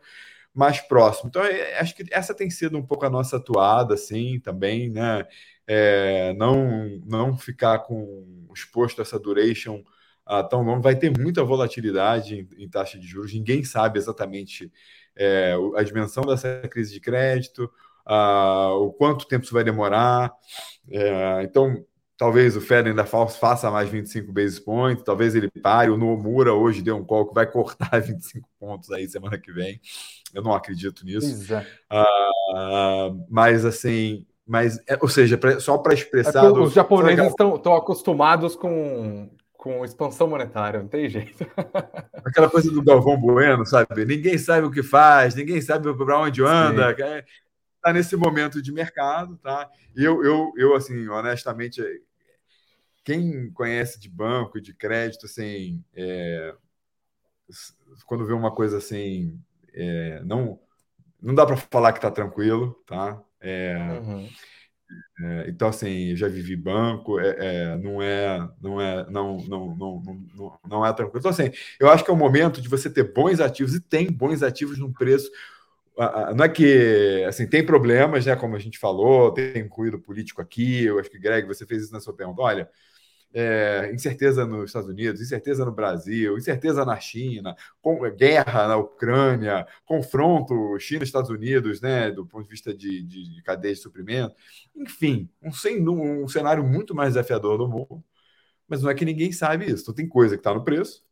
mais 0.55 0.81
próximo. 0.81 1.29
Então, 1.29 1.43
é, 1.45 1.79
acho 1.79 1.95
que 1.95 2.05
essa 2.11 2.35
tem 2.35 2.51
sido 2.51 2.77
um 2.77 2.87
pouco 2.87 3.07
a 3.07 3.11
nossa 3.11 3.37
atuada, 3.37 3.95
assim, 3.95 4.41
também, 4.41 4.91
né? 4.91 5.27
É, 5.67 6.33
não, 6.35 7.01
não 7.07 7.39
ficar 7.39 7.81
com 7.81 8.49
exposto 8.53 9.01
a 9.01 9.03
essa 9.03 9.19
duration 9.19 9.85
uh, 10.29 10.49
tão 10.49 10.63
longo, 10.63 10.83
vai 10.83 10.97
ter 10.97 11.17
muita 11.17 11.45
volatilidade 11.45 12.49
em, 12.57 12.65
em, 12.65 12.69
taxa 12.69 12.99
de 12.99 13.07
juros, 13.07 13.33
ninguém 13.33 13.63
sabe 13.63 13.99
exatamente 13.99 14.73
é, 15.17 15.55
a 15.77 15.83
dimensão 15.83 16.25
dessa 16.25 16.63
crise 16.69 16.93
de 16.93 17.01
crédito, 17.01 17.71
uh, 18.07 18.75
o 18.83 18.93
quanto 18.93 19.27
tempo 19.27 19.45
isso 19.45 19.55
vai 19.55 19.65
demorar. 19.65 20.33
É, 20.91 21.43
então, 21.43 21.85
talvez 22.21 22.55
o 22.55 22.61
Fed 22.61 22.91
ainda 22.91 23.07
faça 23.07 23.71
mais 23.71 23.89
25 23.89 24.31
basis 24.31 24.59
points, 24.59 25.03
talvez 25.03 25.35
ele 25.35 25.51
pare. 25.63 25.91
O 25.91 25.97
Nomura 25.97 26.53
hoje 26.53 26.83
deu 26.83 26.99
um 26.99 27.03
call 27.03 27.27
que 27.27 27.35
vai 27.35 27.51
cortar 27.51 27.89
25 27.99 28.47
pontos 28.61 28.91
aí 28.91 29.09
semana 29.09 29.39
que 29.39 29.51
vem. 29.51 29.81
Eu 30.35 30.43
não 30.43 30.53
acredito 30.53 31.03
nisso. 31.03 31.51
Uh, 31.91 33.25
mas 33.31 33.65
assim, 33.65 34.27
mas, 34.47 34.79
é, 34.87 34.99
ou 35.01 35.09
seja, 35.09 35.41
só 35.61 35.79
para 35.79 35.95
expressar. 35.95 36.45
É 36.45 36.51
os 36.51 36.75
japoneses 36.75 37.27
estão 37.27 37.75
acostumados 37.75 38.55
com 38.55 39.31
com 39.57 39.85
expansão 39.85 40.27
monetária, 40.27 40.81
não 40.81 40.89
tem 40.89 41.07
jeito. 41.07 41.47
Aquela 42.25 42.49
coisa 42.49 42.71
do 42.71 42.83
Galvão 42.83 43.19
Bueno, 43.19 43.67
sabe? 43.67 44.07
Ninguém 44.07 44.39
sabe 44.39 44.67
o 44.67 44.71
que 44.71 44.83
faz, 44.83 45.35
ninguém 45.35 45.61
sabe 45.61 45.95
para 45.95 46.19
onde 46.19 46.43
anda. 46.43 46.97
Está 47.77 47.93
nesse 47.93 48.17
momento 48.17 48.63
de 48.63 48.73
mercado, 48.73 49.37
tá? 49.37 49.69
Eu, 49.95 50.25
eu, 50.25 50.51
eu, 50.57 50.75
assim, 50.75 51.07
honestamente, 51.09 51.83
quem 53.05 53.51
conhece 53.53 53.99
de 53.99 54.09
banco, 54.09 54.61
de 54.61 54.75
crédito, 54.75 55.27
assim, 55.27 55.83
é, 55.95 56.55
quando 58.07 58.27
vê 58.27 58.33
uma 58.33 58.55
coisa 58.55 58.79
assim, 58.79 59.41
é, 59.73 60.21
não, 60.25 60.59
não 61.21 61.35
dá 61.35 61.47
para 61.47 61.57
falar 61.57 61.93
que 61.93 61.99
está 61.99 62.11
tranquilo, 62.11 62.75
tá? 62.87 63.23
É, 63.41 63.77
uhum. 64.01 64.29
É, 65.23 65.45
então, 65.49 65.69
assim, 65.69 66.17
já 66.17 66.29
vivi 66.29 66.57
banco, 66.57 67.21
é, 67.21 67.37
é, 67.39 67.77
não 67.77 68.03
é, 68.03 68.49
não 68.61 68.81
é, 68.81 69.11
não, 69.11 69.39
não, 69.47 69.77
não, 69.77 70.03
não, 70.35 70.59
não 70.69 70.87
é 70.87 70.93
tranquilo. 70.93 71.19
Então, 71.19 71.31
assim, 71.31 71.51
eu 71.79 71.89
acho 71.91 72.05
que 72.05 72.11
é 72.11 72.15
o 72.15 72.17
momento 72.17 72.61
de 72.61 72.69
você 72.69 72.91
ter 72.91 73.13
bons 73.13 73.41
ativos 73.41 73.75
e 73.75 73.81
tem 73.81 74.11
bons 74.11 74.43
ativos 74.43 74.79
num 74.79 74.93
preço. 74.93 75.31
Não 76.35 76.45
é 76.45 76.49
que, 76.49 77.25
assim, 77.29 77.47
tem 77.47 77.65
problemas, 77.65 78.25
né? 78.25 78.35
Como 78.35 78.57
a 78.57 78.59
gente 78.59 78.79
falou, 78.79 79.33
tem 79.33 79.67
ruído 79.69 80.01
político 80.01 80.41
aqui. 80.41 80.85
Eu 80.85 80.99
acho 80.99 81.11
que, 81.11 81.19
Greg, 81.19 81.47
você 81.47 81.67
fez 81.67 81.83
isso 81.85 81.93
na 81.93 82.01
sua 82.01 82.15
pergunta. 82.15 82.41
Olha, 82.41 82.69
é, 83.33 83.91
incerteza 83.95 84.45
nos 84.47 84.67
Estados 84.67 84.89
Unidos, 84.89 85.21
incerteza 85.21 85.65
no 85.65 85.73
Brasil, 85.73 86.37
incerteza 86.37 86.85
na 86.85 86.99
China, 86.99 87.55
com, 87.81 88.01
guerra 88.11 88.69
na 88.69 88.77
Ucrânia, 88.77 89.67
confronto 89.85 90.79
China-Estados 90.79 91.31
Unidos, 91.31 91.81
né, 91.81 92.11
do 92.11 92.27
ponto 92.27 92.45
de 92.45 92.51
vista 92.51 92.75
de, 92.75 93.03
de, 93.03 93.35
de 93.35 93.43
cadeia 93.43 93.75
de 93.75 93.81
suprimento. 93.81 94.35
Enfim, 94.75 95.29
um, 95.43 95.51
um, 95.91 96.25
um 96.25 96.29
cenário 96.29 96.65
muito 96.65 96.95
mais 96.95 97.11
desafiador 97.11 97.59
do 97.59 97.69
mundo. 97.69 98.03
Mas 98.69 98.83
não 98.83 98.91
é 98.91 98.95
que 98.95 99.05
ninguém 99.05 99.33
sabe 99.33 99.67
isso. 99.67 99.83
Então, 99.83 99.95
tem 99.95 100.09
coisa 100.09 100.37
que 100.37 100.41
está 100.41 100.55
no 100.55 100.65
preço, 100.65 101.05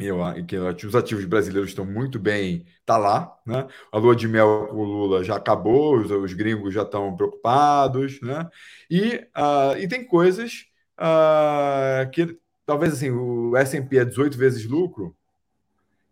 eu, 0.00 0.18
que 0.46 0.86
os 0.86 0.94
ativos 0.94 1.24
brasileiros 1.26 1.70
estão 1.70 1.84
muito 1.84 2.18
bem, 2.18 2.64
tá 2.86 2.96
lá, 2.96 3.38
né? 3.46 3.66
A 3.92 3.98
lua 3.98 4.16
de 4.16 4.26
mel 4.26 4.68
com 4.70 4.76
o 4.76 4.84
Lula 4.84 5.22
já 5.22 5.36
acabou, 5.36 5.98
os, 5.98 6.10
os 6.10 6.32
gringos 6.32 6.72
já 6.72 6.82
estão 6.82 7.14
preocupados, 7.14 8.20
né? 8.22 8.48
E, 8.90 9.16
uh, 9.36 9.76
e 9.78 9.86
tem 9.86 10.06
coisas 10.06 10.69
uh, 11.00 12.10
que 12.10 12.38
talvez 12.66 12.92
assim, 12.92 13.10
o 13.10 13.56
S&P 13.56 13.98
é 13.98 14.04
18 14.04 14.36
vezes 14.36 14.66
lucro, 14.66 15.16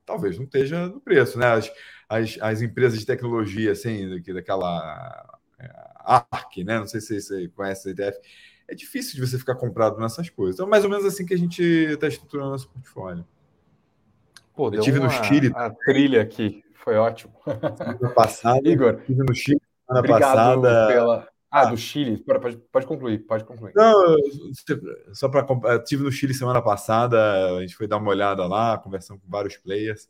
talvez 0.05 0.36
não 0.36 0.45
esteja 0.45 0.89
no 0.89 1.01
preço, 1.01 1.39
né? 1.39 1.47
As, 1.47 1.70
as, 2.09 2.39
as 2.41 2.62
empresas 2.62 2.99
de 2.99 3.07
tecnologia, 3.07 3.72
assim, 3.72 4.20
daquela 4.32 5.39
é, 5.59 5.70
ARC, 6.05 6.57
né? 6.64 6.78
Não 6.78 6.86
sei 6.86 7.01
se 7.01 7.20
você 7.20 7.49
conhece 7.49 7.89
a 7.89 7.93
ETF, 7.93 8.18
é 8.66 8.74
difícil 8.74 9.14
de 9.14 9.26
você 9.26 9.39
ficar 9.39 9.55
comprado 9.55 9.99
nessas 9.99 10.28
coisas. 10.30 10.57
Então, 10.57 10.68
mais 10.68 10.84
ou 10.84 10.91
menos 10.91 11.05
assim 11.05 11.24
que 11.24 11.34
a 11.34 11.39
gente 11.39 11.62
está 11.62 12.09
estruturando 12.09 12.51
nosso 12.51 12.68
portfólio. 12.70 13.24
Pô, 14.57 14.70
eu 14.72 14.80
tive 14.80 14.99
no 14.99 15.09
Chile. 15.11 15.53
A 15.55 15.70
trilha 15.70 16.22
aqui, 16.22 16.64
foi 16.74 16.97
ótimo. 16.97 17.32
Semana 17.45 18.14
passada, 18.14 18.61
Igor. 18.68 19.01
Tive 19.07 19.22
no 19.22 19.34
Chile 19.34 19.61
semana 19.86 20.09
passada. 20.09 20.86
Pela... 20.89 21.28
Ah, 21.51 21.64
do 21.64 21.76
Chile. 21.76 22.18
Pode, 22.18 22.59
pode 22.70 22.86
concluir, 22.86 23.18
pode 23.26 23.44
concluir. 23.44 23.72
Não, 23.74 24.16
só 25.14 25.28
para. 25.28 25.78
Tive 25.82 26.03
no 26.03 26.12
Chile 26.12 26.34
semana 26.34 26.61
passada, 26.61 27.57
a 27.57 27.61
gente 27.62 27.74
foi 27.74 27.86
dar 27.86 27.96
uma 27.96 28.11
olhada 28.11 28.46
lá, 28.46 28.76
conversando 28.78 29.20
com 29.20 29.30
vários 29.30 29.57
players. 29.57 30.09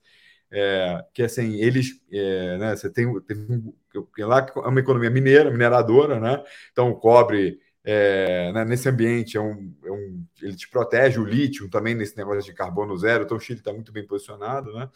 É, 0.51 1.05
que 1.13 1.23
assim, 1.23 1.57
eles, 1.57 2.01
é, 2.11 2.57
né, 2.57 2.75
você 2.75 2.91
tem, 2.91 3.07
tem 3.21 4.25
lá 4.25 4.47
é 4.57 4.61
uma 4.61 4.81
economia 4.81 5.11
mineira, 5.11 5.51
mineradora, 5.51 6.19
né? 6.19 6.43
Então, 6.73 6.93
cobre 6.95 7.61
é, 7.85 8.53
né, 8.53 8.65
nesse 8.65 8.89
ambiente 8.89 9.37
é 9.37 9.41
um, 9.41 9.75
é 9.85 9.91
um, 9.91 10.25
ele 10.43 10.57
te 10.57 10.69
protege 10.69 11.19
o 11.21 11.25
lítio 11.25 11.71
também 11.71 11.95
nesse 11.95 12.17
negócio 12.17 12.43
de 12.43 12.53
carbono 12.53 12.97
zero, 12.97 13.25
então 13.25 13.37
o 13.37 13.41
Chile 13.41 13.61
está 13.61 13.73
muito 13.73 13.93
bem 13.93 14.07
posicionado, 14.07 14.73
né? 14.75 14.91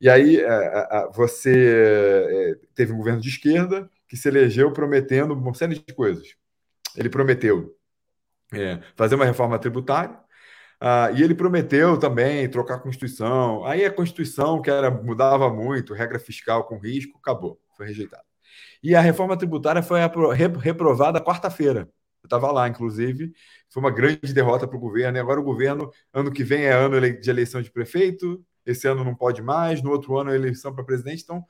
E 0.00 0.08
aí 0.08 0.38
é, 0.38 1.08
você 1.12 2.56
é, 2.62 2.66
teve 2.74 2.92
um 2.92 2.98
governo 2.98 3.20
de 3.20 3.28
esquerda 3.28 3.90
que 4.08 4.16
se 4.16 4.28
elegeu 4.28 4.72
prometendo 4.72 5.34
uma 5.34 5.54
série 5.54 5.74
de 5.74 5.94
coisas. 5.94 6.34
Ele 6.96 7.08
prometeu 7.08 7.76
é, 8.52 8.80
fazer 8.94 9.14
uma 9.14 9.24
reforma 9.24 9.58
tributária, 9.58 10.18
ah, 10.80 11.10
e 11.12 11.22
ele 11.22 11.34
prometeu 11.34 11.98
também 11.98 12.48
trocar 12.50 12.74
a 12.74 12.78
Constituição. 12.78 13.64
Aí 13.64 13.84
a 13.84 13.90
Constituição, 13.90 14.60
que 14.60 14.70
era, 14.70 14.90
mudava 14.90 15.48
muito, 15.52 15.94
regra 15.94 16.18
fiscal 16.18 16.64
com 16.64 16.78
risco, 16.78 17.18
acabou, 17.18 17.58
foi 17.76 17.86
rejeitada. 17.86 18.24
E 18.82 18.94
a 18.94 19.00
reforma 19.00 19.36
tributária 19.36 19.82
foi 19.82 20.00
reprovada 20.60 21.20
quarta-feira. 21.20 21.88
Eu 22.22 22.26
estava 22.26 22.50
lá, 22.52 22.68
inclusive. 22.68 23.32
Foi 23.70 23.82
uma 23.82 23.90
grande 23.90 24.32
derrota 24.32 24.66
para 24.66 24.76
o 24.76 24.80
governo. 24.80 25.16
E 25.16 25.20
agora 25.20 25.40
o 25.40 25.44
governo, 25.44 25.90
ano 26.12 26.30
que 26.30 26.44
vem 26.44 26.64
é 26.64 26.72
ano 26.72 27.00
de 27.00 27.30
eleição 27.30 27.62
de 27.62 27.70
prefeito, 27.70 28.44
esse 28.64 28.86
ano 28.88 29.04
não 29.04 29.14
pode 29.14 29.42
mais, 29.42 29.82
no 29.82 29.90
outro 29.90 30.18
ano 30.18 30.30
é 30.30 30.34
eleição 30.34 30.74
para 30.74 30.84
presidente. 30.84 31.22
Então, 31.22 31.44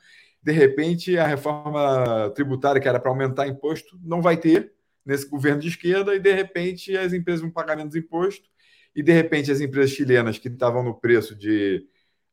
de 0.47 0.53
repente, 0.53 1.19
a 1.19 1.27
reforma 1.27 2.31
tributária, 2.33 2.81
que 2.81 2.87
era 2.87 3.01
para 3.01 3.11
aumentar 3.11 3.49
imposto, 3.49 3.99
não 4.01 4.23
vai 4.23 4.37
ter 4.37 4.73
nesse 5.05 5.29
governo 5.29 5.61
de 5.61 5.67
esquerda, 5.67 6.15
e 6.15 6.21
de 6.21 6.33
repente 6.33 6.97
as 6.97 7.13
empresas 7.13 7.41
vão 7.41 7.51
pagar 7.51 7.75
menos 7.75 7.97
imposto, 7.97 8.49
e 8.95 9.03
de 9.03 9.11
repente 9.11 9.51
as 9.51 9.61
empresas 9.61 9.91
chilenas 9.91 10.39
que 10.39 10.47
estavam 10.47 10.85
no 10.85 10.95
preço 10.95 11.35
de 11.35 11.85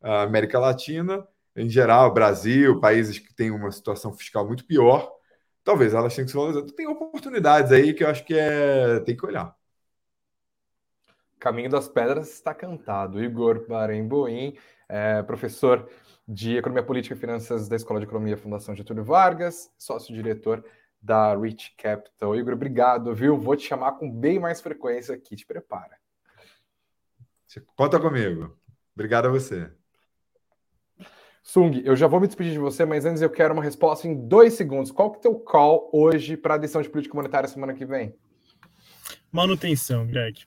uh, 0.04 0.08
América 0.28 0.60
Latina, 0.60 1.28
em 1.56 1.68
geral, 1.68 2.14
Brasil, 2.14 2.80
países 2.80 3.18
que 3.18 3.34
têm 3.34 3.50
uma 3.50 3.72
situação 3.72 4.14
fiscal 4.14 4.46
muito 4.46 4.64
pior, 4.64 5.12
talvez 5.64 5.96
elas 5.96 6.14
tenham 6.14 6.26
que 6.26 6.32
se 6.32 6.38
valorizar. 6.38 6.72
Tem 6.76 6.86
oportunidades 6.86 7.72
aí 7.72 7.96
que 7.96 8.04
eu 8.04 8.10
acho 8.10 8.24
que 8.24 8.36
é 8.36 9.00
tem 9.00 9.18
que 9.18 9.26
olhar. 9.26 9.56
Caminho 11.40 11.70
das 11.70 11.88
Pedras 11.88 12.32
está 12.32 12.54
cantado. 12.54 13.24
Igor 13.24 13.68
Baremboim, 13.68 14.56
é, 14.88 15.24
professor 15.24 15.90
de 16.28 16.58
Economia 16.58 16.84
Política 16.84 17.16
e 17.16 17.18
Finanças 17.18 17.68
da 17.68 17.76
Escola 17.76 18.00
de 18.00 18.06
Economia 18.06 18.38
Fundação 18.38 18.76
Getúlio 18.76 19.04
Vargas, 19.04 19.72
sócio-diretor 19.78 20.64
da 21.02 21.36
Rich 21.36 21.76
Capital. 21.78 22.36
Igor, 22.36 22.54
obrigado, 22.54 23.14
viu? 23.14 23.38
Vou 23.38 23.56
te 23.56 23.68
chamar 23.68 23.94
com 23.94 24.10
bem 24.10 24.40
mais 24.40 24.62
frequência 24.62 25.14
aqui, 25.14 25.36
te 25.36 25.46
prepara. 25.46 25.98
Conta 27.76 28.00
comigo. 28.00 28.58
Obrigado 28.96 29.28
a 29.28 29.30
você. 29.30 29.70
Sung, 31.44 31.82
eu 31.84 31.96
já 31.96 32.08
vou 32.08 32.22
me 32.22 32.28
despedir 32.28 32.54
de 32.54 32.60
você, 32.60 32.86
mas 32.86 33.06
antes 33.06 33.22
eu 33.22 33.30
quero 33.30 33.54
uma 33.54 33.62
resposta 33.62 34.08
em 34.08 34.28
dois 34.28 34.54
segundos. 34.54 34.92
Qual 34.92 35.12
que 35.12 35.18
é 35.18 35.20
o 35.20 35.22
teu 35.22 35.40
call 35.40 35.90
hoje 35.92 36.38
para 36.38 36.54
a 36.56 36.58
decisão 36.58 36.82
de 36.82 36.90
política 36.90 37.16
monetária 37.16 37.50
semana 37.50 37.74
que 37.74 37.86
vem? 37.86 38.16
Manutenção, 39.30 40.08
Greg. 40.08 40.46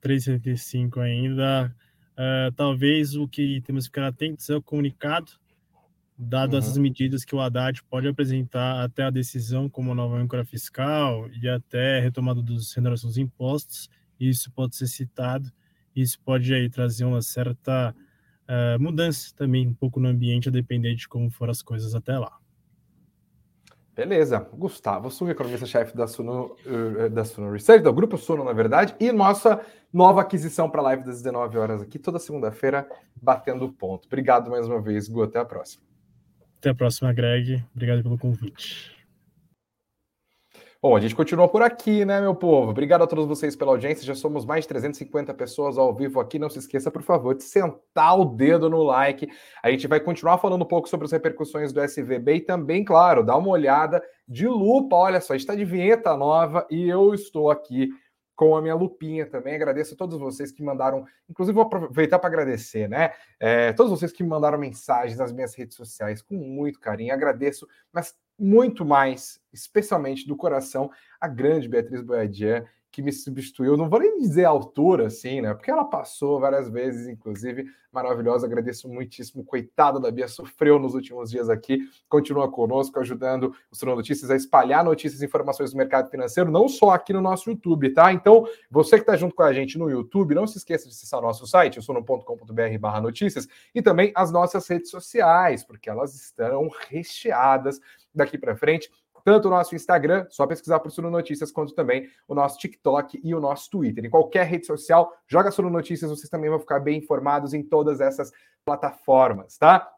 3,75 0.00 0.98
ainda. 0.98 1.74
Uh, 2.12 2.52
talvez 2.54 3.14
o 3.16 3.26
que 3.26 3.60
temos 3.62 3.84
que 3.84 3.90
ficar 3.90 4.06
atentos 4.06 4.48
é 4.50 4.56
o 4.56 4.62
comunicado, 4.62 5.32
dado 6.16 6.52
uhum. 6.52 6.58
essas 6.58 6.76
medidas 6.76 7.24
que 7.24 7.34
o 7.34 7.40
Haddad 7.40 7.82
pode 7.84 8.06
apresentar 8.06 8.84
até 8.84 9.04
a 9.04 9.10
decisão, 9.10 9.68
como 9.68 9.94
nova 9.94 10.18
âncora 10.18 10.44
fiscal 10.44 11.28
e 11.30 11.48
até 11.48 12.00
retomada 12.00 12.42
dos 12.42 12.72
renovação 12.74 13.08
dos 13.08 13.18
impostos. 13.18 13.88
Isso 14.20 14.50
pode 14.52 14.76
ser 14.76 14.86
citado, 14.86 15.50
isso 15.96 16.20
pode 16.20 16.52
aí 16.54 16.68
trazer 16.68 17.04
uma 17.04 17.22
certa 17.22 17.94
uh, 18.42 18.80
mudança 18.80 19.34
também 19.34 19.66
um 19.66 19.74
pouco 19.74 19.98
no 19.98 20.08
ambiente, 20.08 20.48
a 20.48 20.52
depender 20.52 20.94
de 20.94 21.08
como 21.08 21.30
foram 21.30 21.50
as 21.50 21.62
coisas 21.62 21.94
até 21.94 22.18
lá. 22.18 22.41
Beleza. 23.94 24.48
Gustavo 24.52 25.10
Suno, 25.10 25.30
economista-chefe 25.30 25.94
da 25.96 26.06
Suno, 26.06 26.56
uh, 26.66 27.10
da 27.10 27.24
Suno 27.24 27.52
Research, 27.52 27.82
do 27.82 27.92
Grupo 27.92 28.16
Suno, 28.16 28.42
na 28.42 28.52
verdade, 28.52 28.94
e 28.98 29.12
nossa 29.12 29.60
nova 29.92 30.22
aquisição 30.22 30.70
para 30.70 30.80
a 30.80 30.84
live 30.84 31.04
das 31.04 31.18
19 31.18 31.58
horas 31.58 31.82
aqui, 31.82 31.98
toda 31.98 32.18
segunda-feira, 32.18 32.88
batendo 33.14 33.70
ponto. 33.70 34.06
Obrigado 34.06 34.50
mais 34.50 34.66
uma 34.66 34.80
vez, 34.80 35.08
Gu. 35.08 35.24
Até 35.24 35.38
a 35.38 35.44
próxima. 35.44 35.84
Até 36.58 36.70
a 36.70 36.74
próxima, 36.74 37.12
Greg. 37.12 37.62
Obrigado 37.74 38.02
pelo 38.02 38.16
convite. 38.16 39.01
Bom, 40.84 40.96
a 40.96 41.00
gente 41.00 41.14
continua 41.14 41.48
por 41.48 41.62
aqui, 41.62 42.04
né, 42.04 42.20
meu 42.20 42.34
povo? 42.34 42.72
Obrigado 42.72 43.04
a 43.04 43.06
todos 43.06 43.24
vocês 43.24 43.54
pela 43.54 43.70
audiência. 43.70 44.04
Já 44.04 44.16
somos 44.16 44.44
mais 44.44 44.64
de 44.64 44.68
350 44.70 45.32
pessoas 45.32 45.78
ao 45.78 45.94
vivo 45.94 46.18
aqui. 46.18 46.40
Não 46.40 46.50
se 46.50 46.58
esqueça, 46.58 46.90
por 46.90 47.02
favor, 47.02 47.36
de 47.36 47.44
sentar 47.44 48.18
o 48.18 48.24
dedo 48.24 48.68
no 48.68 48.82
like. 48.82 49.28
A 49.62 49.70
gente 49.70 49.86
vai 49.86 50.00
continuar 50.00 50.38
falando 50.38 50.62
um 50.62 50.66
pouco 50.66 50.88
sobre 50.88 51.04
as 51.04 51.12
repercussões 51.12 51.72
do 51.72 51.80
SVB 51.80 52.34
e 52.34 52.40
também, 52.40 52.84
claro, 52.84 53.24
dar 53.24 53.36
uma 53.36 53.50
olhada 53.50 54.02
de 54.26 54.48
lupa. 54.48 54.96
Olha 54.96 55.20
só, 55.20 55.36
está 55.36 55.54
de 55.54 55.64
vinheta 55.64 56.16
nova 56.16 56.66
e 56.68 56.88
eu 56.88 57.14
estou 57.14 57.48
aqui 57.48 57.88
com 58.34 58.56
a 58.56 58.60
minha 58.60 58.74
lupinha 58.74 59.24
também. 59.24 59.54
Agradeço 59.54 59.94
a 59.94 59.96
todos 59.96 60.18
vocês 60.18 60.50
que 60.50 60.64
mandaram, 60.64 61.04
inclusive 61.30 61.54
vou 61.54 61.62
aproveitar 61.62 62.18
para 62.18 62.28
agradecer, 62.28 62.88
né? 62.88 63.12
É, 63.38 63.72
todos 63.72 63.92
vocês 63.92 64.10
que 64.10 64.24
mandaram 64.24 64.58
mensagens 64.58 65.16
nas 65.16 65.32
minhas 65.32 65.54
redes 65.54 65.76
sociais 65.76 66.20
com 66.20 66.34
muito 66.34 66.80
carinho. 66.80 67.14
Agradeço, 67.14 67.68
mas 67.92 68.16
muito 68.38 68.84
mais, 68.84 69.40
especialmente 69.52 70.26
do 70.26 70.36
coração, 70.36 70.90
a 71.20 71.28
grande 71.28 71.68
Beatriz 71.68 72.02
Boiadier, 72.02 72.70
que 72.92 73.00
me 73.00 73.10
substituiu. 73.10 73.74
Não 73.74 73.88
vou 73.88 73.98
nem 73.98 74.18
dizer 74.18 74.44
a 74.44 74.50
altura, 74.50 75.06
assim, 75.06 75.40
né? 75.40 75.54
Porque 75.54 75.70
ela 75.70 75.84
passou 75.84 76.38
várias 76.38 76.68
vezes, 76.68 77.08
inclusive, 77.08 77.64
maravilhosa. 77.90 78.46
Agradeço 78.46 78.86
muitíssimo. 78.86 79.42
Coitada 79.42 79.98
da 79.98 80.10
Bia, 80.10 80.28
sofreu 80.28 80.78
nos 80.78 80.94
últimos 80.94 81.30
dias 81.30 81.48
aqui. 81.48 81.78
Continua 82.06 82.50
conosco, 82.52 83.00
ajudando 83.00 83.54
o 83.70 83.74
Sono 83.74 83.96
Notícias 83.96 84.30
a 84.30 84.36
espalhar 84.36 84.84
notícias 84.84 85.22
e 85.22 85.24
informações 85.24 85.70
do 85.70 85.78
mercado 85.78 86.10
financeiro, 86.10 86.50
não 86.50 86.68
só 86.68 86.90
aqui 86.90 87.14
no 87.14 87.22
nosso 87.22 87.48
YouTube, 87.48 87.94
tá? 87.94 88.12
Então, 88.12 88.46
você 88.70 88.96
que 88.96 89.02
está 89.02 89.16
junto 89.16 89.34
com 89.34 89.42
a 89.42 89.54
gente 89.54 89.78
no 89.78 89.88
YouTube, 89.88 90.34
não 90.34 90.46
se 90.46 90.58
esqueça 90.58 90.84
de 90.84 90.90
acessar 90.90 91.22
nosso 91.22 91.46
site, 91.46 91.80
sono.com.br 91.80 93.00
notícias, 93.02 93.48
e 93.74 93.80
também 93.80 94.12
as 94.14 94.30
nossas 94.30 94.68
redes 94.68 94.90
sociais, 94.90 95.64
porque 95.64 95.88
elas 95.88 96.14
estarão 96.14 96.68
recheadas 96.90 97.80
daqui 98.14 98.36
para 98.36 98.54
frente 98.54 98.90
tanto 99.24 99.48
o 99.48 99.50
nosso 99.50 99.74
Instagram, 99.74 100.26
só 100.30 100.46
pesquisar 100.46 100.80
por 100.80 100.90
Suno 100.90 101.10
Notícias, 101.10 101.50
quanto 101.50 101.74
também 101.74 102.08
o 102.26 102.34
nosso 102.34 102.58
TikTok 102.58 103.20
e 103.22 103.34
o 103.34 103.40
nosso 103.40 103.70
Twitter. 103.70 104.04
Em 104.04 104.10
qualquer 104.10 104.46
rede 104.46 104.66
social, 104.66 105.12
joga 105.26 105.50
Suno 105.50 105.70
Notícias, 105.70 106.10
vocês 106.10 106.28
também 106.28 106.50
vão 106.50 106.60
ficar 106.60 106.80
bem 106.80 106.98
informados 106.98 107.54
em 107.54 107.62
todas 107.62 108.00
essas 108.00 108.32
plataformas, 108.64 109.56
tá? 109.58 109.88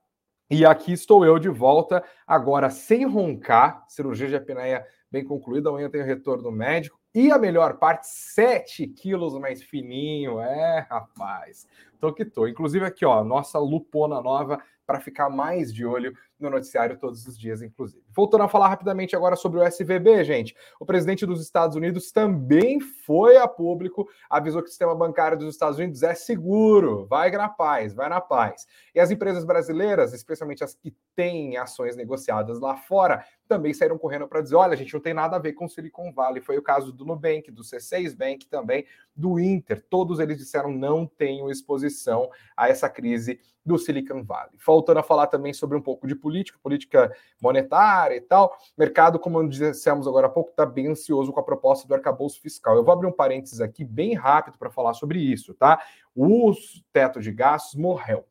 E 0.50 0.64
aqui 0.64 0.92
estou 0.92 1.24
eu 1.24 1.38
de 1.38 1.48
volta, 1.48 2.04
agora 2.26 2.68
sem 2.68 3.06
roncar, 3.06 3.84
cirurgia 3.88 4.28
de 4.28 4.36
apneia 4.36 4.86
bem 5.10 5.24
concluída, 5.24 5.70
amanhã 5.70 5.88
tem 5.88 6.02
o 6.02 6.04
retorno 6.04 6.50
médico. 6.50 6.98
E 7.14 7.30
a 7.30 7.38
melhor 7.38 7.78
parte, 7.78 8.08
7 8.08 8.88
quilos 8.88 9.38
mais 9.38 9.62
fininho. 9.62 10.40
É, 10.40 10.86
rapaz. 10.90 11.68
tô 12.00 12.12
que 12.12 12.24
tô. 12.24 12.48
Inclusive 12.48 12.84
aqui, 12.84 13.04
ó, 13.04 13.22
nossa 13.22 13.58
lupona 13.58 14.20
nova 14.20 14.60
para 14.84 15.00
ficar 15.00 15.30
mais 15.30 15.72
de 15.72 15.86
olho 15.86 16.12
no 16.44 16.50
noticiário 16.50 16.98
todos 16.98 17.26
os 17.26 17.38
dias, 17.38 17.62
inclusive. 17.62 18.04
Voltando 18.14 18.44
a 18.44 18.48
falar 18.48 18.68
rapidamente 18.68 19.16
agora 19.16 19.34
sobre 19.34 19.58
o 19.58 19.64
SVB, 19.64 20.24
gente. 20.24 20.54
O 20.78 20.86
presidente 20.86 21.26
dos 21.26 21.40
Estados 21.40 21.76
Unidos 21.76 22.12
também 22.12 22.80
foi 22.80 23.36
a 23.36 23.48
público, 23.48 24.08
avisou 24.30 24.62
que 24.62 24.68
o 24.68 24.70
sistema 24.70 24.94
bancário 24.94 25.36
dos 25.36 25.48
Estados 25.48 25.78
Unidos 25.78 26.02
é 26.02 26.14
seguro, 26.14 27.06
vai 27.06 27.30
na 27.30 27.48
paz, 27.48 27.94
vai 27.94 28.08
na 28.08 28.20
paz. 28.20 28.66
E 28.94 29.00
as 29.00 29.10
empresas 29.10 29.44
brasileiras, 29.44 30.12
especialmente 30.12 30.62
as 30.62 30.74
que 30.74 30.94
têm 31.16 31.56
ações 31.56 31.96
negociadas 31.96 32.60
lá 32.60 32.76
fora, 32.76 33.24
também 33.48 33.74
saíram 33.74 33.98
correndo 33.98 34.26
para 34.26 34.40
dizer: 34.40 34.56
olha, 34.56 34.72
a 34.72 34.76
gente 34.76 34.92
não 34.92 35.00
tem 35.00 35.14
nada 35.14 35.36
a 35.36 35.38
ver 35.38 35.52
com 35.52 35.68
Silicon 35.68 36.12
Valley. 36.12 36.42
Foi 36.42 36.56
o 36.58 36.62
caso 36.62 36.92
do 36.92 37.04
Nubank, 37.04 37.50
do 37.50 37.62
C6 37.62 38.16
Bank 38.16 38.46
também, 38.46 38.86
do 39.14 39.38
Inter. 39.38 39.84
Todos 39.88 40.18
eles 40.18 40.38
disseram 40.38 40.72
não 40.72 41.06
tenham 41.06 41.50
exposição 41.50 42.30
a 42.56 42.68
essa 42.68 42.88
crise 42.88 43.40
do 43.64 43.78
Silicon 43.78 44.22
Valley. 44.22 44.58
Faltando 44.58 45.00
a 45.00 45.02
falar 45.02 45.26
também 45.26 45.52
sobre 45.52 45.76
um 45.76 45.82
pouco 45.82 46.06
de 46.06 46.14
política, 46.14 46.58
política 46.62 47.14
monetária 47.40 48.16
e 48.16 48.20
tal. 48.20 48.56
Mercado, 48.76 49.18
como 49.18 49.46
dissemos 49.48 50.06
agora 50.06 50.26
há 50.26 50.30
pouco, 50.30 50.50
está 50.50 50.66
bem 50.66 50.88
ansioso 50.88 51.32
com 51.32 51.40
a 51.40 51.44
proposta 51.44 51.88
do 51.88 51.94
arcabouço 51.94 52.40
fiscal. 52.40 52.76
Eu 52.76 52.84
vou 52.84 52.92
abrir 52.92 53.06
um 53.06 53.12
parênteses 53.12 53.60
aqui 53.60 53.84
bem 53.84 54.14
rápido 54.14 54.58
para 54.58 54.70
falar 54.70 54.94
sobre 54.94 55.18
isso, 55.18 55.54
tá? 55.54 55.82
O 56.14 56.52
teto 56.92 57.20
de 57.20 57.32
gastos 57.32 57.74
morreu. 57.74 58.24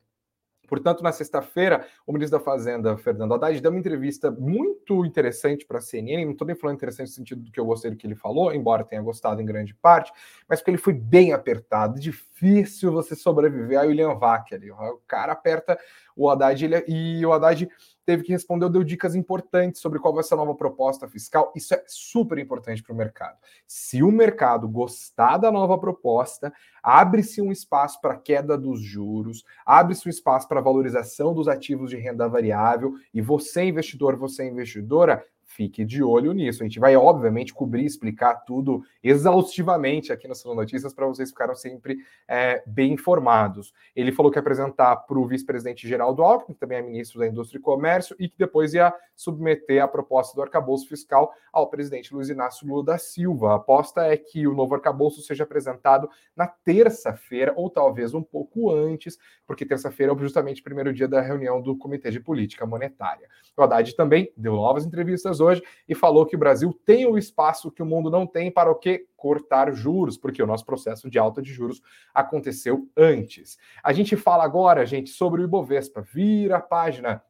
Portanto, 0.68 1.02
na 1.02 1.12
sexta-feira, 1.12 1.86
o 2.06 2.12
ministro 2.12 2.38
da 2.38 2.44
Fazenda, 2.44 2.96
Fernando 2.96 3.34
Haddad, 3.34 3.60
deu 3.60 3.70
uma 3.70 3.80
entrevista 3.80 4.30
muito 4.30 5.04
interessante 5.04 5.64
para 5.66 5.78
a 5.78 5.80
CNN. 5.80 6.24
Não 6.24 6.32
estou 6.32 6.46
nem 6.46 6.56
falando 6.56 6.76
interessante 6.76 7.08
no 7.08 7.14
sentido 7.14 7.42
do 7.42 7.50
que 7.50 7.60
eu 7.60 7.64
gostei 7.64 7.90
do 7.90 7.96
que 7.96 8.06
ele 8.06 8.14
falou, 8.14 8.52
embora 8.52 8.84
tenha 8.84 9.02
gostado 9.02 9.40
em 9.40 9.44
grande 9.44 9.74
parte, 9.74 10.12
mas 10.48 10.60
porque 10.60 10.70
ele 10.70 10.78
foi 10.78 10.94
bem 10.94 11.32
apertado. 11.32 12.00
Difícil 12.00 12.92
você 12.92 13.14
sobreviver 13.14 13.78
a 13.78 13.82
William 13.82 14.14
Vac 14.14 14.52
ali. 14.52 14.70
O 14.70 15.00
cara 15.06 15.32
aperta 15.32 15.78
o 16.16 16.28
Haddad 16.28 16.64
ele, 16.64 16.84
e 16.86 17.24
o 17.24 17.32
Haddad 17.32 17.68
teve 18.04 18.22
que 18.22 18.32
responder, 18.32 18.68
deu 18.68 18.84
dicas 18.84 19.14
importantes 19.14 19.80
sobre 19.80 19.98
qual 19.98 20.14
vai 20.14 20.22
ser 20.22 20.34
a 20.34 20.38
nova 20.38 20.54
proposta 20.54 21.08
fiscal. 21.08 21.52
Isso 21.54 21.74
é 21.74 21.82
super 21.86 22.38
importante 22.38 22.82
para 22.82 22.92
o 22.92 22.96
mercado. 22.96 23.36
Se 23.66 24.02
o 24.02 24.10
mercado 24.10 24.68
gostar 24.68 25.38
da 25.38 25.50
nova 25.50 25.78
proposta, 25.78 26.52
abre-se 26.82 27.40
um 27.40 27.50
espaço 27.50 28.00
para 28.00 28.16
queda 28.16 28.58
dos 28.58 28.80
juros, 28.80 29.44
abre-se 29.64 30.06
um 30.06 30.10
espaço 30.10 30.46
para 30.48 30.60
valorização 30.60 31.34
dos 31.34 31.48
ativos 31.48 31.90
de 31.90 31.96
renda 31.96 32.28
variável, 32.28 32.94
e 33.12 33.20
você, 33.20 33.64
investidor, 33.64 34.16
você, 34.16 34.46
investidora, 34.46 35.24
fique 35.54 35.84
de 35.84 36.02
olho 36.02 36.32
nisso. 36.32 36.62
A 36.62 36.66
gente 36.66 36.80
vai, 36.80 36.96
obviamente, 36.96 37.54
cobrir, 37.54 37.84
explicar 37.84 38.34
tudo 38.44 38.82
exaustivamente 39.02 40.12
aqui 40.12 40.26
no 40.26 40.34
Salão 40.34 40.56
Notícias 40.56 40.92
para 40.92 41.06
vocês 41.06 41.30
ficarem 41.30 41.54
sempre 41.54 41.98
é, 42.26 42.62
bem 42.66 42.92
informados. 42.92 43.72
Ele 43.94 44.10
falou 44.10 44.30
que 44.32 44.38
ia 44.38 44.40
apresentar 44.40 44.96
para 44.96 45.18
o 45.18 45.26
vice-presidente 45.26 45.86
Geraldo 45.86 46.22
Alckmin, 46.22 46.54
que 46.54 46.60
também 46.60 46.78
é 46.78 46.82
ministro 46.82 47.20
da 47.20 47.26
Indústria 47.26 47.58
e 47.58 47.62
Comércio, 47.62 48.16
e 48.18 48.28
que 48.28 48.36
depois 48.36 48.74
ia 48.74 48.92
submeter 49.14 49.82
a 49.82 49.86
proposta 49.86 50.34
do 50.34 50.42
arcabouço 50.42 50.88
fiscal 50.88 51.32
ao 51.52 51.70
presidente 51.70 52.12
Luiz 52.12 52.28
Inácio 52.28 52.66
Lula 52.66 52.84
da 52.84 52.98
Silva. 52.98 53.52
A 53.52 53.54
aposta 53.54 54.02
é 54.02 54.16
que 54.16 54.46
o 54.48 54.54
novo 54.54 54.74
arcabouço 54.74 55.22
seja 55.22 55.44
apresentado 55.44 56.10
na 56.34 56.48
terça-feira, 56.48 57.52
ou 57.56 57.70
talvez 57.70 58.12
um 58.12 58.22
pouco 58.22 58.72
antes, 58.72 59.16
porque 59.46 59.64
terça-feira 59.64 60.12
é 60.12 60.18
justamente 60.18 60.60
o 60.60 60.64
primeiro 60.64 60.92
dia 60.92 61.06
da 61.06 61.20
reunião 61.20 61.62
do 61.62 61.76
Comitê 61.76 62.10
de 62.10 62.18
Política 62.18 62.66
Monetária. 62.66 63.28
O 63.56 63.62
Haddad 63.62 63.94
também 63.94 64.32
deu 64.36 64.56
novas 64.56 64.84
entrevistas 64.84 65.40
hoje 65.44 65.62
e 65.88 65.94
falou 65.94 66.26
que 66.26 66.34
o 66.34 66.38
Brasil 66.38 66.72
tem 66.84 67.06
o 67.06 67.18
espaço 67.18 67.70
que 67.70 67.82
o 67.82 67.86
mundo 67.86 68.10
não 68.10 68.26
tem 68.26 68.50
para 68.50 68.70
o 68.70 68.74
que 68.74 69.06
cortar 69.16 69.72
juros, 69.72 70.16
porque 70.16 70.42
o 70.42 70.46
nosso 70.46 70.64
processo 70.64 71.08
de 71.08 71.18
alta 71.18 71.40
de 71.40 71.52
juros 71.52 71.80
aconteceu 72.12 72.88
antes. 72.96 73.58
A 73.82 73.92
gente 73.92 74.16
fala 74.16 74.44
agora, 74.44 74.84
gente, 74.84 75.10
sobre 75.10 75.42
o 75.42 75.44
Ibovespa. 75.44 76.02
Vira 76.02 76.56
a 76.56 76.60
página. 76.60 77.22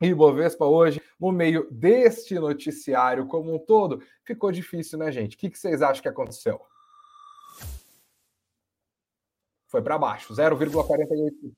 Ibovespa 0.00 0.64
hoje, 0.64 1.00
no 1.18 1.30
meio 1.30 1.68
deste 1.70 2.34
noticiário 2.34 3.26
como 3.26 3.54
um 3.54 3.58
todo, 3.58 4.02
ficou 4.24 4.50
difícil, 4.50 4.98
né, 4.98 5.12
gente? 5.12 5.36
O 5.36 5.38
que 5.38 5.56
vocês 5.56 5.80
acham 5.80 6.02
que 6.02 6.08
aconteceu? 6.08 6.60
Foi 9.68 9.80
para 9.80 9.96
baixo, 9.96 10.34
0,48% 10.34 11.52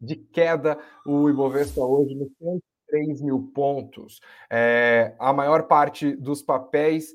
de 0.00 0.16
queda 0.16 0.78
o 1.04 1.28
Ibovespa 1.28 1.82
hoje 1.82 2.14
no 2.14 2.30
3 2.90 3.22
mil 3.22 3.50
pontos. 3.54 4.20
É, 4.50 5.14
a 5.18 5.32
maior 5.32 5.64
parte 5.64 6.14
dos 6.16 6.42
papéis. 6.42 7.14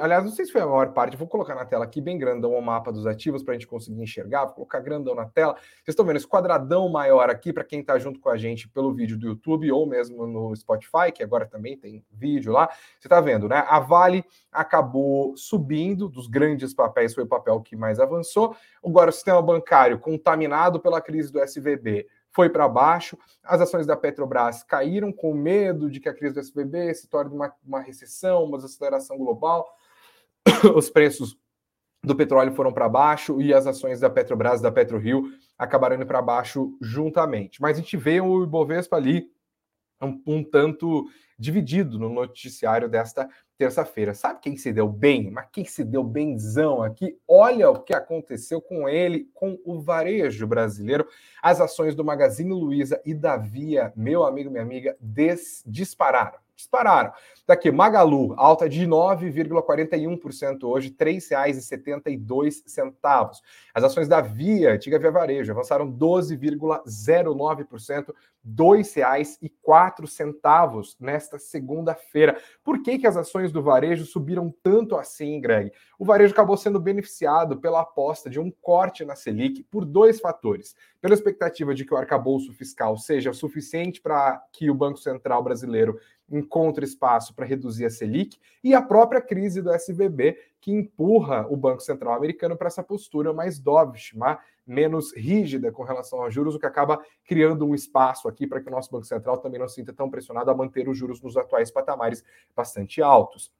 Aliás, 0.00 0.24
não 0.24 0.30
sei 0.32 0.46
se 0.46 0.52
foi 0.52 0.62
a 0.62 0.66
maior 0.66 0.94
parte, 0.94 1.18
vou 1.18 1.28
colocar 1.28 1.54
na 1.54 1.66
tela 1.66 1.84
aqui 1.84 2.00
bem 2.00 2.16
grandão 2.16 2.54
o 2.54 2.62
mapa 2.62 2.90
dos 2.90 3.06
ativos 3.06 3.42
para 3.42 3.52
a 3.52 3.54
gente 3.56 3.66
conseguir 3.66 4.02
enxergar. 4.02 4.46
Vou 4.46 4.54
colocar 4.54 4.80
grandão 4.80 5.14
na 5.14 5.26
tela. 5.26 5.52
Vocês 5.54 5.88
estão 5.88 6.06
vendo 6.06 6.16
esse 6.16 6.26
quadradão 6.26 6.88
maior 6.88 7.28
aqui 7.28 7.52
para 7.52 7.62
quem 7.62 7.80
está 7.80 7.98
junto 7.98 8.18
com 8.18 8.30
a 8.30 8.38
gente 8.38 8.68
pelo 8.68 8.94
vídeo 8.94 9.18
do 9.18 9.26
YouTube 9.26 9.70
ou 9.70 9.86
mesmo 9.86 10.26
no 10.26 10.56
Spotify, 10.56 11.12
que 11.12 11.22
agora 11.22 11.44
também 11.44 11.76
tem 11.76 12.02
vídeo 12.10 12.52
lá. 12.52 12.70
Você 12.98 13.06
está 13.06 13.20
vendo, 13.20 13.48
né? 13.48 13.66
A 13.68 13.78
Vale 13.78 14.24
acabou 14.50 15.36
subindo, 15.36 16.08
dos 16.08 16.26
grandes 16.26 16.72
papéis 16.72 17.14
foi 17.14 17.24
o 17.24 17.28
papel 17.28 17.60
que 17.60 17.76
mais 17.76 18.00
avançou. 18.00 18.56
Agora, 18.82 19.10
o 19.10 19.12
sistema 19.12 19.42
bancário 19.42 19.98
contaminado 19.98 20.80
pela 20.80 21.02
crise 21.02 21.30
do 21.30 21.38
SVB 21.38 22.06
foi 22.36 22.50
para 22.50 22.68
baixo. 22.68 23.16
As 23.42 23.62
ações 23.62 23.86
da 23.86 23.96
Petrobras 23.96 24.62
caíram 24.62 25.10
com 25.10 25.32
medo 25.32 25.90
de 25.90 25.98
que 25.98 26.08
a 26.08 26.12
crise 26.12 26.34
do 26.34 26.40
SBB 26.40 26.92
se 26.94 27.08
torne 27.08 27.34
uma, 27.34 27.50
uma 27.66 27.80
recessão, 27.80 28.44
uma 28.44 28.58
desaceleração 28.58 29.16
global. 29.16 29.66
Os 30.76 30.90
preços 30.90 31.34
do 32.04 32.14
petróleo 32.14 32.52
foram 32.52 32.72
para 32.74 32.90
baixo 32.90 33.40
e 33.40 33.54
as 33.54 33.66
ações 33.66 33.98
da 34.00 34.10
Petrobras, 34.10 34.60
da 34.60 34.70
PetroRio, 34.70 35.24
acabaram 35.58 35.96
indo 35.96 36.06
para 36.06 36.20
baixo 36.20 36.76
juntamente. 36.80 37.60
Mas 37.60 37.78
a 37.78 37.80
gente 37.80 37.96
vê 37.96 38.20
o 38.20 38.44
Ibovespa 38.44 38.96
ali 38.96 39.28
um, 40.00 40.22
um 40.26 40.44
tanto 40.44 41.06
dividido 41.38 41.98
no 41.98 42.10
noticiário 42.10 42.88
desta 42.88 43.28
terça-feira. 43.58 44.14
Sabe 44.14 44.40
quem 44.40 44.56
se 44.56 44.72
deu 44.72 44.88
bem? 44.88 45.30
Mas 45.30 45.48
quem 45.52 45.64
se 45.64 45.84
deu 45.84 46.04
benzão 46.04 46.82
aqui? 46.82 47.18
Olha 47.26 47.70
o 47.70 47.82
que 47.82 47.94
aconteceu 47.94 48.60
com 48.60 48.88
ele, 48.88 49.28
com 49.34 49.58
o 49.64 49.80
varejo 49.80 50.46
brasileiro. 50.46 51.06
As 51.42 51.60
ações 51.60 51.94
do 51.94 52.04
Magazine 52.04 52.52
Luiza 52.52 53.00
e 53.04 53.14
da 53.14 53.36
Via, 53.36 53.92
meu 53.96 54.24
amigo, 54.24 54.50
minha 54.50 54.62
amiga, 54.62 54.96
dispararam 55.64 56.46
dispararam. 56.56 57.12
Daqui, 57.46 57.70
Magalu, 57.70 58.34
alta 58.36 58.68
de 58.68 58.84
9,41% 58.86 60.64
hoje, 60.64 60.88
R$ 60.88 60.96
3,72. 61.12 62.64
As 63.74 63.84
ações 63.84 64.08
da 64.08 64.20
Via, 64.20 64.72
antiga 64.72 64.98
Via 64.98 65.12
Varejo, 65.12 65.52
avançaram 65.52 65.88
12,09%, 65.92 68.12
R$ 68.46 68.52
2,04 68.54 70.96
nesta 71.00 71.36
segunda-feira. 71.36 72.40
Por 72.62 72.80
que, 72.80 72.98
que 72.98 73.06
as 73.06 73.16
ações 73.16 73.50
do 73.50 73.60
varejo 73.60 74.04
subiram 74.04 74.54
tanto 74.62 74.96
assim, 74.96 75.40
Greg? 75.40 75.72
O 75.98 76.04
varejo 76.04 76.32
acabou 76.32 76.56
sendo 76.56 76.78
beneficiado 76.78 77.58
pela 77.58 77.80
aposta 77.80 78.30
de 78.30 78.38
um 78.38 78.52
corte 78.62 79.04
na 79.04 79.16
Selic 79.16 79.64
por 79.64 79.84
dois 79.84 80.20
fatores. 80.20 80.76
Pela 81.00 81.14
expectativa 81.14 81.74
de 81.74 81.84
que 81.84 81.92
o 81.92 81.96
arcabouço 81.96 82.52
fiscal 82.52 82.96
seja 82.96 83.32
suficiente 83.32 84.00
para 84.00 84.40
que 84.52 84.70
o 84.70 84.74
Banco 84.74 84.98
Central 84.98 85.42
brasileiro 85.42 85.98
encontra 86.30 86.84
espaço 86.84 87.34
para 87.34 87.46
reduzir 87.46 87.86
a 87.86 87.90
Selic 87.90 88.38
e 88.62 88.74
a 88.74 88.82
própria 88.82 89.20
crise 89.20 89.62
do 89.62 89.72
SVB, 89.72 90.38
que 90.60 90.72
empurra 90.72 91.46
o 91.48 91.56
Banco 91.56 91.80
Central 91.80 92.14
americano 92.14 92.56
para 92.56 92.68
essa 92.68 92.82
postura 92.82 93.32
mais 93.32 93.58
dovish, 93.58 94.12
menos 94.66 95.14
rígida 95.14 95.70
com 95.70 95.84
relação 95.84 96.22
aos 96.22 96.34
juros, 96.34 96.54
o 96.54 96.58
que 96.58 96.66
acaba 96.66 97.00
criando 97.24 97.64
um 97.64 97.74
espaço 97.74 98.28
aqui 98.28 98.46
para 98.46 98.60
que 98.60 98.68
o 98.68 98.70
nosso 98.70 98.90
Banco 98.90 99.06
Central 99.06 99.38
também 99.38 99.60
não 99.60 99.68
se 99.68 99.76
sinta 99.76 99.92
tão 99.92 100.10
pressionado 100.10 100.50
a 100.50 100.54
manter 100.54 100.88
os 100.88 100.98
juros 100.98 101.20
nos 101.20 101.36
atuais 101.36 101.70
patamares 101.70 102.24
bastante 102.54 103.00
altos. 103.00 103.52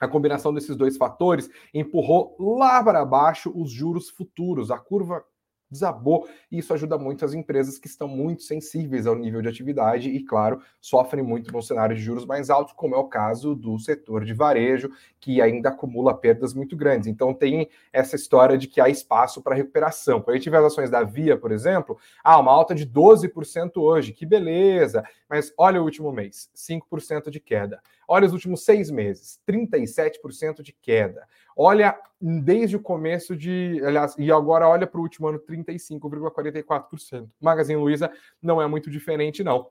A 0.00 0.06
combinação 0.06 0.54
desses 0.54 0.76
dois 0.76 0.96
fatores 0.96 1.50
empurrou 1.74 2.36
lá 2.38 2.82
para 2.82 3.04
baixo 3.04 3.52
os 3.54 3.70
juros 3.70 4.08
futuros. 4.08 4.70
A 4.70 4.78
curva 4.78 5.24
desabou, 5.70 6.28
e 6.50 6.58
isso 6.58 6.72
ajuda 6.72 6.98
muito 6.98 7.24
as 7.24 7.34
empresas 7.34 7.78
que 7.78 7.86
estão 7.86 8.08
muito 8.08 8.42
sensíveis 8.42 9.06
ao 9.06 9.14
nível 9.14 9.42
de 9.42 9.48
atividade 9.48 10.10
e, 10.10 10.24
claro, 10.24 10.60
sofrem 10.80 11.22
muito 11.22 11.52
no 11.52 11.62
cenário 11.62 11.94
de 11.94 12.02
juros 12.02 12.24
mais 12.24 12.50
altos, 12.50 12.72
como 12.74 12.94
é 12.94 12.98
o 12.98 13.08
caso 13.08 13.54
do 13.54 13.78
setor 13.78 14.24
de 14.24 14.32
varejo, 14.32 14.90
que 15.20 15.40
ainda 15.40 15.68
acumula 15.68 16.16
perdas 16.16 16.54
muito 16.54 16.76
grandes. 16.76 17.08
Então, 17.08 17.34
tem 17.34 17.68
essa 17.92 18.16
história 18.16 18.56
de 18.56 18.66
que 18.66 18.80
há 18.80 18.88
espaço 18.88 19.42
para 19.42 19.54
recuperação. 19.54 20.20
Quando 20.20 20.34
a 20.34 20.38
gente 20.38 20.50
vê 20.50 20.56
as 20.56 20.64
ações 20.64 20.90
da 20.90 21.02
Via, 21.02 21.36
por 21.36 21.52
exemplo, 21.52 21.98
ah, 22.22 22.38
uma 22.38 22.52
alta 22.52 22.74
de 22.74 22.86
12% 22.86 23.76
hoje, 23.76 24.12
que 24.12 24.26
beleza, 24.26 25.04
mas 25.28 25.52
olha 25.58 25.80
o 25.80 25.84
último 25.84 26.12
mês, 26.12 26.50
5% 26.54 27.30
de 27.30 27.40
queda. 27.40 27.80
Olha 28.06 28.26
os 28.26 28.32
últimos 28.32 28.64
seis 28.64 28.90
meses, 28.90 29.38
37% 29.46 30.62
de 30.62 30.72
queda. 30.72 31.26
Olha 31.60 31.98
desde 32.20 32.76
o 32.76 32.80
começo 32.80 33.34
de. 33.36 33.82
Aliás, 33.84 34.14
e 34.16 34.30
agora 34.30 34.68
olha 34.68 34.86
para 34.86 35.00
o 35.00 35.02
último 35.02 35.26
ano, 35.26 35.40
35,44%. 35.40 37.28
Magazine 37.40 37.80
Luiza 37.80 38.12
não 38.40 38.62
é 38.62 38.66
muito 38.68 38.88
diferente, 38.88 39.42
não. 39.42 39.68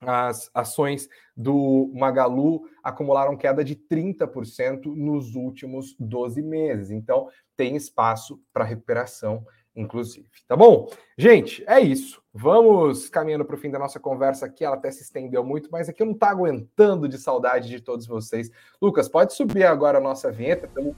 As 0.00 0.50
ações 0.54 1.10
do 1.36 1.92
Magalu 1.94 2.62
acumularam 2.82 3.36
queda 3.36 3.62
de 3.62 3.76
30% 3.76 4.86
nos 4.86 5.34
últimos 5.34 5.94
12 6.00 6.40
meses. 6.40 6.90
Então, 6.90 7.28
tem 7.54 7.76
espaço 7.76 8.40
para 8.50 8.64
recuperação 8.64 9.44
inclusive. 9.74 10.26
Tá 10.46 10.56
bom? 10.56 10.88
Gente, 11.16 11.64
é 11.66 11.80
isso. 11.80 12.22
Vamos 12.32 13.08
caminhando 13.08 13.44
para 13.44 13.56
o 13.56 13.58
fim 13.58 13.70
da 13.70 13.78
nossa 13.78 13.98
conversa 13.98 14.46
aqui. 14.46 14.64
Ela 14.64 14.76
até 14.76 14.90
se 14.90 15.02
estendeu 15.02 15.44
muito, 15.44 15.68
mas 15.70 15.88
aqui 15.88 16.02
eu 16.02 16.06
não 16.06 16.14
tá 16.14 16.30
aguentando 16.30 17.08
de 17.08 17.18
saudade 17.18 17.68
de 17.68 17.80
todos 17.80 18.06
vocês. 18.06 18.50
Lucas, 18.80 19.08
pode 19.08 19.34
subir 19.34 19.64
agora 19.64 19.98
a 19.98 20.00
nossa 20.00 20.30
vinheta. 20.30 20.68
Aí. 20.76 20.94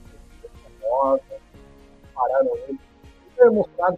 Eu 3.37 3.53
mostrado 3.53 3.97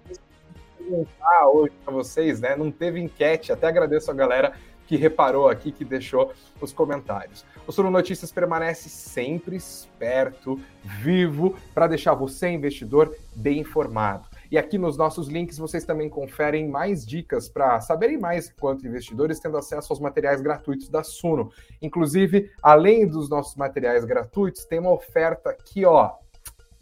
perguntar 0.78 1.48
hoje 1.50 1.74
para 1.84 1.94
vocês, 1.94 2.40
né? 2.40 2.56
Não 2.56 2.72
teve 2.72 3.00
enquete. 3.02 3.52
Até 3.52 3.68
agradeço 3.68 4.10
a 4.12 4.14
galera 4.14 4.54
que 4.88 4.96
reparou 4.96 5.50
aqui, 5.50 5.72
que 5.72 5.84
deixou 5.84 6.32
os 6.62 6.72
comentários. 6.72 7.44
O 7.66 7.72
Suno 7.72 7.90
Notícias 7.90 8.32
permanece 8.32 8.88
sempre 8.88 9.56
esperto, 9.56 10.60
vivo, 10.84 11.56
para 11.74 11.88
deixar 11.88 12.14
você, 12.14 12.50
investidor, 12.50 13.16
bem 13.36 13.60
informado. 13.60 14.28
E 14.52 14.58
aqui 14.58 14.78
nos 14.78 14.98
nossos 14.98 15.28
links 15.28 15.58
vocês 15.58 15.86
também 15.86 16.10
conferem 16.10 16.68
mais 16.68 17.06
dicas 17.06 17.50
para 17.50 17.80
saberem 17.82 18.18
mais 18.18 18.52
quanto 18.60 18.88
investidores, 18.88 19.40
tendo 19.40 19.58
acesso 19.58 19.92
aos 19.92 20.00
materiais 20.00 20.42
gratuitos 20.42 20.90
da 20.90 21.04
Suno. 21.04 21.52
Inclusive, 21.82 22.52
além 22.62 23.08
dos 23.08 23.30
nossos 23.30 23.56
materiais 23.56 24.06
gratuitos, 24.06 24.66
tem 24.66 24.80
uma 24.80 24.92
oferta 24.92 25.50
aqui, 25.50 25.86
ó, 25.86 26.14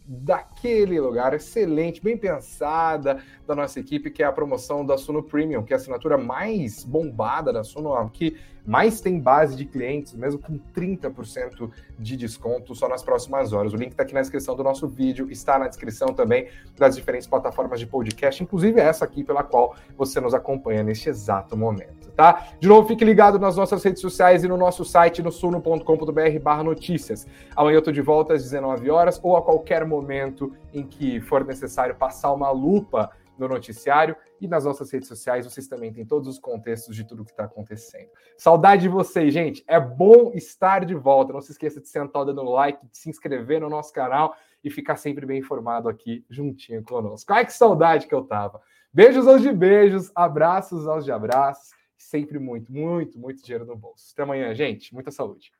daquele 0.05 0.99
lugar 0.99 1.33
excelente, 1.33 2.03
bem 2.03 2.17
pensada 2.17 3.23
da 3.47 3.55
nossa 3.55 3.79
equipe, 3.79 4.11
que 4.11 4.21
é 4.21 4.25
a 4.25 4.31
promoção 4.31 4.85
da 4.85 4.97
Suno 4.97 5.23
Premium, 5.23 5.63
que 5.63 5.73
é 5.73 5.75
a 5.75 5.79
assinatura 5.79 6.17
mais 6.17 6.83
bombada 6.83 7.53
da 7.53 7.63
Suno, 7.63 8.09
que 8.09 8.37
mais 8.65 9.01
tem 9.01 9.19
base 9.19 9.55
de 9.55 9.65
clientes, 9.65 10.13
mesmo 10.13 10.39
com 10.39 10.57
30% 10.75 11.69
de 11.99 12.15
desconto 12.15 12.73
só 12.73 12.87
nas 12.87 13.03
próximas 13.03 13.51
horas. 13.51 13.73
O 13.73 13.75
link 13.75 13.91
está 13.91 14.03
aqui 14.03 14.13
na 14.13 14.21
descrição 14.21 14.55
do 14.55 14.63
nosso 14.63 14.87
vídeo, 14.87 15.29
está 15.29 15.59
na 15.59 15.67
descrição 15.67 16.09
também 16.09 16.47
das 16.77 16.95
diferentes 16.95 17.27
plataformas 17.27 17.79
de 17.79 17.87
podcast, 17.87 18.41
inclusive 18.41 18.79
essa 18.79 19.05
aqui 19.05 19.23
pela 19.23 19.43
qual 19.43 19.75
você 19.97 20.19
nos 20.19 20.33
acompanha 20.33 20.83
neste 20.83 21.09
exato 21.09 21.57
momento, 21.57 22.11
tá? 22.15 22.47
De 22.59 22.67
novo, 22.67 22.87
fique 22.87 23.03
ligado 23.03 23.37
nas 23.37 23.57
nossas 23.57 23.83
redes 23.83 24.01
sociais 24.01 24.43
e 24.43 24.47
no 24.47 24.57
nosso 24.57 24.85
site 24.85 25.21
no 25.21 25.31
suno.com.br 25.31 26.39
barra 26.41 26.63
notícias. 26.63 27.27
Amanhã 27.55 27.75
eu 27.75 27.79
estou 27.79 27.93
de 27.93 28.01
volta 28.01 28.33
às 28.33 28.43
19 28.43 28.89
horas 28.89 29.19
ou 29.21 29.35
a 29.35 29.41
qualquer 29.41 29.85
momento 29.85 30.53
em 30.73 30.83
que 30.83 31.19
for 31.21 31.43
necessário 31.45 31.95
passar 31.95 32.31
uma 32.31 32.49
lupa 32.49 33.11
no 33.37 33.47
noticiário 33.47 34.15
e 34.39 34.47
nas 34.47 34.65
nossas 34.65 34.91
redes 34.91 35.07
sociais. 35.07 35.45
Vocês 35.45 35.67
também 35.67 35.91
têm 35.91 36.05
todos 36.05 36.27
os 36.27 36.39
contextos 36.39 36.95
de 36.95 37.05
tudo 37.05 37.23
que 37.25 37.31
está 37.31 37.45
acontecendo. 37.45 38.09
Saudade 38.37 38.83
de 38.83 38.89
vocês, 38.89 39.33
gente. 39.33 39.63
É 39.67 39.79
bom 39.79 40.31
estar 40.33 40.85
de 40.85 40.95
volta. 40.95 41.33
Não 41.33 41.41
se 41.41 41.51
esqueça 41.51 41.81
de 41.81 41.87
sentar 41.87 42.25
dando 42.25 42.43
like, 42.43 42.85
de 42.85 42.97
se 42.97 43.09
inscrever 43.09 43.61
no 43.61 43.69
nosso 43.69 43.91
canal 43.93 44.35
e 44.63 44.69
ficar 44.69 44.95
sempre 44.95 45.25
bem 45.25 45.39
informado 45.39 45.89
aqui 45.89 46.25
juntinho 46.29 46.83
conosco. 46.83 47.31
Ai, 47.33 47.45
que 47.45 47.53
saudade 47.53 48.07
que 48.07 48.15
eu 48.15 48.23
tava. 48.23 48.61
Beijos 48.93 49.27
aos 49.27 49.41
de 49.41 49.51
beijos, 49.51 50.11
abraços 50.15 50.87
aos 50.87 51.03
de 51.03 51.11
abraços. 51.11 51.71
Sempre 51.97 52.37
muito, 52.37 52.71
muito, 52.71 53.17
muito 53.17 53.41
dinheiro 53.41 53.65
no 53.65 53.75
bolso. 53.75 54.11
Até 54.13 54.23
amanhã, 54.23 54.53
gente. 54.53 54.93
Muita 54.93 55.09
saúde. 55.09 55.51